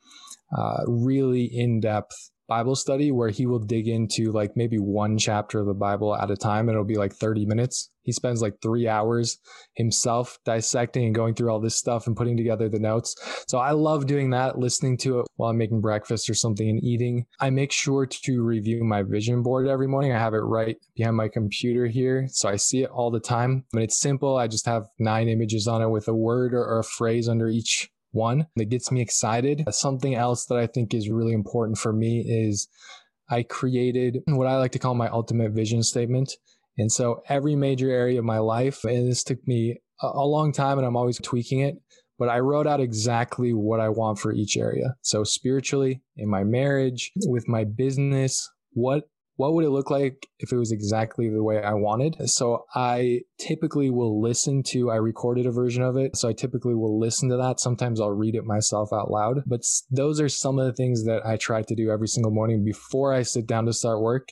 uh, 0.57 0.83
really 0.87 1.45
in 1.45 1.81
depth 1.81 2.31
Bible 2.49 2.77
study 2.77 3.11
where 3.11 3.31
he 3.31 3.47
will 3.47 3.59
dig 3.59 3.89
into 3.89 4.31
like 4.33 4.57
maybe 4.57 4.79
one 4.79 5.19
chapter 5.19 5.61
of 5.61 5.67
the 5.67 5.75
Bible 5.75 6.15
at 6.15 6.31
a 6.31 6.37
time 6.37 6.69
and 6.69 6.77
it'll 6.77 6.85
be 6.85 6.97
like 6.97 7.13
30 7.13 7.47
minutes. 7.47 7.91
He 8.03 8.13
spends 8.13 8.41
like 8.41 8.63
three 8.63 8.87
hours 8.87 9.39
himself 9.75 10.39
dissecting 10.45 11.07
and 11.07 11.15
going 11.15 11.35
through 11.35 11.51
all 11.51 11.61
this 11.61 11.75
stuff 11.75 12.07
and 12.07 12.17
putting 12.17 12.37
together 12.37 12.69
the 12.69 12.79
notes. 12.79 13.17
So 13.49 13.59
I 13.59 13.73
love 13.73 14.07
doing 14.07 14.31
that, 14.31 14.59
listening 14.59 14.97
to 14.99 15.21
it 15.21 15.27
while 15.35 15.51
I'm 15.51 15.59
making 15.59 15.81
breakfast 15.81 16.31
or 16.31 16.35
something 16.35 16.69
and 16.69 16.83
eating. 16.85 17.27
I 17.41 17.51
make 17.51 17.73
sure 17.73 18.07
to 18.07 18.43
review 18.45 18.85
my 18.85 19.03
vision 19.03 19.43
board 19.43 19.67
every 19.67 19.89
morning. 19.89 20.13
I 20.13 20.19
have 20.19 20.35
it 20.35 20.39
right 20.39 20.77
behind 20.95 21.17
my 21.17 21.29
computer 21.29 21.87
here. 21.87 22.29
So 22.31 22.49
I 22.49 22.57
see 22.57 22.85
it 22.85 22.91
all 22.91 23.11
the 23.11 23.19
time. 23.19 23.65
But 23.73 23.83
it's 23.83 23.99
simple. 23.99 24.37
I 24.37 24.47
just 24.47 24.67
have 24.67 24.87
nine 25.01 25.29
images 25.29 25.67
on 25.67 25.83
it 25.83 25.91
with 25.91 26.07
a 26.07 26.15
word 26.15 26.55
or, 26.55 26.65
or 26.65 26.79
a 26.79 26.85
phrase 26.85 27.29
under 27.29 27.49
each 27.49 27.91
one 28.17 28.49
that 28.57 28.71
gets 28.71 28.91
me 28.91 29.01
excited. 29.01 29.63
Something 29.71 30.17
else 30.17 30.47
that 30.47 30.59
I 30.59 30.67
think 30.67 30.93
is 30.93 31.09
really 31.09 31.35
important 31.35 31.79
for 31.79 31.93
me 31.93 32.25
is 32.27 32.67
I 33.31 33.45
created 33.45 34.23
what 34.27 34.49
I 34.49 34.57
like 34.57 34.73
to 34.73 34.81
call 34.81 34.95
my 34.95 35.09
ultimate 35.09 35.53
vision 35.53 35.85
statement. 35.85 36.33
And 36.79 36.91
so 36.91 37.23
every 37.29 37.55
major 37.55 37.91
area 37.91 38.19
of 38.19 38.25
my 38.25 38.39
life, 38.39 38.85
and 38.85 39.09
this 39.09 39.23
took 39.23 39.47
me 39.47 39.79
a 40.03 40.27
long 40.27 40.53
time 40.53 40.79
and 40.79 40.87
I'm 40.87 40.97
always 40.97 41.19
tweaking 41.19 41.61
it, 41.61 41.77
but 42.19 42.29
I 42.29 42.41
wrote 42.41 42.67
out 42.67 42.81
exactly 42.81 43.53
what 43.53 43.81
I 43.81 43.89
want 43.89 44.19
for 44.19 44.33
each 44.33 44.57
area. 44.57 44.95
So 45.03 45.23
spiritually, 45.25 46.03
in 46.17 46.29
my 46.29 46.45
marriage, 46.45 47.13
with 47.27 47.49
my 47.49 47.65
business, 47.65 48.51
what 48.73 49.09
what 49.37 49.53
would 49.53 49.65
it 49.65 49.71
look 49.71 49.91
like 49.91 50.29
if 50.39 50.51
it 50.53 50.57
was 50.57 50.73
exactly 50.73 51.29
the 51.29 51.43
way 51.43 51.63
I 51.63 51.75
wanted? 51.75 52.17
So 52.29 52.65
I 52.75 53.21
typically 53.39 53.91
will 53.91 54.21
listen 54.21 54.63
to, 54.69 54.91
I 54.91 54.97
recorded 54.97 55.47
a 55.47 55.53
version 55.53 55.83
of 55.83 55.97
it. 55.97 56.17
So 56.17 56.29
I 56.29 56.33
typically 56.33 56.75
will 56.75 56.99
listen 56.99 57.29
to 57.29 57.37
that. 57.37 57.61
Sometimes 57.61 58.01
I'll 58.01 58.11
read 58.11 58.35
it 58.35 58.45
myself 58.45 58.93
out 58.93 59.11
loud. 59.11 59.43
But 59.47 59.61
those 59.91 60.21
are 60.21 60.29
some 60.29 60.59
of 60.59 60.67
the 60.67 60.73
things 60.73 61.05
that 61.05 61.25
I 61.25 61.37
try 61.37 61.63
to 61.63 61.75
do 61.75 61.91
every 61.91 62.09
single 62.09 62.33
morning 62.33 62.65
before 62.65 63.13
I 63.13 63.23
sit 63.23 63.47
down 63.47 63.67
to 63.67 63.73
start 63.75 64.01
work. 64.01 64.31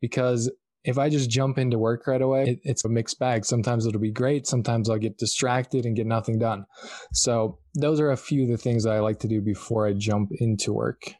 Because 0.00 0.50
if 0.84 0.98
I 0.98 1.08
just 1.08 1.30
jump 1.30 1.58
into 1.58 1.78
work 1.78 2.06
right 2.06 2.22
away, 2.22 2.44
it, 2.44 2.60
it's 2.62 2.84
a 2.84 2.88
mixed 2.88 3.18
bag. 3.18 3.44
Sometimes 3.44 3.86
it'll 3.86 4.00
be 4.00 4.12
great. 4.12 4.46
Sometimes 4.46 4.88
I'll 4.88 4.98
get 4.98 5.18
distracted 5.18 5.84
and 5.84 5.96
get 5.96 6.06
nothing 6.06 6.38
done. 6.38 6.66
So 7.12 7.58
those 7.74 7.98
are 7.98 8.10
a 8.10 8.16
few 8.16 8.44
of 8.44 8.50
the 8.50 8.58
things 8.58 8.84
that 8.84 8.92
I 8.92 9.00
like 9.00 9.18
to 9.20 9.28
do 9.28 9.40
before 9.40 9.86
I 9.86 9.94
jump 9.94 10.30
into 10.38 10.72
work 10.72 11.14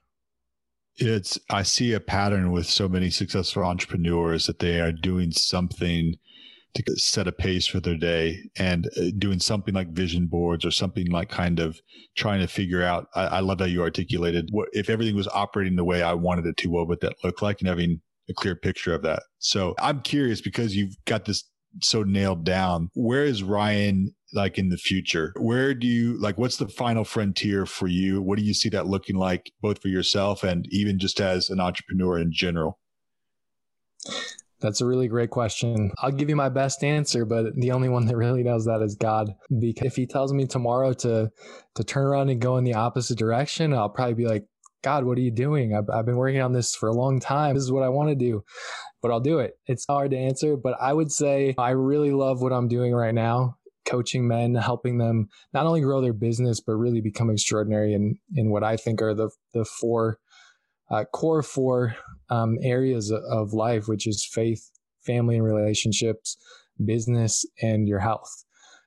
it's 0.97 1.39
i 1.51 1.63
see 1.63 1.93
a 1.93 2.01
pattern 2.01 2.53
with 2.53 2.67
so 2.67 2.89
many 2.89 3.11
successful 3.11 3.65
entrepreneurs 3.65 4.47
that 4.47 4.59
they 4.59 4.81
are 4.81 4.93
doing 4.93 5.33
something 5.33 6.15
to 6.75 6.83
set 6.97 7.29
a 7.29 7.33
pace 7.33 7.69
for 7.69 7.79
their 7.79 7.97
day 7.97 8.37
and 8.57 8.89
uh, 8.97 9.05
doing 9.17 9.39
something 9.39 9.75
like 9.75 9.89
vision 9.93 10.27
boards 10.27 10.65
or 10.65 10.73
something 10.73 11.09
like 11.11 11.29
kind 11.29 11.61
of 11.61 11.81
trying 12.17 12.41
to 12.41 12.47
figure 12.47 12.83
out 12.83 13.09
i, 13.15 13.25
I 13.25 13.41
love 13.41 13.61
how 13.61 13.67
you 13.67 13.83
articulated 13.83 14.49
what 14.53 14.69
if 14.73 14.89
everything 14.89 15.17
was 15.17 15.29
operating 15.29 15.77
the 15.77 15.85
way 15.85 16.03
i 16.03 16.15
wanted 16.15 16.47
it 16.47 16.57
to 16.59 16.69
what 16.69 16.89
would 16.89 17.01
that 17.01 17.17
look 17.25 17.43
like 17.43 17.61
and 17.61 17.69
having 17.69 18.01
a 18.29 18.35
clear 18.35 18.55
picture 18.55 18.95
of 18.95 19.03
that 19.03 19.23
so 19.39 19.75
i'm 19.81 20.01
curious 20.01 20.41
because 20.41 20.77
you've 20.77 20.97
got 21.07 21.25
this 21.25 21.45
so 21.83 22.03
nailed 22.03 22.45
down. 22.45 22.91
Where 22.95 23.25
is 23.25 23.43
Ryan 23.43 24.15
like 24.35 24.59
in 24.59 24.69
the 24.69 24.77
future? 24.77 25.33
Where 25.37 25.75
do 25.75 25.87
you 25.87 26.19
like 26.19 26.39
what's 26.39 26.57
the 26.57 26.69
final 26.69 27.05
frontier 27.05 27.67
for 27.67 27.87
you? 27.87 28.21
What 28.23 28.39
do 28.39 28.45
you 28.45 28.55
see 28.55 28.69
that 28.71 28.87
looking 28.87 29.17
like 29.17 29.53
both 29.61 29.81
for 29.81 29.89
yourself 29.89 30.43
and 30.43 30.67
even 30.71 30.99
just 30.99 31.21
as 31.21 31.51
an 31.51 31.61
entrepreneur 31.61 32.19
in 32.19 32.33
general? 32.33 32.79
That's 34.61 34.81
a 34.81 34.87
really 34.87 35.09
great 35.09 35.31
question. 35.31 35.91
I'll 35.99 36.11
give 36.11 36.31
you 36.31 36.37
my 36.37 36.49
best 36.49 36.83
answer, 36.83 37.27
but 37.27 37.55
the 37.55 37.73
only 37.73 37.89
one 37.89 38.07
that 38.07 38.17
really 38.17 38.43
knows 38.43 38.65
that 38.65 38.81
is 38.81 38.95
God. 38.95 39.35
Because 39.59 39.89
if 39.89 39.97
he 39.97 40.07
tells 40.07 40.33
me 40.33 40.47
tomorrow 40.47 40.93
to 40.95 41.31
to 41.75 41.85
turn 41.85 42.07
around 42.07 42.31
and 42.31 42.41
go 42.41 42.57
in 42.57 42.65
the 42.65 42.75
opposite 42.75 43.19
direction, 43.19 43.75
I'll 43.75 43.91
probably 43.91 44.15
be 44.15 44.27
like, 44.27 44.47
God, 44.83 45.05
what 45.05 45.19
are 45.19 45.23
you 45.23 45.31
doing? 45.31 45.75
I've, 45.75 45.89
I've 45.91 46.07
been 46.07 46.17
working 46.17 46.41
on 46.41 46.53
this 46.53 46.75
for 46.75 46.89
a 46.89 46.95
long 46.95 47.21
time. 47.21 47.55
This 47.55 47.65
is 47.65 47.73
what 47.73 47.83
I 47.83 47.89
want 47.89 48.11
to 48.11 48.15
do 48.15 48.45
but 49.05 49.11
I'll 49.11 49.21
do 49.21 49.39
it. 49.39 49.59
It's 49.67 49.85
hard 49.87 50.13
to 50.13 50.17
answer, 50.17 50.57
but 50.57 50.79
I 50.81 50.95
would 50.95 51.13
say 51.13 51.55
I 51.59 51.73
really 51.73 52.11
love 52.11 52.41
what 52.41 52.55
I'm 52.55 52.69
doing 52.69 52.95
right 52.95 53.15
now. 53.15 53.59
Coaching 53.85 54.27
men, 54.27 54.55
helping 54.55 54.99
them 54.99 55.29
not 55.53 55.67
only 55.67 55.81
grow 55.81 56.01
their 56.01 56.13
business, 56.13 56.61
but 56.61 56.77
really 56.77 57.01
become 57.01 57.31
extraordinary 57.31 57.95
in, 57.95 58.19
in 58.35 58.51
what 58.51 58.65
I 58.65 58.77
think 58.77 59.03
are 59.03 59.15
the, 59.15 59.31
the 59.53 59.65
four 59.65 60.19
uh, 60.91 61.05
core 61.05 61.43
four 61.43 61.97
um, 62.31 62.57
areas 62.63 63.11
of 63.11 63.53
life, 63.53 63.89
which 63.89 64.07
is 64.07 64.29
faith, 64.31 64.71
family 65.05 65.37
and 65.37 65.45
relationships, 65.45 66.37
business, 66.85 67.45
and 67.63 67.89
your 67.89 68.01
health. 68.01 68.45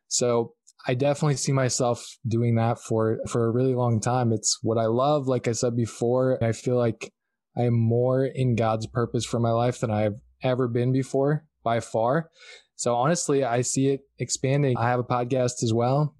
So 0.07 0.53
I 0.87 0.93
definitely 0.93 1.35
see 1.35 1.51
myself 1.51 2.17
doing 2.27 2.55
that 2.55 2.79
for 2.79 3.19
for 3.27 3.45
a 3.45 3.51
really 3.51 3.75
long 3.75 3.99
time. 3.99 4.31
It's 4.31 4.59
what 4.61 4.77
I 4.77 4.85
love. 4.85 5.27
Like 5.27 5.47
I 5.47 5.51
said 5.51 5.75
before, 5.75 6.41
I 6.43 6.51
feel 6.51 6.77
like 6.77 7.11
I 7.57 7.63
am 7.63 7.73
more 7.73 8.25
in 8.25 8.55
God's 8.55 8.87
purpose 8.87 9.25
for 9.25 9.39
my 9.39 9.51
life 9.51 9.79
than 9.79 9.91
I've 9.91 10.15
ever 10.43 10.67
been 10.67 10.93
before 10.93 11.45
by 11.63 11.79
far. 11.79 12.29
So 12.77 12.95
honestly, 12.95 13.43
I 13.43 13.61
see 13.61 13.89
it 13.89 14.01
expanding. 14.19 14.77
I 14.77 14.87
have 14.89 14.99
a 14.99 15.03
podcast 15.03 15.63
as 15.63 15.73
well. 15.73 16.15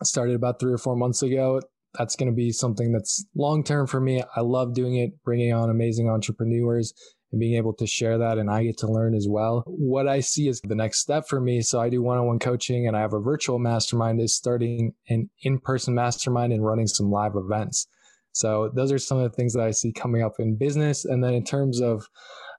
I 0.00 0.04
started 0.04 0.36
about 0.36 0.60
three 0.60 0.72
or 0.72 0.78
four 0.78 0.96
months 0.96 1.22
ago. 1.22 1.60
That's 1.98 2.14
going 2.14 2.30
to 2.30 2.34
be 2.34 2.52
something 2.52 2.92
that's 2.92 3.26
long 3.36 3.64
term 3.64 3.88
for 3.88 4.00
me. 4.00 4.22
I 4.36 4.40
love 4.40 4.72
doing 4.72 4.96
it, 4.96 5.22
bringing 5.24 5.52
on 5.52 5.68
amazing 5.68 6.08
entrepreneurs 6.08 6.94
and 7.32 7.40
being 7.40 7.56
able 7.56 7.74
to 7.74 7.86
share 7.88 8.18
that. 8.18 8.38
And 8.38 8.48
I 8.48 8.62
get 8.62 8.78
to 8.78 8.86
learn 8.86 9.14
as 9.16 9.26
well. 9.28 9.64
What 9.66 10.06
I 10.06 10.20
see 10.20 10.46
is 10.46 10.60
the 10.60 10.76
next 10.76 11.00
step 11.00 11.26
for 11.28 11.40
me. 11.40 11.60
So 11.60 11.80
I 11.80 11.88
do 11.88 12.02
one 12.02 12.18
on 12.18 12.26
one 12.26 12.38
coaching 12.38 12.86
and 12.86 12.96
I 12.96 13.00
have 13.00 13.12
a 13.12 13.20
virtual 13.20 13.58
mastermind, 13.58 14.20
is 14.20 14.34
starting 14.34 14.94
an 15.08 15.28
in 15.42 15.58
person 15.58 15.94
mastermind 15.94 16.52
and 16.52 16.64
running 16.64 16.86
some 16.86 17.10
live 17.10 17.32
events. 17.34 17.88
So 18.32 18.70
those 18.72 18.92
are 18.92 18.98
some 18.98 19.18
of 19.18 19.24
the 19.24 19.36
things 19.36 19.54
that 19.54 19.64
I 19.64 19.72
see 19.72 19.92
coming 19.92 20.22
up 20.22 20.34
in 20.38 20.56
business. 20.56 21.04
And 21.04 21.22
then 21.22 21.34
in 21.34 21.44
terms 21.44 21.80
of 21.80 22.06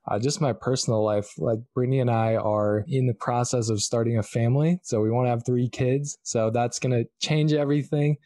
uh, 0.07 0.19
just 0.19 0.41
my 0.41 0.53
personal 0.53 1.03
life, 1.03 1.31
like 1.37 1.59
Brittany 1.75 1.99
and 1.99 2.09
I 2.09 2.35
are 2.35 2.83
in 2.87 3.05
the 3.07 3.13
process 3.13 3.69
of 3.69 3.81
starting 3.81 4.17
a 4.17 4.23
family. 4.23 4.79
So 4.83 4.99
we 5.01 5.11
want 5.11 5.27
to 5.27 5.29
have 5.29 5.45
three 5.45 5.69
kids. 5.69 6.17
So 6.23 6.49
that's 6.49 6.79
going 6.79 6.91
to 6.91 7.05
change 7.19 7.53
everything, 7.53 8.17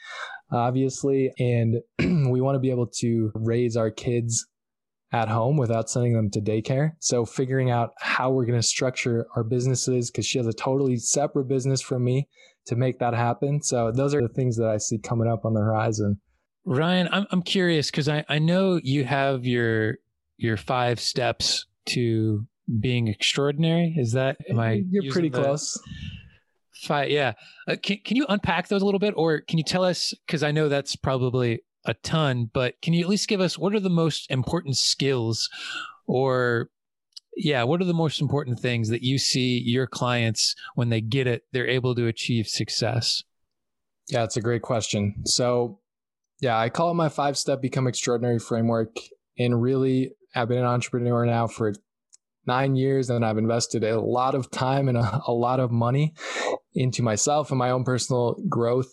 obviously. 0.51 1.33
And 1.37 1.81
we 2.31 2.39
want 2.39 2.55
to 2.55 2.59
be 2.59 2.71
able 2.71 2.87
to 2.99 3.31
raise 3.35 3.75
our 3.75 3.91
kids 3.91 4.47
at 5.11 5.27
home 5.27 5.57
without 5.57 5.89
sending 5.89 6.13
them 6.13 6.29
to 6.31 6.41
daycare. 6.41 6.91
So 6.99 7.25
figuring 7.25 7.71
out 7.71 7.91
how 7.99 8.31
we're 8.31 8.45
going 8.45 8.59
to 8.59 8.67
structure 8.67 9.27
our 9.35 9.43
businesses 9.43 10.09
because 10.09 10.25
she 10.25 10.37
has 10.37 10.47
a 10.47 10.53
totally 10.53 10.97
separate 10.97 11.45
business 11.45 11.81
from 11.81 12.03
me 12.03 12.27
to 12.67 12.75
make 12.75 12.99
that 12.99 13.13
happen. 13.13 13.61
So 13.61 13.91
those 13.91 14.15
are 14.15 14.21
the 14.21 14.33
things 14.33 14.57
that 14.57 14.67
I 14.67 14.77
see 14.77 14.97
coming 14.97 15.27
up 15.27 15.45
on 15.45 15.53
the 15.53 15.61
horizon. 15.61 16.19
Ryan, 16.65 17.07
I'm 17.11 17.27
I'm 17.29 17.43
curious 17.43 17.91
because 17.91 18.09
I, 18.09 18.25
I 18.27 18.39
know 18.39 18.79
you 18.81 19.03
have 19.03 19.45
your 19.45 19.97
your 20.37 20.57
five 20.57 20.99
steps 20.99 21.65
to 21.87 22.45
being 22.79 23.07
extraordinary. 23.07 23.95
Is 23.97 24.13
that 24.13 24.37
am 24.49 24.59
I? 24.59 24.83
You're 24.89 25.11
pretty 25.11 25.29
close. 25.29 25.79
Five, 26.83 27.09
yeah. 27.09 27.33
Uh, 27.67 27.75
can 27.81 27.97
can 28.03 28.17
you 28.17 28.25
unpack 28.27 28.67
those 28.67 28.81
a 28.81 28.85
little 28.85 28.99
bit, 28.99 29.13
or 29.15 29.41
can 29.41 29.57
you 29.57 29.63
tell 29.63 29.83
us? 29.83 30.13
Because 30.25 30.43
I 30.43 30.51
know 30.51 30.69
that's 30.69 30.95
probably 30.95 31.61
a 31.85 31.93
ton, 31.93 32.49
but 32.53 32.81
can 32.81 32.93
you 32.93 33.01
at 33.01 33.09
least 33.09 33.27
give 33.27 33.41
us 33.41 33.57
what 33.57 33.73
are 33.75 33.79
the 33.79 33.89
most 33.89 34.29
important 34.29 34.77
skills, 34.77 35.49
or 36.07 36.69
yeah, 37.37 37.63
what 37.63 37.81
are 37.81 37.85
the 37.85 37.93
most 37.93 38.21
important 38.21 38.59
things 38.59 38.89
that 38.89 39.03
you 39.03 39.17
see 39.17 39.61
your 39.63 39.87
clients 39.87 40.55
when 40.75 40.89
they 40.89 41.01
get 41.01 41.27
it, 41.27 41.43
they're 41.51 41.67
able 41.67 41.93
to 41.95 42.07
achieve 42.07 42.47
success? 42.47 43.23
Yeah, 44.07 44.23
it's 44.23 44.37
a 44.37 44.41
great 44.41 44.61
question. 44.61 45.23
So 45.25 45.79
yeah, 46.41 46.57
I 46.57 46.69
call 46.69 46.91
it 46.91 46.95
my 46.95 47.09
five 47.09 47.37
step 47.37 47.61
become 47.61 47.87
extraordinary 47.87 48.39
framework. 48.39 48.97
And 49.37 49.61
really, 49.61 50.11
I've 50.35 50.49
been 50.49 50.59
an 50.59 50.65
entrepreneur 50.65 51.25
now 51.25 51.47
for 51.47 51.73
nine 52.45 52.75
years 52.75 53.09
and 53.09 53.25
I've 53.25 53.37
invested 53.37 53.83
a 53.83 53.99
lot 53.99 54.35
of 54.35 54.51
time 54.51 54.87
and 54.87 54.97
a, 54.97 55.21
a 55.27 55.31
lot 55.31 55.59
of 55.59 55.71
money 55.71 56.13
into 56.73 57.01
myself 57.01 57.49
and 57.51 57.57
my 57.57 57.71
own 57.71 57.83
personal 57.83 58.35
growth 58.49 58.91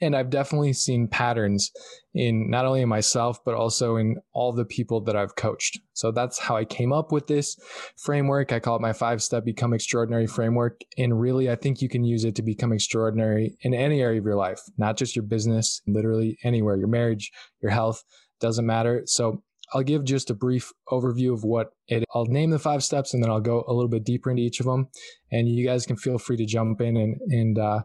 and 0.00 0.16
I've 0.16 0.30
definitely 0.30 0.72
seen 0.72 1.08
patterns 1.08 1.70
in 2.14 2.50
not 2.50 2.66
only 2.66 2.82
in 2.82 2.88
myself, 2.88 3.38
but 3.44 3.54
also 3.54 3.96
in 3.96 4.16
all 4.32 4.52
the 4.52 4.64
people 4.64 5.00
that 5.02 5.16
I've 5.16 5.36
coached. 5.36 5.78
So 5.92 6.10
that's 6.10 6.38
how 6.38 6.56
I 6.56 6.64
came 6.64 6.92
up 6.92 7.12
with 7.12 7.26
this 7.26 7.56
framework. 7.96 8.52
I 8.52 8.60
call 8.60 8.76
it 8.76 8.82
my 8.82 8.92
five 8.92 9.22
step 9.22 9.44
become 9.44 9.72
extraordinary 9.72 10.26
framework. 10.26 10.80
And 10.98 11.18
really, 11.18 11.50
I 11.50 11.54
think 11.54 11.80
you 11.80 11.88
can 11.88 12.04
use 12.04 12.24
it 12.24 12.34
to 12.36 12.42
become 12.42 12.72
extraordinary 12.72 13.56
in 13.62 13.72
any 13.72 14.02
area 14.02 14.18
of 14.18 14.24
your 14.24 14.36
life, 14.36 14.60
not 14.76 14.96
just 14.96 15.16
your 15.16 15.24
business, 15.24 15.80
literally 15.86 16.38
anywhere, 16.44 16.76
your 16.76 16.88
marriage, 16.88 17.30
your 17.62 17.70
health, 17.70 18.02
doesn't 18.40 18.66
matter. 18.66 19.02
So 19.06 19.42
I'll 19.72 19.82
give 19.82 20.04
just 20.04 20.30
a 20.30 20.34
brief 20.34 20.72
overview 20.90 21.32
of 21.32 21.44
what 21.44 21.72
it 21.88 22.04
I'll 22.14 22.26
name 22.26 22.50
the 22.50 22.58
five 22.58 22.84
steps 22.84 23.14
and 23.14 23.22
then 23.22 23.30
I'll 23.30 23.40
go 23.40 23.64
a 23.66 23.72
little 23.72 23.88
bit 23.88 24.04
deeper 24.04 24.30
into 24.30 24.42
each 24.42 24.60
of 24.60 24.66
them 24.66 24.88
and 25.32 25.48
you 25.48 25.66
guys 25.66 25.86
can 25.86 25.96
feel 25.96 26.18
free 26.18 26.36
to 26.36 26.46
jump 26.46 26.80
in 26.80 26.96
and 26.96 27.20
and 27.28 27.58
uh, 27.58 27.80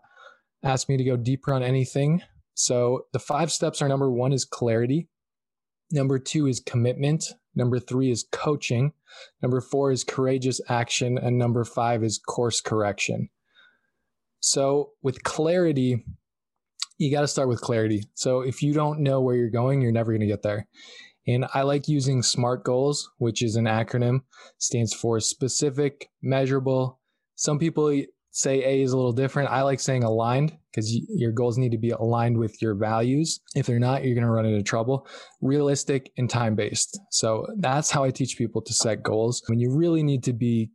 asked 0.64 0.90
me 0.90 0.98
to 0.98 1.04
go 1.04 1.18
deeper 1.18 1.54
on 1.54 1.64
anything. 1.64 2.22
So 2.54 3.06
the 3.14 3.20
five 3.20 3.52
steps 3.52 3.82
are 3.82 3.88
number 3.88 4.12
one 4.12 4.34
is 4.34 4.46
clarity. 4.46 5.08
Number 5.92 6.20
two 6.20 6.48
is 6.48 6.60
commitment. 6.60 7.26
Number 7.56 7.80
three 7.80 8.12
is 8.12 8.26
coaching. 8.32 8.94
Number 9.42 9.62
four 9.62 9.92
is 9.92 10.04
courageous 10.04 10.62
action. 10.70 11.18
And 11.18 11.38
number 11.38 11.64
five 11.64 12.04
is 12.04 12.20
course 12.20 12.62
correction. 12.62 13.30
So 14.40 14.92
with 15.02 15.24
clarity, 15.24 16.06
you 16.98 17.12
got 17.12 17.22
to 17.22 17.28
start 17.28 17.48
with 17.48 17.62
clarity. 17.62 18.04
So 18.14 18.42
if 18.42 18.62
you 18.62 18.74
don't 18.74 19.00
know 19.00 19.22
where 19.22 19.36
you're 19.36 19.50
going, 19.50 19.82
you're 19.82 19.92
never 19.92 20.12
going 20.12 20.22
to 20.22 20.28
get 20.28 20.44
there. 20.44 20.68
And 21.30 21.46
I 21.54 21.62
like 21.62 21.88
using 21.88 22.24
SMART 22.24 22.64
goals, 22.64 23.12
which 23.20 23.44
is 23.44 23.56
an 23.56 23.66
acronym, 23.66 24.22
stands 24.58 24.96
for 24.96 25.20
specific, 25.20 26.10
measurable. 26.24 27.00
Some 27.36 27.60
people 27.60 28.02
say 28.32 28.64
A 28.64 28.82
is 28.82 28.94
a 28.94 28.98
little 28.98 29.12
different. 29.12 29.52
I 29.52 29.62
like 29.62 29.80
saying 29.80 30.04
aligned 30.04 30.58
because 30.72 30.92
your 31.08 31.32
goals 31.32 31.60
need 31.60 31.72
to 31.72 31.78
be 31.78 31.92
aligned 31.92 32.38
with 32.38 32.60
your 32.64 32.74
values. 32.74 33.42
If 33.56 33.68
they're 33.68 33.80
not, 33.80 34.04
you're 34.04 34.16
going 34.16 34.26
to 34.26 34.32
run 34.32 34.48
into 34.48 34.64
trouble. 34.64 35.08
Realistic 35.40 36.12
and 36.18 36.28
time 36.28 36.56
based. 36.56 37.00
So 37.12 37.46
that's 37.58 37.92
how 37.92 38.04
I 38.04 38.10
teach 38.10 38.36
people 38.36 38.64
to 38.64 38.74
set 38.74 39.04
goals. 39.04 39.44
Mean, 39.50 39.60
you 39.60 39.72
really 39.72 40.02
need 40.02 40.24
to 40.24 40.34
be 40.34 40.72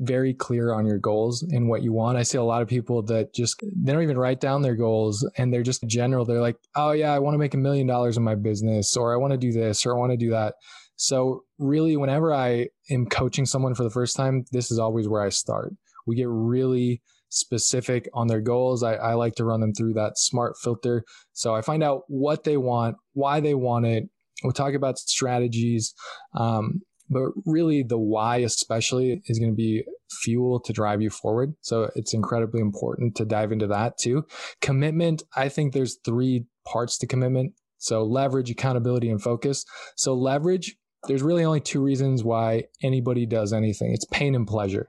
very 0.00 0.34
clear 0.34 0.72
on 0.72 0.86
your 0.86 0.98
goals 0.98 1.42
and 1.42 1.68
what 1.68 1.82
you 1.82 1.92
want. 1.92 2.18
I 2.18 2.22
see 2.22 2.38
a 2.38 2.42
lot 2.42 2.62
of 2.62 2.68
people 2.68 3.02
that 3.04 3.34
just 3.34 3.60
they 3.60 3.92
don't 3.92 4.02
even 4.02 4.18
write 4.18 4.40
down 4.40 4.62
their 4.62 4.74
goals 4.74 5.28
and 5.36 5.52
they're 5.52 5.62
just 5.62 5.86
general. 5.86 6.24
They're 6.24 6.40
like, 6.40 6.56
"Oh 6.74 6.92
yeah, 6.92 7.12
I 7.12 7.18
want 7.18 7.34
to 7.34 7.38
make 7.38 7.54
a 7.54 7.58
million 7.58 7.86
dollars 7.86 8.16
in 8.16 8.22
my 8.22 8.34
business 8.34 8.96
or 8.96 9.12
I 9.12 9.16
want 9.16 9.32
to 9.32 9.38
do 9.38 9.52
this 9.52 9.86
or 9.86 9.94
I 9.94 9.98
want 9.98 10.12
to 10.12 10.16
do 10.16 10.30
that." 10.30 10.54
So, 10.96 11.44
really 11.58 11.96
whenever 11.96 12.32
I 12.32 12.68
am 12.90 13.06
coaching 13.06 13.46
someone 13.46 13.74
for 13.74 13.82
the 13.82 13.90
first 13.90 14.16
time, 14.16 14.44
this 14.52 14.70
is 14.70 14.78
always 14.78 15.08
where 15.08 15.22
I 15.22 15.30
start 15.30 15.74
we 16.06 16.16
get 16.16 16.28
really 16.28 17.02
specific 17.28 18.08
on 18.12 18.26
their 18.26 18.40
goals. 18.40 18.82
I, 18.82 18.94
I 18.94 19.14
like 19.14 19.34
to 19.36 19.44
run 19.44 19.60
them 19.60 19.72
through 19.72 19.94
that 19.94 20.18
smart 20.18 20.56
filter. 20.58 21.04
So 21.32 21.54
I 21.54 21.62
find 21.62 21.82
out 21.82 22.02
what 22.08 22.44
they 22.44 22.56
want, 22.56 22.96
why 23.14 23.40
they 23.40 23.54
want 23.54 23.86
it. 23.86 24.04
We'll 24.42 24.52
talk 24.52 24.74
about 24.74 24.98
strategies. 24.98 25.94
Um, 26.36 26.82
but 27.12 27.30
really 27.46 27.82
the 27.82 27.98
why 27.98 28.38
especially 28.38 29.22
is 29.26 29.38
going 29.38 29.50
to 29.50 29.56
be 29.56 29.84
fuel 30.22 30.60
to 30.60 30.72
drive 30.72 31.00
you 31.00 31.10
forward. 31.10 31.54
So 31.60 31.90
it's 31.94 32.14
incredibly 32.14 32.60
important 32.60 33.16
to 33.16 33.24
dive 33.24 33.52
into 33.52 33.66
that 33.68 33.98
too. 33.98 34.26
Commitment 34.60 35.22
i 35.36 35.48
think 35.48 35.72
there's 35.72 35.98
three 36.04 36.46
parts 36.66 36.98
to 36.98 37.06
commitment. 37.06 37.52
So 37.78 38.04
leverage 38.04 38.50
accountability 38.50 39.10
and 39.10 39.20
focus. 39.20 39.64
So 39.96 40.14
leverage 40.14 40.76
there's 41.08 41.22
really 41.22 41.44
only 41.44 41.60
two 41.60 41.82
reasons 41.82 42.22
why 42.22 42.64
anybody 42.82 43.26
does 43.26 43.52
anything. 43.52 43.92
It's 43.92 44.04
pain 44.12 44.34
and 44.34 44.46
pleasure. 44.46 44.88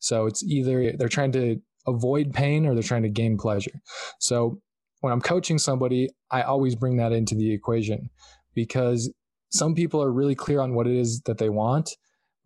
So 0.00 0.26
it's 0.26 0.42
either 0.42 0.92
they're 0.96 1.08
trying 1.08 1.32
to 1.32 1.60
avoid 1.86 2.32
pain 2.32 2.66
or 2.66 2.74
they're 2.74 2.82
trying 2.82 3.04
to 3.04 3.08
gain 3.08 3.38
pleasure. 3.38 3.70
So 4.18 4.60
when 5.00 5.12
I'm 5.12 5.20
coaching 5.20 5.58
somebody, 5.58 6.08
I 6.30 6.42
always 6.42 6.74
bring 6.74 6.96
that 6.96 7.12
into 7.12 7.34
the 7.34 7.52
equation 7.52 8.10
because 8.54 9.12
some 9.52 9.74
people 9.74 10.02
are 10.02 10.10
really 10.10 10.34
clear 10.34 10.60
on 10.60 10.74
what 10.74 10.86
it 10.86 10.96
is 10.96 11.20
that 11.26 11.38
they 11.38 11.50
want, 11.50 11.90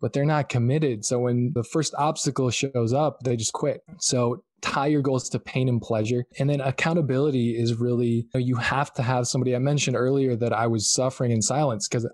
but 0.01 0.13
they're 0.13 0.25
not 0.25 0.49
committed. 0.49 1.05
So 1.05 1.19
when 1.19 1.51
the 1.55 1.63
first 1.63 1.95
obstacle 1.97 2.49
shows 2.49 2.93
up, 2.93 3.21
they 3.23 3.35
just 3.35 3.53
quit. 3.53 3.81
So 3.99 4.43
tie 4.61 4.87
your 4.87 5.01
goals 5.01 5.29
to 5.29 5.39
pain 5.39 5.69
and 5.69 5.81
pleasure. 5.81 6.25
And 6.39 6.49
then 6.49 6.61
accountability 6.61 7.51
is 7.51 7.75
really, 7.75 8.07
you, 8.07 8.29
know, 8.33 8.39
you 8.39 8.55
have 8.55 8.93
to 8.95 9.03
have 9.03 9.27
somebody. 9.27 9.55
I 9.55 9.59
mentioned 9.59 9.95
earlier 9.95 10.35
that 10.35 10.53
I 10.53 10.67
was 10.67 10.91
suffering 10.91 11.31
in 11.31 11.41
silence 11.41 11.87
because 11.87 12.09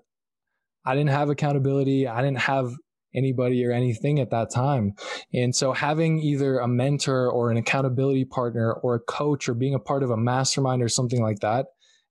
I 0.84 0.94
didn't 0.94 1.10
have 1.10 1.30
accountability. 1.30 2.06
I 2.06 2.20
didn't 2.20 2.40
have 2.40 2.74
anybody 3.14 3.64
or 3.64 3.72
anything 3.72 4.18
at 4.18 4.30
that 4.30 4.50
time. 4.50 4.92
And 5.32 5.54
so 5.54 5.72
having 5.72 6.18
either 6.18 6.58
a 6.58 6.68
mentor 6.68 7.30
or 7.30 7.50
an 7.50 7.56
accountability 7.56 8.24
partner 8.24 8.72
or 8.72 8.96
a 8.96 9.00
coach 9.00 9.48
or 9.48 9.54
being 9.54 9.74
a 9.74 9.78
part 9.78 10.02
of 10.02 10.10
a 10.10 10.16
mastermind 10.16 10.82
or 10.82 10.88
something 10.88 11.22
like 11.22 11.40
that 11.40 11.66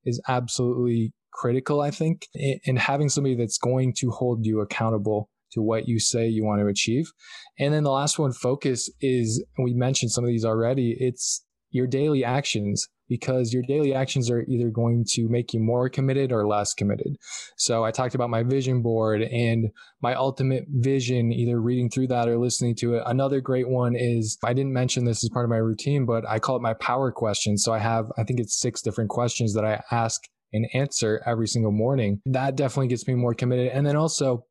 is 0.05 0.21
absolutely 0.27 1.13
critical, 1.34 1.81
I 1.81 1.91
think, 1.91 2.27
and 2.65 2.79
having 2.79 3.09
somebody 3.09 3.36
that's 3.36 3.57
going 3.57 3.93
to 3.97 4.11
hold 4.11 4.45
you 4.45 4.61
accountable 4.61 5.29
to 5.51 5.61
what 5.61 5.88
you 5.88 5.99
say 5.99 6.27
you 6.27 6.43
want 6.43 6.61
to 6.61 6.67
achieve. 6.67 7.11
And 7.59 7.73
then 7.73 7.84
the 7.84 7.91
last 7.91 8.17
one, 8.17 8.34
focus, 8.34 8.89
is 9.01 9.43
we 9.57 9.73
mentioned 9.73 10.11
some 10.11 10.23
of 10.23 10.29
these 10.29 10.45
already. 10.45 10.95
It's 10.99 11.45
your 11.71 11.88
daily 11.88 12.23
actions. 12.23 12.88
because 13.09 13.53
your 13.53 13.63
daily 13.67 13.93
actions 13.93 14.29
are 14.29 14.43
either 14.47 14.69
going 14.69 15.05
to 15.07 15.27
make 15.29 15.53
you 15.53 15.59
more 15.59 15.89
committed 15.89 16.31
or 16.31 16.47
less 16.47 16.73
committed. 16.73 17.15
So 17.57 17.84
I 17.84 17.91
talked 17.91 18.15
about 18.15 18.29
my 18.29 18.43
vision 18.43 18.81
board 18.81 19.21
and 19.21 19.67
my 20.01 20.15
ultimate 20.15 20.65
vision, 20.69 21.31
either 21.31 21.61
reading 21.61 21.89
through 21.89 22.07
that 22.07 22.27
or 22.27 22.38
listening 22.38 22.75
to 22.77 22.95
it. 22.95 23.03
Another 23.05 23.41
great 23.41 23.69
one 23.69 23.93
is 23.95 24.38
I 24.43 24.53
didn't 24.53 24.73
mention 24.73 25.05
this 25.05 25.23
as 25.23 25.29
part 25.29 25.45
of 25.45 25.49
my 25.49 25.57
routine, 25.57 26.05
but 26.05 26.27
I 26.27 26.39
call 26.39 26.55
it 26.55 26.61
my 26.61 26.73
power 26.73 27.11
question. 27.11 27.57
So 27.57 27.73
I 27.73 27.79
have, 27.79 28.05
I 28.17 28.23
think 28.23 28.39
it's 28.39 28.59
six 28.59 28.81
different 28.81 29.09
questions 29.09 29.53
that 29.53 29.65
I 29.65 29.81
ask 29.91 30.21
and 30.53 30.67
answer 30.73 31.21
every 31.25 31.47
single 31.47 31.71
morning. 31.71 32.21
That 32.25 32.55
definitely 32.55 32.87
gets 32.87 33.07
me 33.07 33.15
more 33.15 33.33
committed. 33.33 33.69
And 33.69 33.85
then 33.85 33.95
also 33.95 34.45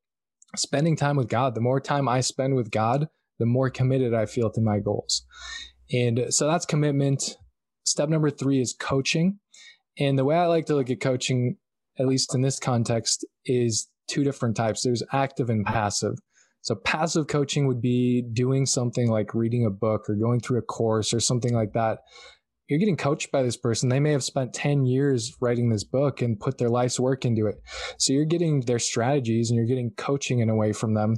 spending 0.57 0.97
time 0.97 1.17
with 1.17 1.29
God. 1.29 1.55
The 1.55 1.61
more 1.61 1.81
time 1.81 2.09
I 2.09 2.21
spend 2.21 2.55
with 2.55 2.71
God, 2.71 3.09
the 3.39 3.47
more 3.47 3.71
committed 3.71 4.13
I 4.13 4.27
feel 4.27 4.51
to 4.51 4.61
my 4.61 4.79
goals. 4.79 5.25
And 5.93 6.27
so 6.31 6.47
that's 6.47 6.67
commitment. 6.67 7.37
Step 7.85 8.09
number 8.09 8.31
three 8.31 8.61
is 8.61 8.75
coaching. 8.79 9.39
And 9.99 10.19
the 10.19 10.25
way 10.25 10.37
I 10.37 10.47
like 10.47 10.67
to 10.67 10.75
look 10.75 10.91
at 10.91 11.01
coaching, 11.01 11.57
at 11.99 12.07
least 12.07 12.35
in 12.35 12.43
this 12.43 12.59
context, 12.59 13.27
is 13.45 13.89
two 14.09 14.25
different 14.25 14.57
types 14.57 14.83
there's 14.83 15.03
active 15.13 15.51
and 15.51 15.65
passive. 15.65 16.19
So, 16.63 16.77
passive 16.77 17.27
coaching 17.27 17.67
would 17.67 17.83
be 17.83 18.23
doing 18.23 18.67
something 18.67 19.11
like 19.11 19.35
reading 19.35 19.67
a 19.67 19.71
book 19.71 20.09
or 20.09 20.15
going 20.15 20.41
through 20.41 20.59
a 20.59 20.63
course 20.63 21.13
or 21.13 21.19
something 21.19 21.53
like 21.53 21.73
that. 21.73 21.99
You're 22.69 22.79
getting 22.79 22.97
coached 22.97 23.33
by 23.33 23.43
this 23.43 23.57
person. 23.57 23.89
They 23.89 24.01
may 24.01 24.13
have 24.13 24.25
spent 24.25 24.55
10 24.55 24.87
years 24.87 25.37
writing 25.41 25.69
this 25.69 25.85
book 25.85 26.23
and 26.23 26.41
put 26.41 26.59
their 26.59 26.71
life's 26.71 26.99
work 26.99 27.25
into 27.25 27.47
it. 27.47 27.57
So, 27.99 28.13
you're 28.13 28.25
getting 28.25 28.61
their 28.61 28.79
strategies 28.79 29.51
and 29.51 29.57
you're 29.57 29.67
getting 29.67 29.91
coaching 29.97 30.41
in 30.41 30.49
a 30.49 30.57
way 30.57 30.73
from 30.73 30.95
them, 30.95 31.17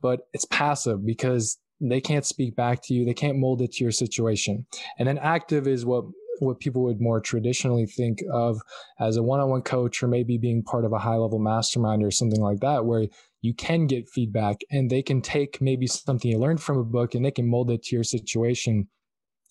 but 0.00 0.20
it's 0.32 0.44
passive 0.46 1.06
because 1.06 1.58
they 1.80 2.00
can't 2.00 2.26
speak 2.26 2.54
back 2.56 2.82
to 2.84 2.94
you. 2.94 3.04
They 3.04 3.14
can't 3.14 3.38
mold 3.38 3.62
it 3.62 3.72
to 3.72 3.84
your 3.84 3.92
situation. 3.92 4.66
And 4.98 5.08
then 5.08 5.18
active 5.18 5.66
is 5.66 5.86
what 5.86 6.04
what 6.40 6.58
people 6.58 6.82
would 6.84 7.00
more 7.00 7.20
traditionally 7.20 7.86
think 7.86 8.20
of 8.32 8.60
as 8.98 9.16
a 9.16 9.22
one-on-one 9.22 9.62
coach 9.62 10.02
or 10.02 10.08
maybe 10.08 10.38
being 10.38 10.62
part 10.62 10.84
of 10.84 10.92
a 10.92 10.98
high-level 10.98 11.38
mastermind 11.38 12.02
or 12.02 12.10
something 12.10 12.40
like 12.40 12.60
that 12.60 12.86
where 12.86 13.06
you 13.42 13.54
can 13.54 13.86
get 13.86 14.08
feedback 14.08 14.56
and 14.70 14.90
they 14.90 15.02
can 15.02 15.20
take 15.20 15.60
maybe 15.60 15.86
something 15.86 16.30
you 16.30 16.38
learned 16.38 16.62
from 16.62 16.78
a 16.78 16.84
book 16.84 17.14
and 17.14 17.24
they 17.24 17.30
can 17.30 17.48
mold 17.48 17.70
it 17.70 17.82
to 17.82 17.94
your 17.94 18.04
situation 18.04 18.88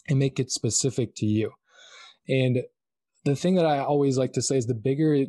and 0.08 0.20
make 0.20 0.40
it 0.40 0.52
specific 0.52 1.16
to 1.16 1.26
you. 1.26 1.52
And 2.28 2.64
the 3.26 3.36
thing 3.36 3.56
that 3.56 3.66
I 3.66 3.80
always 3.80 4.18
like 4.18 4.34
to 4.34 4.42
say 4.42 4.58
is 4.58 4.68
the 4.68 4.74
bigger 4.74 5.26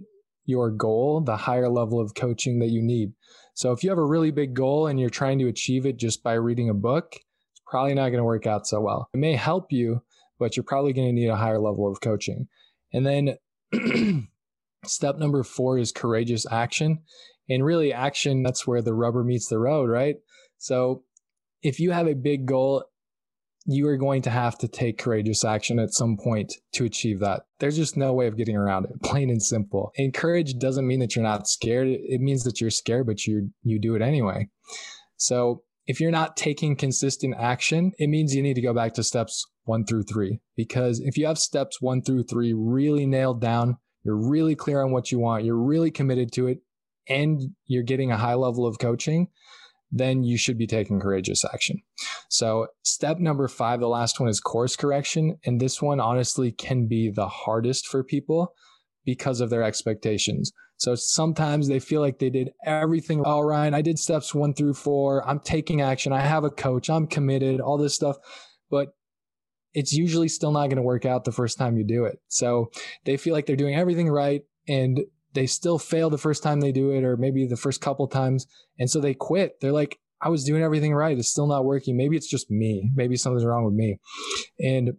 your 0.46 0.70
goal, 0.70 1.20
the 1.20 1.36
higher 1.36 1.68
level 1.68 2.00
of 2.00 2.14
coaching 2.14 2.58
that 2.58 2.70
you 2.70 2.82
need. 2.82 3.12
So 3.54 3.72
if 3.72 3.82
you 3.82 3.90
have 3.90 3.98
a 3.98 4.04
really 4.04 4.30
big 4.30 4.54
goal 4.54 4.86
and 4.86 4.98
you're 4.98 5.10
trying 5.10 5.38
to 5.38 5.48
achieve 5.48 5.86
it 5.86 5.96
just 5.96 6.22
by 6.22 6.34
reading 6.34 6.68
a 6.68 6.74
book, 6.74 7.14
it's 7.14 7.62
probably 7.66 7.94
not 7.94 8.08
going 8.08 8.18
to 8.18 8.24
work 8.24 8.46
out 8.46 8.66
so 8.66 8.80
well. 8.80 9.08
It 9.14 9.18
may 9.18 9.34
help 9.34 9.70
you, 9.70 10.02
but 10.38 10.56
you're 10.56 10.64
probably 10.64 10.92
going 10.92 11.08
to 11.08 11.12
need 11.12 11.28
a 11.28 11.36
higher 11.36 11.60
level 11.60 11.90
of 11.90 12.00
coaching. 12.00 12.48
And 12.92 13.06
then 13.06 13.36
step 14.84 15.18
number 15.18 15.42
four 15.42 15.78
is 15.78 15.92
courageous 15.92 16.46
action. 16.50 17.02
And 17.48 17.64
really, 17.64 17.92
action, 17.92 18.42
that's 18.42 18.66
where 18.66 18.82
the 18.82 18.94
rubber 18.94 19.24
meets 19.24 19.48
the 19.48 19.58
road, 19.58 19.90
right? 19.90 20.16
So 20.58 21.04
if 21.62 21.80
you 21.80 21.90
have 21.90 22.06
a 22.06 22.14
big 22.14 22.46
goal 22.46 22.84
you 23.66 23.86
are 23.88 23.96
going 23.96 24.22
to 24.22 24.30
have 24.30 24.56
to 24.58 24.68
take 24.68 24.98
courageous 24.98 25.44
action 25.44 25.78
at 25.78 25.92
some 25.92 26.16
point 26.16 26.54
to 26.72 26.84
achieve 26.84 27.20
that. 27.20 27.42
There's 27.58 27.76
just 27.76 27.96
no 27.96 28.12
way 28.12 28.26
of 28.26 28.36
getting 28.36 28.56
around 28.56 28.86
it, 28.86 28.92
plain 29.02 29.30
and 29.30 29.42
simple. 29.42 29.92
And 29.96 30.14
courage 30.14 30.58
doesn't 30.58 30.86
mean 30.86 31.00
that 31.00 31.14
you're 31.14 31.22
not 31.22 31.46
scared. 31.46 31.88
It 31.88 32.20
means 32.20 32.44
that 32.44 32.60
you're 32.60 32.70
scared, 32.70 33.06
but 33.06 33.26
you 33.26 33.50
you 33.62 33.80
do 33.80 33.94
it 33.94 34.02
anyway. 34.02 34.48
So 35.16 35.62
if 35.86 36.00
you're 36.00 36.10
not 36.10 36.36
taking 36.36 36.76
consistent 36.76 37.34
action, 37.38 37.92
it 37.98 38.08
means 38.08 38.34
you 38.34 38.42
need 38.42 38.54
to 38.54 38.62
go 38.62 38.72
back 38.72 38.94
to 38.94 39.02
steps 39.02 39.46
one 39.64 39.84
through 39.84 40.04
three. 40.04 40.40
Because 40.56 41.00
if 41.00 41.16
you 41.16 41.26
have 41.26 41.38
steps 41.38 41.80
one 41.80 42.02
through 42.02 42.24
three 42.24 42.52
really 42.52 43.06
nailed 43.06 43.40
down, 43.40 43.76
you're 44.04 44.16
really 44.16 44.54
clear 44.54 44.82
on 44.82 44.92
what 44.92 45.12
you 45.12 45.18
want, 45.18 45.44
you're 45.44 45.56
really 45.56 45.90
committed 45.90 46.32
to 46.32 46.46
it, 46.46 46.60
and 47.08 47.40
you're 47.66 47.82
getting 47.82 48.10
a 48.10 48.16
high 48.16 48.34
level 48.34 48.66
of 48.66 48.78
coaching, 48.78 49.28
then 49.90 50.22
you 50.22 50.38
should 50.38 50.56
be 50.56 50.66
taking 50.66 51.00
courageous 51.00 51.44
action. 51.44 51.82
So, 52.28 52.68
step 52.82 53.18
number 53.18 53.48
five, 53.48 53.80
the 53.80 53.88
last 53.88 54.20
one 54.20 54.28
is 54.28 54.40
course 54.40 54.76
correction. 54.76 55.38
And 55.44 55.60
this 55.60 55.82
one 55.82 56.00
honestly 56.00 56.52
can 56.52 56.86
be 56.86 57.10
the 57.10 57.28
hardest 57.28 57.86
for 57.86 58.04
people 58.04 58.54
because 59.04 59.40
of 59.40 59.50
their 59.50 59.62
expectations. 59.62 60.52
So 60.80 60.94
sometimes 60.94 61.68
they 61.68 61.78
feel 61.78 62.00
like 62.00 62.18
they 62.18 62.30
did 62.30 62.52
everything. 62.64 63.22
All 63.22 63.44
right, 63.44 63.72
I 63.72 63.82
did 63.82 63.98
steps 63.98 64.34
one 64.34 64.54
through 64.54 64.72
four. 64.72 65.28
I'm 65.28 65.38
taking 65.38 65.82
action. 65.82 66.12
I 66.12 66.20
have 66.20 66.42
a 66.42 66.50
coach. 66.50 66.88
I'm 66.88 67.06
committed, 67.06 67.60
all 67.60 67.76
this 67.76 67.94
stuff. 67.94 68.16
But 68.70 68.88
it's 69.74 69.92
usually 69.92 70.28
still 70.28 70.52
not 70.52 70.68
going 70.68 70.76
to 70.76 70.82
work 70.82 71.04
out 71.04 71.24
the 71.24 71.32
first 71.32 71.58
time 71.58 71.76
you 71.76 71.84
do 71.84 72.06
it. 72.06 72.18
So 72.28 72.70
they 73.04 73.18
feel 73.18 73.34
like 73.34 73.44
they're 73.44 73.56
doing 73.56 73.74
everything 73.74 74.08
right. 74.08 74.40
And 74.68 75.00
they 75.32 75.46
still 75.46 75.78
fail 75.78 76.10
the 76.10 76.18
first 76.18 76.42
time 76.42 76.60
they 76.60 76.72
do 76.72 76.90
it, 76.90 77.04
or 77.04 77.16
maybe 77.16 77.46
the 77.46 77.56
first 77.56 77.80
couple 77.80 78.06
times. 78.08 78.46
And 78.78 78.90
so 78.90 79.00
they 79.00 79.14
quit. 79.14 79.60
They're 79.60 79.72
like, 79.72 79.98
I 80.22 80.28
was 80.28 80.44
doing 80.44 80.62
everything 80.62 80.94
right. 80.94 81.16
It's 81.16 81.28
still 81.28 81.46
not 81.46 81.64
working. 81.64 81.96
Maybe 81.96 82.16
it's 82.16 82.28
just 82.28 82.50
me. 82.50 82.90
Maybe 82.94 83.16
something's 83.16 83.44
wrong 83.44 83.64
with 83.64 83.74
me. 83.74 83.98
And 84.58 84.92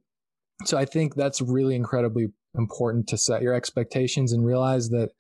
so 0.66 0.78
I 0.78 0.86
think 0.86 1.16
that's 1.16 1.42
really 1.42 1.76
incredibly 1.76 2.28
important 2.56 3.08
to 3.08 3.18
set 3.18 3.42
your 3.42 3.54
expectations 3.54 4.34
and 4.34 4.46
realize 4.46 4.90
that 4.90 5.12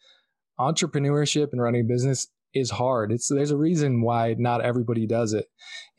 entrepreneurship 0.59 1.49
and 1.51 1.61
running 1.61 1.81
a 1.81 1.87
business 1.87 2.27
is 2.53 2.71
hard. 2.71 3.11
It's 3.11 3.29
there's 3.29 3.51
a 3.51 3.57
reason 3.57 4.01
why 4.01 4.35
not 4.37 4.61
everybody 4.61 5.07
does 5.07 5.33
it. 5.33 5.45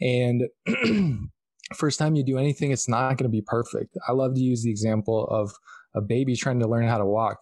And 0.01 0.43
first 1.75 1.99
time 1.99 2.15
you 2.15 2.25
do 2.25 2.39
anything, 2.39 2.71
it's 2.71 2.89
not 2.89 3.17
going 3.17 3.25
to 3.25 3.29
be 3.29 3.43
perfect. 3.43 3.97
I 4.09 4.13
love 4.13 4.35
to 4.35 4.41
use 4.41 4.63
the 4.63 4.71
example 4.71 5.27
of 5.29 5.53
a 5.95 6.01
baby 6.01 6.37
trying 6.37 6.61
to 6.61 6.69
learn 6.69 6.89
how 6.89 6.99
to 6.99 7.07
walk. 7.07 7.39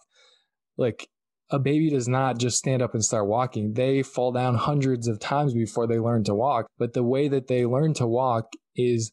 Like 0.77 1.07
a 1.51 1.59
baby 1.59 1.89
does 1.89 2.07
not 2.07 2.39
just 2.39 2.57
stand 2.57 2.81
up 2.81 2.93
and 2.93 3.03
start 3.03 3.27
walking. 3.27 3.73
They 3.73 4.01
fall 4.01 4.31
down 4.31 4.55
hundreds 4.69 5.07
of 5.07 5.19
times 5.19 5.53
before 5.53 5.85
they 5.85 5.99
learn 5.99 6.23
to 6.25 6.33
walk. 6.33 6.67
But 6.77 6.93
the 6.93 7.03
way 7.03 7.27
that 7.27 7.47
they 7.47 7.65
learn 7.65 7.93
to 7.95 8.07
walk 8.07 8.53
is 8.75 9.11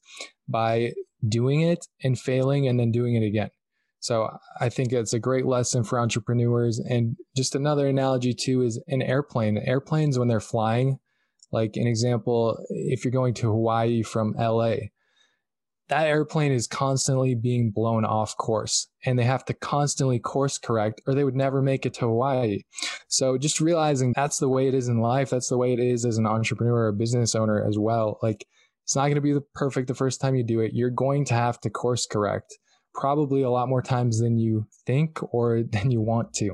by 0.48 0.92
doing 1.28 1.60
it 1.60 1.86
and 2.02 2.18
failing 2.18 2.68
and 2.68 2.78
then 2.78 2.92
doing 2.92 3.16
it 3.16 3.26
again. 3.26 3.50
So 4.00 4.38
I 4.60 4.68
think 4.68 4.92
it's 4.92 5.12
a 5.12 5.18
great 5.18 5.44
lesson 5.44 5.82
for 5.82 5.98
entrepreneurs. 5.98 6.78
And 6.78 7.16
just 7.36 7.56
another 7.56 7.88
analogy 7.88 8.32
too 8.32 8.62
is 8.62 8.80
an 8.86 9.02
airplane. 9.02 9.58
Airplanes, 9.58 10.18
when 10.18 10.28
they're 10.28 10.38
flying, 10.38 11.00
like 11.50 11.76
an 11.76 11.86
example, 11.86 12.64
if 12.70 13.04
you're 13.04 13.12
going 13.12 13.34
to 13.34 13.48
Hawaii 13.48 14.02
from 14.02 14.34
LA, 14.38 14.76
that 15.88 16.06
airplane 16.06 16.52
is 16.52 16.66
constantly 16.66 17.34
being 17.34 17.70
blown 17.70 18.04
off 18.04 18.36
course 18.36 18.88
and 19.04 19.18
they 19.18 19.24
have 19.24 19.44
to 19.46 19.54
constantly 19.54 20.18
course 20.18 20.58
correct 20.58 21.00
or 21.06 21.14
they 21.14 21.24
would 21.24 21.36
never 21.36 21.62
make 21.62 21.86
it 21.86 21.94
to 21.94 22.00
Hawaii. 22.00 22.60
So 23.08 23.38
just 23.38 23.60
realizing 23.60 24.12
that's 24.14 24.38
the 24.38 24.48
way 24.48 24.68
it 24.68 24.74
is 24.74 24.88
in 24.88 25.00
life. 25.00 25.30
That's 25.30 25.48
the 25.48 25.58
way 25.58 25.72
it 25.72 25.80
is 25.80 26.04
as 26.04 26.18
an 26.18 26.26
entrepreneur 26.26 26.74
or 26.74 26.88
a 26.88 26.92
business 26.92 27.34
owner 27.34 27.64
as 27.66 27.78
well. 27.78 28.18
Like 28.22 28.46
it's 28.84 28.96
not 28.96 29.04
going 29.04 29.14
to 29.14 29.20
be 29.20 29.32
the 29.32 29.44
perfect 29.54 29.88
the 29.88 29.94
first 29.94 30.20
time 30.20 30.34
you 30.34 30.44
do 30.44 30.60
it. 30.60 30.72
You're 30.74 30.90
going 30.90 31.24
to 31.26 31.34
have 31.34 31.60
to 31.60 31.70
course 31.70 32.06
correct 32.06 32.58
probably 32.94 33.42
a 33.42 33.50
lot 33.50 33.68
more 33.68 33.82
times 33.82 34.18
than 34.18 34.38
you 34.38 34.66
think 34.86 35.18
or 35.32 35.62
than 35.70 35.90
you 35.90 36.00
want 36.00 36.34
to. 36.34 36.52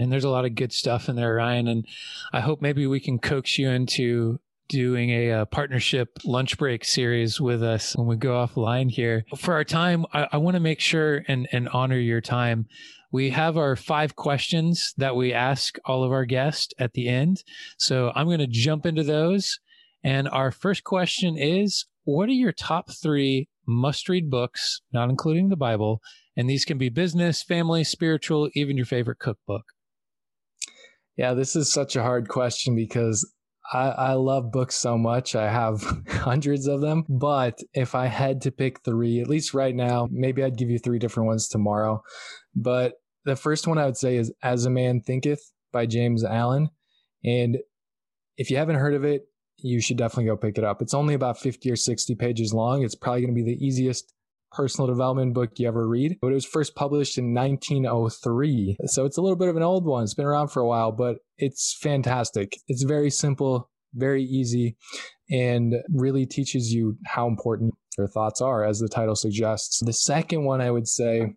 And 0.00 0.12
there's 0.12 0.24
a 0.24 0.30
lot 0.30 0.44
of 0.44 0.54
good 0.54 0.72
stuff 0.72 1.08
in 1.08 1.16
there, 1.16 1.34
Ryan. 1.34 1.66
And 1.66 1.86
I 2.32 2.38
hope 2.38 2.62
maybe 2.62 2.86
we 2.86 3.00
can 3.00 3.18
coax 3.18 3.58
you 3.58 3.68
into 3.68 4.38
doing 4.68 5.10
a, 5.10 5.28
a, 5.28 5.42
uh, 5.42 5.44
partnership 5.46 6.18
lunch 6.24 6.58
break 6.58 6.84
series 6.84 7.40
with 7.40 7.62
us 7.62 7.96
when 7.96 8.06
we 8.06 8.16
go 8.16 8.30
offline 8.30 8.90
here. 8.90 9.24
For 9.36 9.54
our 9.54 9.64
time, 9.64 10.06
I, 10.12 10.28
I 10.32 10.36
want 10.36 10.54
to 10.54 10.60
make 10.60 10.80
sure 10.80 11.24
and, 11.28 11.48
and 11.52 11.68
honor 11.70 11.98
your 11.98 12.20
time. 12.20 12.66
We 13.10 13.30
have 13.30 13.56
our 13.56 13.74
five 13.74 14.16
questions 14.16 14.92
that 14.98 15.16
we 15.16 15.32
ask 15.32 15.76
all 15.86 16.04
of 16.04 16.12
our 16.12 16.26
guests 16.26 16.74
at 16.78 16.92
the 16.92 17.08
end. 17.08 17.42
So 17.78 18.12
I'm 18.14 18.26
going 18.26 18.38
to 18.38 18.46
jump 18.46 18.84
into 18.84 19.02
those. 19.02 19.58
And 20.04 20.28
our 20.28 20.50
first 20.50 20.84
question 20.84 21.36
is 21.38 21.86
What 22.04 22.28
are 22.28 22.32
your 22.32 22.52
top 22.52 22.92
three 22.92 23.48
must 23.66 24.08
read 24.08 24.30
books, 24.30 24.80
not 24.92 25.10
including 25.10 25.48
the 25.48 25.56
Bible? 25.56 26.00
And 26.36 26.48
these 26.48 26.64
can 26.64 26.78
be 26.78 26.88
business, 26.88 27.42
family, 27.42 27.82
spiritual, 27.82 28.50
even 28.54 28.76
your 28.76 28.86
favorite 28.86 29.18
cookbook. 29.18 29.64
Yeah, 31.16 31.34
this 31.34 31.56
is 31.56 31.72
such 31.72 31.96
a 31.96 32.02
hard 32.02 32.28
question 32.28 32.76
because 32.76 33.28
I, 33.72 33.88
I 33.88 34.12
love 34.14 34.50
books 34.50 34.74
so 34.74 34.96
much. 34.96 35.34
I 35.34 35.50
have 35.50 35.82
hundreds 36.08 36.66
of 36.66 36.80
them. 36.80 37.04
But 37.08 37.60
if 37.74 37.94
I 37.94 38.06
had 38.06 38.40
to 38.42 38.50
pick 38.50 38.80
three, 38.84 39.20
at 39.20 39.28
least 39.28 39.54
right 39.54 39.74
now, 39.74 40.08
maybe 40.10 40.42
I'd 40.42 40.56
give 40.56 40.70
you 40.70 40.78
three 40.78 40.98
different 40.98 41.26
ones 41.26 41.48
tomorrow. 41.48 42.02
But 42.54 42.94
the 43.24 43.36
first 43.36 43.66
one 43.66 43.78
I 43.78 43.84
would 43.84 43.96
say 43.96 44.16
is 44.16 44.32
As 44.42 44.64
a 44.64 44.70
Man 44.70 45.00
Thinketh 45.00 45.52
by 45.72 45.86
James 45.86 46.24
Allen. 46.24 46.70
And 47.24 47.58
if 48.36 48.50
you 48.50 48.56
haven't 48.56 48.76
heard 48.76 48.94
of 48.94 49.04
it, 49.04 49.26
you 49.58 49.80
should 49.80 49.98
definitely 49.98 50.26
go 50.26 50.36
pick 50.36 50.56
it 50.56 50.64
up. 50.64 50.80
It's 50.80 50.94
only 50.94 51.14
about 51.14 51.38
50 51.38 51.70
or 51.70 51.76
60 51.76 52.14
pages 52.14 52.54
long. 52.54 52.84
It's 52.84 52.94
probably 52.94 53.22
going 53.22 53.34
to 53.34 53.42
be 53.42 53.54
the 53.54 53.64
easiest 53.64 54.14
personal 54.52 54.86
development 54.86 55.34
book 55.34 55.50
you 55.56 55.68
ever 55.68 55.86
read. 55.86 56.18
But 56.20 56.28
it 56.28 56.34
was 56.34 56.44
first 56.44 56.74
published 56.74 57.18
in 57.18 57.34
1903. 57.34 58.76
So 58.86 59.04
it's 59.04 59.18
a 59.18 59.22
little 59.22 59.36
bit 59.36 59.48
of 59.48 59.56
an 59.56 59.62
old 59.62 59.84
one. 59.84 60.04
It's 60.04 60.14
been 60.14 60.26
around 60.26 60.48
for 60.48 60.60
a 60.60 60.66
while, 60.66 60.92
but 60.92 61.18
it's 61.36 61.76
fantastic. 61.80 62.56
It's 62.66 62.82
very 62.82 63.10
simple, 63.10 63.70
very 63.94 64.22
easy, 64.24 64.76
and 65.30 65.74
really 65.92 66.26
teaches 66.26 66.72
you 66.72 66.96
how 67.06 67.26
important 67.26 67.74
your 67.96 68.08
thoughts 68.08 68.40
are, 68.40 68.64
as 68.64 68.78
the 68.78 68.88
title 68.88 69.16
suggests. 69.16 69.80
The 69.84 69.92
second 69.92 70.44
one 70.44 70.60
I 70.60 70.70
would 70.70 70.88
say 70.88 71.34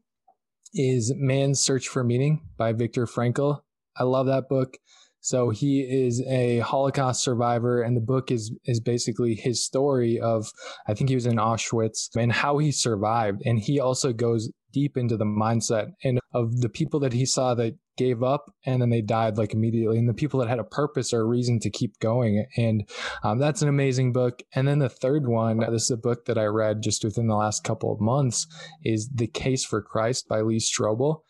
is 0.74 1.14
Man's 1.18 1.60
Search 1.60 1.88
for 1.88 2.04
Meaning 2.04 2.42
by 2.58 2.72
Viktor 2.72 3.06
Frankl. 3.06 3.62
I 3.98 4.04
love 4.04 4.28
that 4.28 4.48
book. 4.48 4.78
So 5.22 5.52
he 5.52 5.82
is 5.82 6.22
a 6.28 6.60
Holocaust 6.60 7.24
survivor, 7.24 7.82
and 7.82 7.96
the 7.96 8.02
book 8.02 8.32
is 8.32 8.52
is 8.66 8.80
basically 8.80 9.36
his 9.36 9.64
story 9.64 10.20
of 10.20 10.52
I 10.88 10.94
think 10.94 11.10
he 11.10 11.16
was 11.16 11.28
in 11.28 11.38
Auschwitz 11.38 12.10
and 12.16 12.32
how 12.32 12.58
he 12.58 12.72
survived. 12.72 13.42
And 13.46 13.60
he 13.60 13.80
also 13.80 14.14
goes 14.14 14.52
deep 14.74 14.98
into 14.98 15.18
the 15.18 15.26
mindset 15.26 15.92
and 16.04 16.20
of 16.34 16.62
the 16.62 16.70
people 16.70 17.00
that 17.02 17.14
he 17.14 17.26
saw 17.26 17.54
that 17.54 17.76
gave 17.98 18.24
up 18.24 18.46
and 18.66 18.82
then 18.82 18.90
they 18.90 19.02
died 19.02 19.38
like 19.38 19.54
immediately, 19.54 20.00
and 20.00 20.10
the 20.10 20.14
people 20.14 20.40
that 20.40 20.50
had 20.50 20.60
a 20.60 20.64
purpose 20.64 21.14
or 21.14 21.22
a 21.22 21.26
reason 21.26 21.60
to 21.60 21.70
keep 21.70 22.00
going. 22.00 22.46
And 22.58 22.90
um, 23.24 23.38
that's 23.38 23.62
an 23.62 23.70
amazing 23.70 24.14
book. 24.14 24.42
And 24.56 24.68
then 24.68 24.80
the 24.80 24.90
third 24.90 25.28
one, 25.28 25.60
this 25.60 25.84
is 25.84 25.92
a 25.92 25.98
book 25.98 26.26
that 26.26 26.38
I 26.38 26.46
read 26.46 26.82
just 26.82 27.04
within 27.04 27.28
the 27.28 27.36
last 27.36 27.64
couple 27.64 27.94
of 27.94 28.02
months, 28.02 28.48
is 28.84 29.10
The 29.14 29.28
Case 29.28 29.64
for 29.64 29.82
Christ 29.84 30.28
by 30.28 30.42
Lee 30.42 30.58
Strobel. 30.58 31.22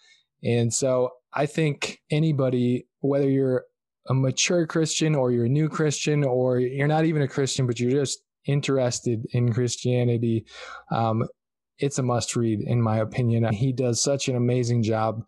And 0.44 0.74
so 0.74 1.10
I 1.34 1.46
think 1.46 2.00
anybody, 2.10 2.88
whether 3.00 3.30
you're 3.30 3.66
a 4.12 4.14
mature 4.14 4.68
Christian 4.68 5.16
or 5.16 5.32
you're 5.32 5.46
a 5.46 5.50
new 5.50 5.70
Christian 5.70 6.24
or 6.24 6.60
you're 6.60 6.88
not 6.88 7.06
even 7.06 7.22
a 7.22 7.28
Christian, 7.28 7.66
but 7.66 7.80
you're 7.80 7.92
just 7.92 8.22
interested 8.46 9.26
in 9.32 9.54
Christianity, 9.54 10.46
um, 10.92 11.24
it's 11.80 11.98
a 11.98 12.04
must 12.04 12.36
read, 12.36 12.60
in 12.62 12.82
my 12.82 12.98
opinion. 12.98 13.52
He 13.54 13.72
does 13.72 14.02
such 14.02 14.28
an 14.28 14.36
amazing 14.36 14.84
job 14.84 15.24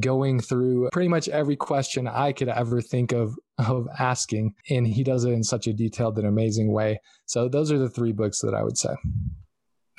going 0.00 0.40
through 0.40 0.88
pretty 0.92 1.08
much 1.08 1.28
every 1.28 1.54
question 1.54 2.08
I 2.08 2.32
could 2.32 2.48
ever 2.48 2.80
think 2.80 3.12
of 3.12 3.36
of 3.58 3.86
asking 4.00 4.52
and 4.68 4.84
he 4.84 5.04
does 5.04 5.24
it 5.24 5.30
in 5.30 5.44
such 5.44 5.68
a 5.68 5.72
detailed 5.72 6.18
and 6.18 6.26
amazing 6.26 6.72
way. 6.72 6.98
So 7.26 7.48
those 7.48 7.70
are 7.70 7.78
the 7.78 7.88
three 7.88 8.10
books 8.10 8.40
that 8.40 8.54
I 8.54 8.64
would 8.64 8.76
say. 8.76 8.94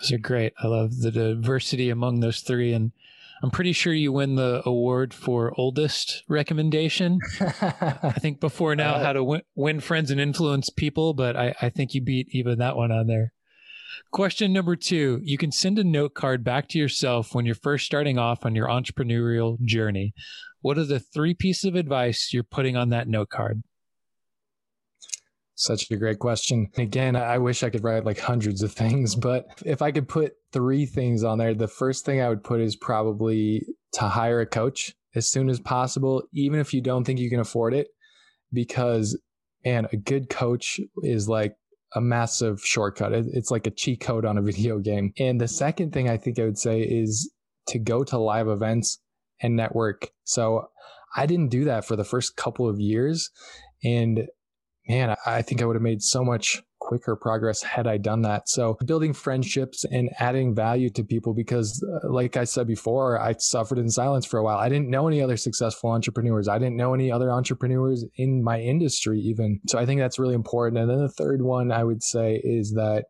Those 0.01 0.11
are 0.11 0.17
great. 0.17 0.51
I 0.61 0.67
love 0.67 0.97
the 0.97 1.11
diversity 1.11 1.89
among 1.89 2.19
those 2.19 2.41
three 2.41 2.73
and 2.73 2.91
I'm 3.43 3.51
pretty 3.51 3.73
sure 3.73 3.93
you 3.93 4.11
win 4.11 4.35
the 4.35 4.61
award 4.65 5.13
for 5.13 5.53
oldest 5.57 6.23
recommendation. 6.27 7.19
I 7.39 8.13
think 8.17 8.39
before 8.39 8.75
now, 8.75 8.95
uh, 8.95 9.03
how 9.03 9.13
to 9.13 9.23
win, 9.23 9.41
win, 9.55 9.79
friends 9.79 10.09
and 10.11 10.19
influence 10.19 10.69
people, 10.69 11.13
but 11.13 11.35
I, 11.35 11.53
I 11.61 11.69
think 11.69 11.93
you 11.93 12.01
beat 12.01 12.27
even 12.31 12.59
that 12.59 12.75
one 12.75 12.91
on 12.91 13.07
there. 13.07 13.33
Question 14.11 14.53
number 14.53 14.75
two 14.75 15.19
You 15.23 15.37
can 15.37 15.51
send 15.51 15.79
a 15.79 15.83
note 15.83 16.13
card 16.13 16.43
back 16.43 16.67
to 16.69 16.79
yourself 16.79 17.35
when 17.35 17.45
you're 17.45 17.55
first 17.55 17.85
starting 17.85 18.17
off 18.17 18.45
on 18.45 18.55
your 18.55 18.67
entrepreneurial 18.67 19.61
journey. 19.61 20.13
What 20.61 20.77
are 20.77 20.85
the 20.85 20.99
three 20.99 21.33
pieces 21.33 21.65
of 21.65 21.75
advice 21.75 22.29
you're 22.33 22.43
putting 22.43 22.75
on 22.75 22.89
that 22.89 23.07
note 23.07 23.29
card? 23.29 23.63
Such 25.55 25.89
a 25.89 25.95
great 25.95 26.19
question. 26.19 26.69
Again, 26.77 27.15
I 27.15 27.37
wish 27.37 27.63
I 27.63 27.69
could 27.69 27.83
write 27.83 28.05
like 28.05 28.19
hundreds 28.19 28.61
of 28.61 28.73
things, 28.73 29.15
but 29.29 29.45
if 29.65 29.81
I 29.81 29.91
could 29.91 30.07
put 30.07 30.33
three 30.51 30.85
things 30.85 31.23
on 31.23 31.37
there, 31.37 31.53
the 31.53 31.67
first 31.67 32.05
thing 32.05 32.21
I 32.21 32.29
would 32.29 32.43
put 32.43 32.59
is 32.59 32.75
probably 32.75 33.65
to 33.93 34.01
hire 34.01 34.41
a 34.41 34.45
coach 34.45 34.93
as 35.15 35.29
soon 35.29 35.49
as 35.49 35.59
possible, 35.59 36.23
even 36.33 36.59
if 36.59 36.73
you 36.73 36.81
don't 36.81 37.05
think 37.05 37.19
you 37.19 37.29
can 37.29 37.39
afford 37.39 37.73
it, 37.73 37.87
because 38.51 39.17
man, 39.63 39.87
a 39.91 39.97
good 39.97 40.29
coach 40.29 40.79
is 41.03 41.27
like 41.29 41.55
a 41.95 42.01
massive 42.01 42.61
shortcut. 42.61 43.13
It's 43.13 43.49
like 43.49 43.65
a 43.65 43.71
cheat 43.71 44.01
code 44.01 44.25
on 44.25 44.37
a 44.37 44.41
video 44.51 44.79
game. 44.79 45.13
And 45.17 45.39
the 45.39 45.47
second 45.47 45.93
thing 45.93 46.09
I 46.09 46.17
think 46.17 46.37
I 46.37 46.43
would 46.43 46.57
say 46.57 46.81
is 46.81 47.31
to 47.67 47.79
go 47.79 48.03
to 48.03 48.17
live 48.17 48.47
events 48.47 48.99
and 49.41 49.55
network. 49.55 50.09
So 50.25 50.67
I 51.15 51.25
didn't 51.25 51.49
do 51.49 51.63
that 51.63 51.85
for 51.85 51.95
the 51.95 52.03
first 52.03 52.35
couple 52.35 52.69
of 52.69 52.79
years. 52.79 53.31
And 53.83 54.27
man, 54.87 55.15
I 55.25 55.41
think 55.41 55.61
I 55.61 55.65
would 55.65 55.75
have 55.75 55.83
made 55.83 56.01
so 56.01 56.23
much 56.23 56.61
quicker 56.79 57.15
progress 57.15 57.63
had 57.63 57.87
I 57.87 57.97
done 57.97 58.21
that. 58.21 58.47
So 58.47 58.77
building 58.85 59.13
friendships 59.13 59.85
and 59.85 60.09
adding 60.19 60.53
value 60.53 60.91
to 60.91 61.03
people 61.03 61.33
because 61.33 61.83
uh, 61.83 62.11
like 62.11 62.37
I 62.37 62.43
said 62.43 62.67
before, 62.67 63.19
I 63.19 63.33
suffered 63.39 63.79
in 63.79 63.89
silence 63.89 64.25
for 64.25 64.37
a 64.37 64.43
while. 64.43 64.57
I 64.57 64.69
didn't 64.69 64.89
know 64.89 65.07
any 65.07 65.19
other 65.21 65.35
successful 65.35 65.89
entrepreneurs. 65.89 66.47
I 66.47 66.59
didn't 66.59 66.77
know 66.77 66.93
any 66.93 67.11
other 67.11 67.31
entrepreneurs 67.31 68.05
in 68.17 68.43
my 68.43 68.59
industry 68.59 69.19
even. 69.19 69.61
So 69.67 69.79
I 69.79 69.85
think 69.87 69.99
that's 69.99 70.19
really 70.19 70.35
important. 70.35 70.79
And 70.79 70.89
then 70.89 71.01
the 71.01 71.09
third 71.09 71.41
one 71.41 71.71
I 71.71 71.83
would 71.83 72.03
say 72.03 72.39
is 72.43 72.73
that 72.73 73.05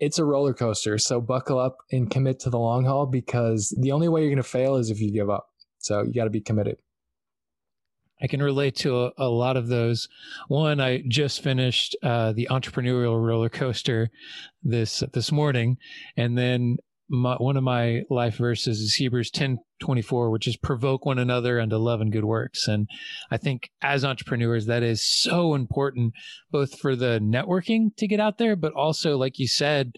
it's 0.00 0.18
a 0.18 0.24
roller 0.24 0.54
coaster. 0.54 0.98
So 0.98 1.20
buckle 1.20 1.58
up 1.58 1.76
and 1.92 2.10
commit 2.10 2.40
to 2.40 2.50
the 2.50 2.58
long 2.58 2.84
haul 2.84 3.06
because 3.06 3.74
the 3.80 3.92
only 3.92 4.08
way 4.08 4.22
you're 4.22 4.30
going 4.30 4.38
to 4.38 4.42
fail 4.42 4.76
is 4.76 4.90
if 4.90 5.00
you 5.00 5.12
give 5.12 5.30
up. 5.30 5.46
So 5.78 6.02
you 6.02 6.12
got 6.14 6.24
to 6.24 6.30
be 6.30 6.40
committed. 6.40 6.78
I 8.22 8.26
can 8.26 8.42
relate 8.42 8.76
to 8.76 9.04
a, 9.04 9.12
a, 9.18 9.28
lot 9.28 9.56
of 9.56 9.68
those. 9.68 10.08
One, 10.48 10.80
I 10.80 11.02
just 11.08 11.42
finished 11.42 11.96
uh, 12.02 12.32
the 12.32 12.48
entrepreneurial 12.50 13.24
roller 13.24 13.48
coaster 13.48 14.10
this 14.62 15.02
this 15.12 15.30
morning, 15.30 15.78
and 16.16 16.36
then 16.36 16.78
my, 17.08 17.36
one 17.36 17.56
of 17.56 17.62
my 17.62 18.02
life 18.10 18.36
verses 18.36 18.80
is 18.80 18.94
Hebrews 18.94 19.30
ten 19.30 19.58
twenty 19.80 20.02
four, 20.02 20.30
which 20.30 20.46
is 20.46 20.56
provoke 20.56 21.06
one 21.06 21.18
another 21.18 21.60
unto 21.60 21.76
love 21.76 22.00
and 22.00 22.12
good 22.12 22.24
works. 22.24 22.68
And 22.68 22.88
I 23.30 23.36
think 23.36 23.70
as 23.80 24.04
entrepreneurs, 24.04 24.66
that 24.66 24.82
is 24.82 25.02
so 25.02 25.54
important, 25.54 26.14
both 26.50 26.78
for 26.78 26.96
the 26.96 27.20
networking 27.22 27.96
to 27.96 28.06
get 28.06 28.20
out 28.20 28.38
there, 28.38 28.56
but 28.56 28.72
also, 28.72 29.16
like 29.16 29.38
you 29.38 29.48
said, 29.48 29.92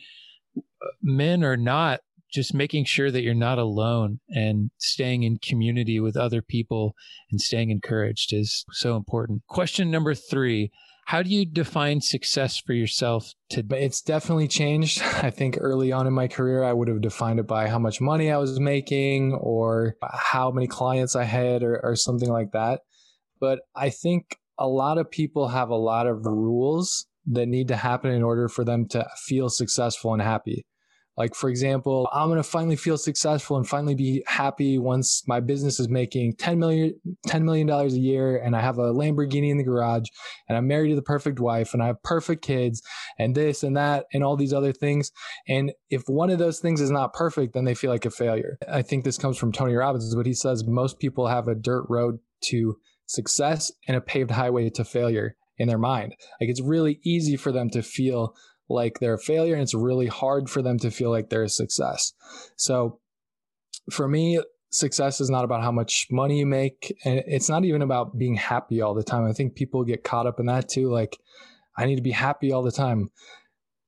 men 1.03 1.45
are 1.45 1.57
not 1.57 2.01
just 2.33 2.55
making 2.55 2.85
sure 2.85 3.11
that 3.11 3.23
you're 3.23 3.35
not 3.35 3.59
alone 3.59 4.21
and 4.29 4.71
staying 4.79 5.23
in 5.23 5.39
community 5.39 6.01
with 6.01 6.17
other 6.17 6.43
people 6.43 6.95
and 7.31 7.41
staying 7.41 7.71
encouraged 7.71 8.33
is 8.33 8.65
so 8.73 8.97
important. 8.97 9.43
Question 9.49 9.91
number 9.91 10.15
three 10.15 10.71
How 11.07 11.23
do 11.23 11.31
you 11.31 11.45
define 11.45 12.01
success 12.01 12.59
for 12.59 12.73
yourself 12.73 13.33
today? 13.49 13.85
It's 13.85 14.01
definitely 14.01 14.49
changed. 14.49 15.03
I 15.23 15.31
think 15.31 15.59
early 15.61 15.93
on 15.93 16.07
in 16.07 16.13
my 16.13 16.29
career, 16.29 16.63
I 16.63 16.73
would 16.73 16.89
have 16.89 17.01
defined 17.01 17.41
it 17.41 17.47
by 17.47 17.69
how 17.69 17.79
much 17.79 18.01
money 18.01 18.31
I 18.31 18.39
was 18.39 18.61
making 18.61 19.35
or 19.35 19.97
how 20.03 20.51
many 20.51 20.67
clients 20.67 21.17
I 21.17 21.25
had 21.25 21.63
or, 21.63 21.81
or 21.83 21.97
something 21.97 22.31
like 22.31 22.53
that. 22.53 22.81
But 23.41 23.61
I 23.75 23.91
think 23.91 24.37
a 24.59 24.69
lot 24.69 24.99
of 24.99 25.11
people 25.11 25.49
have 25.49 25.71
a 25.71 25.77
lot 25.77 26.07
of 26.07 26.27
rules 26.27 27.07
that 27.27 27.47
need 27.47 27.69
to 27.69 27.77
happen 27.77 28.11
in 28.11 28.23
order 28.23 28.49
for 28.49 28.65
them 28.65 28.87
to 28.89 29.09
feel 29.27 29.49
successful 29.49 30.13
and 30.13 30.23
happy. 30.23 30.65
Like, 31.21 31.35
for 31.35 31.51
example, 31.51 32.09
I'm 32.15 32.31
going 32.31 32.39
to 32.39 32.43
finally 32.43 32.77
feel 32.77 32.97
successful 32.97 33.59
and 33.59 33.69
finally 33.69 33.95
be 33.95 34.25
happy 34.27 34.79
once 34.79 35.23
my 35.29 35.39
business 35.39 35.79
is 35.79 35.87
making 35.87 36.37
$10 36.37 36.57
million, 36.57 36.99
$10 37.29 37.43
million 37.43 37.69
a 37.69 37.87
year 37.89 38.39
and 38.39 38.57
I 38.57 38.63
have 38.63 38.79
a 38.79 38.95
Lamborghini 38.95 39.51
in 39.51 39.59
the 39.59 39.63
garage 39.63 40.07
and 40.49 40.57
I'm 40.57 40.67
married 40.67 40.89
to 40.89 40.97
the 40.97 41.03
perfect 41.03 41.39
wife 41.39 41.75
and 41.75 41.83
I 41.83 41.89
have 41.89 42.03
perfect 42.03 42.41
kids 42.41 42.81
and 43.19 43.35
this 43.35 43.63
and 43.63 43.77
that 43.77 44.07
and 44.15 44.25
all 44.25 44.35
these 44.35 44.55
other 44.55 44.73
things. 44.73 45.13
And 45.47 45.73
if 45.91 46.05
one 46.07 46.31
of 46.31 46.39
those 46.39 46.59
things 46.59 46.81
is 46.81 46.91
not 46.91 47.13
perfect, 47.13 47.53
then 47.53 47.67
they 47.67 47.75
feel 47.75 47.91
like 47.91 48.07
a 48.07 48.11
failure. 48.11 48.57
I 48.67 48.81
think 48.81 49.05
this 49.05 49.19
comes 49.19 49.37
from 49.37 49.53
Tony 49.53 49.75
Robbins, 49.75 50.15
but 50.15 50.25
he 50.25 50.33
says 50.33 50.65
most 50.67 50.99
people 51.01 51.27
have 51.27 51.49
a 51.49 51.55
dirt 51.55 51.85
road 51.91 52.21
to 52.45 52.79
success 53.05 53.71
and 53.87 53.95
a 53.95 54.01
paved 54.01 54.31
highway 54.31 54.71
to 54.71 54.87
failure 54.87 55.37
in 55.59 55.69
their 55.69 55.77
mind. 55.77 56.15
Like 56.41 56.49
it's 56.49 56.63
really 56.63 56.99
easy 57.05 57.37
for 57.37 57.53
them 57.53 57.69
to 57.71 57.83
feel 57.83 58.35
like 58.71 59.01
they're 59.01 59.15
a 59.15 59.19
failure 59.19 59.55
and 59.55 59.63
it's 59.63 59.75
really 59.75 60.07
hard 60.07 60.49
for 60.49 60.63
them 60.63 60.79
to 60.79 60.91
feel 60.91 61.11
like 61.11 61.29
they're 61.29 61.43
a 61.43 61.49
success. 61.49 62.13
So 62.57 63.01
for 63.91 64.09
me, 64.09 64.41
success 64.71 65.21
is 65.21 65.29
not 65.29 65.45
about 65.45 65.63
how 65.63 65.73
much 65.73 66.07
money 66.11 66.39
you 66.39 66.47
make 66.47 66.97
and 67.05 67.23
it's 67.27 67.49
not 67.49 67.65
even 67.65 67.83
about 67.83 68.17
being 68.17 68.37
happy 68.37 68.81
all 68.81 68.95
the 68.95 69.03
time. 69.03 69.25
I 69.25 69.33
think 69.33 69.55
people 69.55 69.85
get 69.85 70.05
caught 70.05 70.27
up 70.27 70.39
in 70.39 70.47
that 70.47 70.69
too 70.69 70.91
like 70.91 71.19
I 71.77 71.87
need 71.87 71.97
to 71.97 72.03
be 72.03 72.13
happy 72.13 72.53
all 72.53 72.63
the 72.63 72.71
time. 72.71 73.11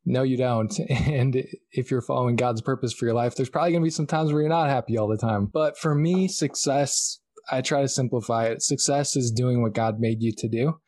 No, 0.05 0.23
you 0.23 0.37
don't. 0.37 0.77
And 0.89 1.45
if 1.71 1.91
you're 1.91 2.03
following 2.03 2.37
God's 2.37 2.61
purpose 2.61 2.93
for 2.93 3.05
your 3.05 3.15
life, 3.15 3.37
there's 3.37 3.51
probably 3.51 3.73
going 3.73 3.83
to 3.83 3.87
be 3.87 3.91
some 3.91 4.07
times 4.07 4.33
where 4.33 4.43
you're 4.43 4.49
not 4.49 4.69
happy 4.69 4.99
all 4.99 5.09
the 5.09 5.17
time. 5.17 5.47
But 5.47 5.79
for 5.79 5.95
me, 5.95 6.27
success, 6.27 7.21
I 7.51 7.61
try 7.61 7.83
to 7.83 7.89
simplify 7.89 8.47
it. 8.47 8.63
Success 8.63 9.15
is 9.17 9.31
doing 9.31 9.63
what 9.63 9.75
God 9.75 10.01
made 10.01 10.23
you 10.23 10.33
to 10.39 10.49
do. 10.49 10.81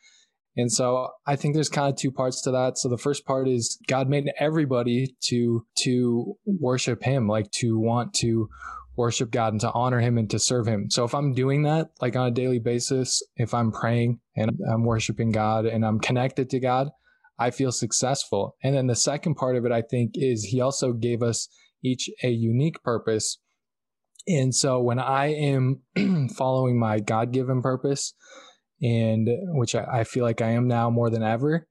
And 0.57 0.71
so 0.71 1.09
I 1.27 1.37
think 1.37 1.55
there's 1.55 1.69
kind 1.69 1.93
of 1.93 1.99
two 1.99 2.13
parts 2.13 2.41
to 2.43 2.53
that. 2.53 2.79
So 2.79 2.89
the 2.89 2.99
first 2.99 3.27
part 3.27 3.49
is 3.49 3.79
God 3.89 4.09
made 4.09 4.31
everybody 4.39 5.17
to 5.25 5.67
to 5.79 6.37
worship 6.45 7.03
him, 7.03 7.29
like 7.29 7.51
to 7.53 7.79
want 7.79 8.15
to 8.15 8.49
worship 8.97 9.33
God 9.33 9.53
and 9.53 9.61
to 9.61 9.73
honor 9.73 10.01
him 10.01 10.19
and 10.19 10.31
to 10.31 10.39
serve 10.39 10.67
him. 10.67 10.89
So 10.91 11.05
if 11.05 11.15
I'm 11.15 11.33
doing 11.33 11.65
that 11.65 11.91
like 12.01 12.15
on 12.15 12.29
a 12.29 12.31
daily 12.31 12.61
basis, 12.61 13.23
if 13.37 13.53
I'm 13.53 13.73
praying 13.73 14.21
and 14.37 14.53
I'm 14.71 14.85
worshiping 14.85 15.33
God 15.33 15.67
and 15.67 15.85
I'm 15.85 15.99
connected 15.99 16.51
to 16.51 16.61
God, 16.61 16.91
I 17.39 17.51
feel 17.51 17.73
successful. 17.73 18.57
And 18.63 18.77
then 18.77 18.87
the 18.87 18.95
second 18.95 19.35
part 19.35 19.57
of 19.57 19.65
it 19.65 19.73
I 19.73 19.83
think 19.83 20.13
is 20.15 20.45
he 20.45 20.61
also 20.61 20.93
gave 20.93 21.23
us 21.23 21.49
each 21.83 22.09
a 22.23 22.29
unique 22.29 22.83
purpose. 22.83 23.39
And 24.29 24.55
so 24.55 24.81
when 24.81 25.01
I 25.01 25.35
am 25.35 25.83
following 26.37 26.79
my 26.79 27.01
God-given 27.01 27.61
purpose, 27.61 28.15
and 28.85 29.29
which 29.57 29.75
I, 29.75 30.05
feel 30.05 30.25
like 30.25 30.43
I 30.43 30.51
am 30.51 30.69
now 30.69 30.91
more 30.91 31.09
than 31.09 31.23
ever, 31.23 31.67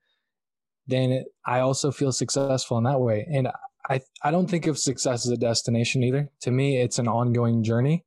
then 0.88 1.24
I 1.45 1.59
also 1.59 1.91
feel 1.91 2.11
successful 2.11 2.80
in 2.80 2.86
that 2.86 2.99
way. 2.99 3.28
And 3.32 3.49
I, 3.88 4.01
I 4.24 4.32
don't 4.32 4.49
think 4.49 4.66
of 4.66 4.80
success 4.80 5.26
as 5.26 5.32
a 5.32 5.38
destination 5.38 6.03
either. 6.03 6.32
To 6.41 6.51
me, 6.51 6.82
it's 6.82 6.97
an 6.97 7.07
ongoing 7.07 7.64
journey. 7.64 8.03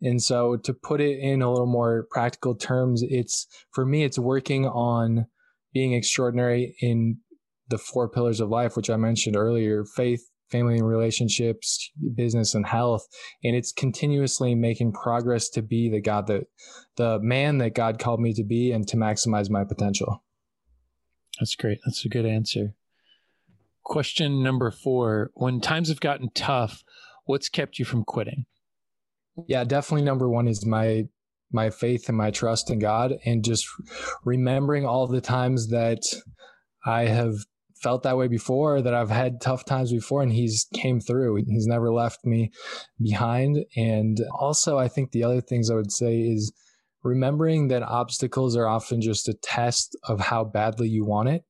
And 0.00 0.22
so 0.22 0.56
to 0.56 0.72
put 0.72 1.02
it 1.02 1.18
in 1.18 1.42
a 1.42 1.50
little 1.50 1.66
more 1.66 2.06
practical 2.10 2.54
terms, 2.54 3.02
it's 3.02 3.46
for 3.72 3.84
me, 3.84 4.04
it's 4.04 4.18
working 4.18 4.66
on 4.66 5.26
being 5.74 5.92
extraordinary 5.92 6.76
in 6.80 7.18
the 7.68 7.78
four 7.78 8.08
pillars 8.08 8.40
of 8.40 8.48
life, 8.48 8.74
which 8.76 8.88
I 8.88 8.96
mentioned 8.96 9.36
earlier 9.36 9.84
faith, 9.84 10.30
family 10.50 10.76
and 10.76 10.86
relationships, 10.86 11.90
business 12.14 12.54
and 12.54 12.66
health. 12.66 13.06
And 13.42 13.56
it's 13.56 13.72
continuously 13.72 14.54
making 14.54 14.92
progress 14.92 15.48
to 15.50 15.62
be 15.62 15.88
the 15.88 16.00
God 16.00 16.26
that, 16.28 16.46
the 16.96 17.18
man 17.20 17.58
that 17.58 17.74
God 17.74 17.98
called 17.98 18.20
me 18.20 18.32
to 18.34 18.44
be 18.44 18.72
and 18.72 18.86
to 18.88 18.96
maximize 18.96 19.50
my 19.50 19.64
potential. 19.64 20.22
That's 21.38 21.54
great. 21.54 21.78
That's 21.84 22.04
a 22.04 22.08
good 22.08 22.26
answer. 22.26 22.74
Question 23.84 24.42
number 24.42 24.70
four 24.70 25.30
When 25.34 25.60
times 25.60 25.88
have 25.88 26.00
gotten 26.00 26.30
tough, 26.34 26.82
what's 27.24 27.48
kept 27.48 27.78
you 27.78 27.84
from 27.84 28.04
quitting? 28.04 28.46
Yeah, 29.46 29.64
definitely 29.64 30.04
number 30.04 30.28
one 30.28 30.48
is 30.48 30.64
my 30.64 31.08
my 31.52 31.70
faith 31.70 32.08
and 32.08 32.18
my 32.18 32.30
trust 32.30 32.70
in 32.70 32.78
God 32.80 33.14
and 33.24 33.44
just 33.44 33.66
remembering 34.24 34.84
all 34.84 35.06
the 35.06 35.20
times 35.20 35.68
that 35.68 36.02
I 36.84 37.02
have 37.02 37.34
felt 37.82 38.02
that 38.02 38.16
way 38.16 38.28
before 38.28 38.80
that 38.82 38.94
I've 38.94 39.10
had 39.10 39.40
tough 39.40 39.64
times 39.64 39.92
before 39.92 40.22
and 40.22 40.32
he's 40.32 40.66
came 40.74 41.00
through. 41.00 41.36
He's 41.36 41.66
never 41.66 41.92
left 41.92 42.24
me 42.24 42.50
behind. 43.00 43.64
And 43.76 44.18
also 44.38 44.78
I 44.78 44.88
think 44.88 45.12
the 45.12 45.24
other 45.24 45.40
things 45.40 45.70
I 45.70 45.74
would 45.74 45.92
say 45.92 46.20
is 46.20 46.52
remembering 47.02 47.68
that 47.68 47.82
obstacles 47.82 48.56
are 48.56 48.66
often 48.66 49.00
just 49.00 49.28
a 49.28 49.34
test 49.34 49.96
of 50.04 50.20
how 50.20 50.44
badly 50.44 50.88
you 50.88 51.04
want 51.04 51.28
it. 51.28 51.44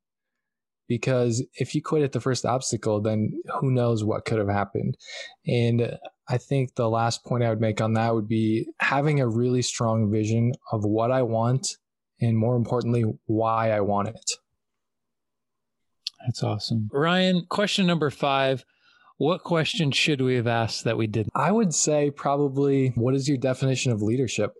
Because 0.88 1.44
if 1.54 1.74
you 1.74 1.82
quit 1.82 2.02
at 2.02 2.12
the 2.12 2.20
first 2.20 2.44
obstacle 2.44 3.00
then 3.00 3.32
who 3.60 3.70
knows 3.70 4.04
what 4.04 4.24
could 4.24 4.38
have 4.38 4.48
happened. 4.48 4.96
And 5.46 5.96
I 6.28 6.38
think 6.38 6.74
the 6.74 6.88
last 6.88 7.24
point 7.24 7.44
I 7.44 7.50
would 7.50 7.60
make 7.60 7.80
on 7.80 7.94
that 7.94 8.14
would 8.14 8.28
be 8.28 8.66
having 8.80 9.20
a 9.20 9.28
really 9.28 9.62
strong 9.62 10.10
vision 10.10 10.52
of 10.72 10.84
what 10.84 11.10
I 11.10 11.22
want 11.22 11.68
and 12.20 12.36
more 12.36 12.56
importantly 12.56 13.04
why 13.26 13.70
I 13.70 13.80
want 13.80 14.08
it 14.08 14.32
that's 16.26 16.42
awesome. 16.42 16.88
Ryan, 16.92 17.46
question 17.48 17.86
number 17.86 18.10
five. 18.10 18.64
What 19.18 19.42
question 19.42 19.92
should 19.92 20.20
we 20.20 20.34
have 20.34 20.46
asked 20.46 20.84
that 20.84 20.98
we 20.98 21.06
didn't? 21.06 21.32
I 21.34 21.50
would 21.50 21.72
say 21.72 22.10
probably 22.10 22.88
what 22.96 23.14
is 23.14 23.28
your 23.28 23.38
definition 23.38 23.92
of 23.92 24.02
leadership? 24.02 24.52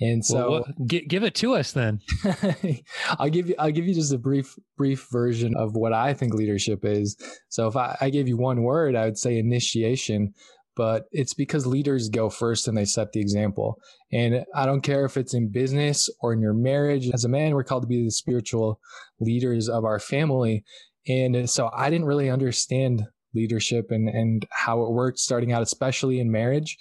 And 0.00 0.24
so 0.24 0.50
well, 0.50 0.64
what, 0.78 0.88
give 0.88 1.22
it 1.22 1.34
to 1.36 1.54
us 1.54 1.72
then. 1.72 2.00
I'll 3.18 3.28
give 3.28 3.48
you 3.48 3.54
I'll 3.58 3.70
give 3.70 3.86
you 3.86 3.94
just 3.94 4.12
a 4.12 4.18
brief 4.18 4.56
brief 4.76 5.06
version 5.12 5.54
of 5.56 5.76
what 5.76 5.92
I 5.92 6.14
think 6.14 6.34
leadership 6.34 6.80
is. 6.84 7.16
So 7.50 7.68
if 7.68 7.76
I, 7.76 7.96
I 8.00 8.10
gave 8.10 8.26
you 8.26 8.36
one 8.36 8.62
word, 8.62 8.96
I 8.96 9.04
would 9.04 9.18
say 9.18 9.38
initiation 9.38 10.32
but 10.76 11.04
it's 11.12 11.34
because 11.34 11.66
leaders 11.66 12.08
go 12.08 12.30
first 12.30 12.68
and 12.68 12.76
they 12.76 12.84
set 12.84 13.12
the 13.12 13.20
example. 13.20 13.78
And 14.12 14.44
I 14.54 14.66
don't 14.66 14.80
care 14.80 15.04
if 15.04 15.16
it's 15.16 15.34
in 15.34 15.50
business 15.50 16.08
or 16.20 16.32
in 16.32 16.40
your 16.40 16.54
marriage. 16.54 17.10
As 17.12 17.24
a 17.24 17.28
man, 17.28 17.54
we're 17.54 17.64
called 17.64 17.82
to 17.82 17.88
be 17.88 18.04
the 18.04 18.10
spiritual 18.10 18.80
leaders 19.20 19.68
of 19.68 19.84
our 19.84 19.98
family. 19.98 20.64
And 21.06 21.48
so 21.48 21.70
I 21.74 21.90
didn't 21.90 22.06
really 22.06 22.30
understand 22.30 23.02
leadership 23.34 23.86
and, 23.90 24.08
and 24.08 24.46
how 24.50 24.82
it 24.82 24.92
worked 24.92 25.18
starting 25.18 25.52
out, 25.52 25.62
especially 25.62 26.20
in 26.20 26.30
marriage. 26.30 26.76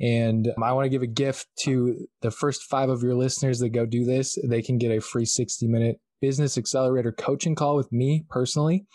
and 0.00 0.48
um, 0.56 0.62
I 0.62 0.72
want 0.72 0.84
to 0.84 0.90
give 0.90 1.02
a 1.02 1.06
gift 1.06 1.46
to 1.60 2.06
the 2.22 2.30
first 2.30 2.64
five 2.64 2.88
of 2.88 3.02
your 3.02 3.14
listeners 3.14 3.60
that 3.60 3.70
go 3.70 3.86
do 3.86 4.04
this. 4.04 4.38
They 4.44 4.62
can 4.62 4.78
get 4.78 4.96
a 4.96 5.00
free 5.00 5.24
60 5.24 5.66
minute 5.68 6.00
business 6.20 6.56
accelerator 6.56 7.12
coaching 7.12 7.54
call 7.54 7.76
with 7.76 7.92
me 7.92 8.24
personally. 8.28 8.86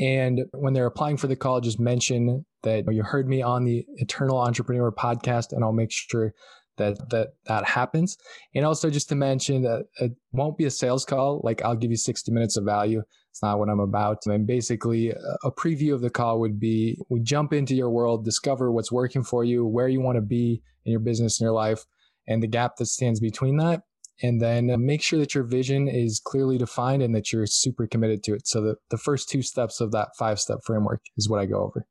And 0.00 0.42
when 0.52 0.74
they're 0.74 0.86
applying 0.86 1.16
for 1.16 1.26
the 1.26 1.36
call, 1.36 1.60
just 1.60 1.80
mention 1.80 2.44
that 2.62 2.84
you 2.90 3.02
heard 3.02 3.28
me 3.28 3.42
on 3.42 3.64
the 3.64 3.84
Eternal 3.96 4.38
Entrepreneur 4.38 4.92
podcast, 4.92 5.52
and 5.52 5.64
I'll 5.64 5.72
make 5.72 5.90
sure 5.90 6.32
that 6.76 7.10
that 7.10 7.28
that 7.46 7.64
happens. 7.64 8.16
And 8.54 8.64
also 8.64 8.90
just 8.90 9.08
to 9.10 9.14
mention 9.14 9.62
that 9.62 9.86
it 10.00 10.12
won't 10.32 10.56
be 10.56 10.64
a 10.64 10.70
sales 10.70 11.04
call. 11.04 11.40
Like 11.42 11.62
I'll 11.62 11.76
give 11.76 11.90
you 11.90 11.96
60 11.96 12.32
minutes 12.32 12.56
of 12.56 12.64
value. 12.64 13.02
It's 13.38 13.42
not 13.44 13.60
what 13.60 13.68
I'm 13.68 13.78
about. 13.78 14.26
And 14.26 14.48
basically, 14.48 15.10
a 15.10 15.52
preview 15.52 15.94
of 15.94 16.00
the 16.00 16.10
call 16.10 16.40
would 16.40 16.58
be 16.58 16.98
we 17.08 17.20
jump 17.20 17.52
into 17.52 17.72
your 17.72 17.88
world, 17.88 18.24
discover 18.24 18.72
what's 18.72 18.90
working 18.90 19.22
for 19.22 19.44
you, 19.44 19.64
where 19.64 19.86
you 19.86 20.00
want 20.00 20.16
to 20.16 20.22
be 20.22 20.60
in 20.84 20.90
your 20.90 20.98
business 20.98 21.38
and 21.38 21.44
your 21.44 21.52
life, 21.52 21.84
and 22.26 22.42
the 22.42 22.48
gap 22.48 22.74
that 22.78 22.86
stands 22.86 23.20
between 23.20 23.56
that. 23.58 23.82
And 24.20 24.40
then 24.40 24.74
make 24.84 25.02
sure 25.02 25.20
that 25.20 25.36
your 25.36 25.44
vision 25.44 25.86
is 25.86 26.18
clearly 26.18 26.58
defined 26.58 27.00
and 27.00 27.14
that 27.14 27.32
you're 27.32 27.46
super 27.46 27.86
committed 27.86 28.24
to 28.24 28.34
it. 28.34 28.48
So, 28.48 28.60
the, 28.60 28.74
the 28.90 28.98
first 28.98 29.28
two 29.28 29.42
steps 29.42 29.80
of 29.80 29.92
that 29.92 30.16
five 30.18 30.40
step 30.40 30.58
framework 30.64 31.02
is 31.16 31.28
what 31.28 31.38
I 31.38 31.46
go 31.46 31.62
over. 31.62 31.86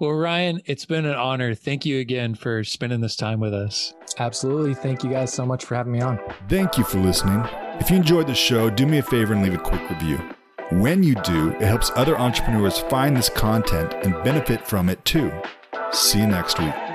Well, 0.00 0.10
Ryan, 0.10 0.60
it's 0.64 0.86
been 0.86 1.04
an 1.04 1.14
honor. 1.14 1.54
Thank 1.54 1.86
you 1.86 2.00
again 2.00 2.34
for 2.34 2.64
spending 2.64 3.00
this 3.00 3.14
time 3.14 3.38
with 3.38 3.54
us. 3.54 3.94
Absolutely. 4.18 4.74
Thank 4.74 5.04
you 5.04 5.10
guys 5.10 5.32
so 5.32 5.46
much 5.46 5.64
for 5.64 5.76
having 5.76 5.92
me 5.92 6.00
on. 6.00 6.18
Thank 6.48 6.78
you 6.78 6.82
for 6.82 6.98
listening. 6.98 7.44
If 7.78 7.90
you 7.90 7.96
enjoyed 7.96 8.26
the 8.26 8.34
show, 8.34 8.70
do 8.70 8.86
me 8.86 8.98
a 8.98 9.04
favor 9.04 9.34
and 9.34 9.44
leave 9.44 9.54
a 9.54 9.58
quick 9.58 9.88
review. 9.88 10.20
When 10.70 11.02
you 11.02 11.16
do, 11.16 11.50
it 11.50 11.62
helps 11.62 11.90
other 11.96 12.16
entrepreneurs 12.16 12.78
find 12.78 13.16
this 13.16 13.28
content 13.28 13.92
and 14.04 14.12
benefit 14.22 14.64
from 14.64 14.88
it 14.88 15.04
too. 15.04 15.32
See 15.90 16.20
you 16.20 16.28
next 16.28 16.60
week. 16.60 16.89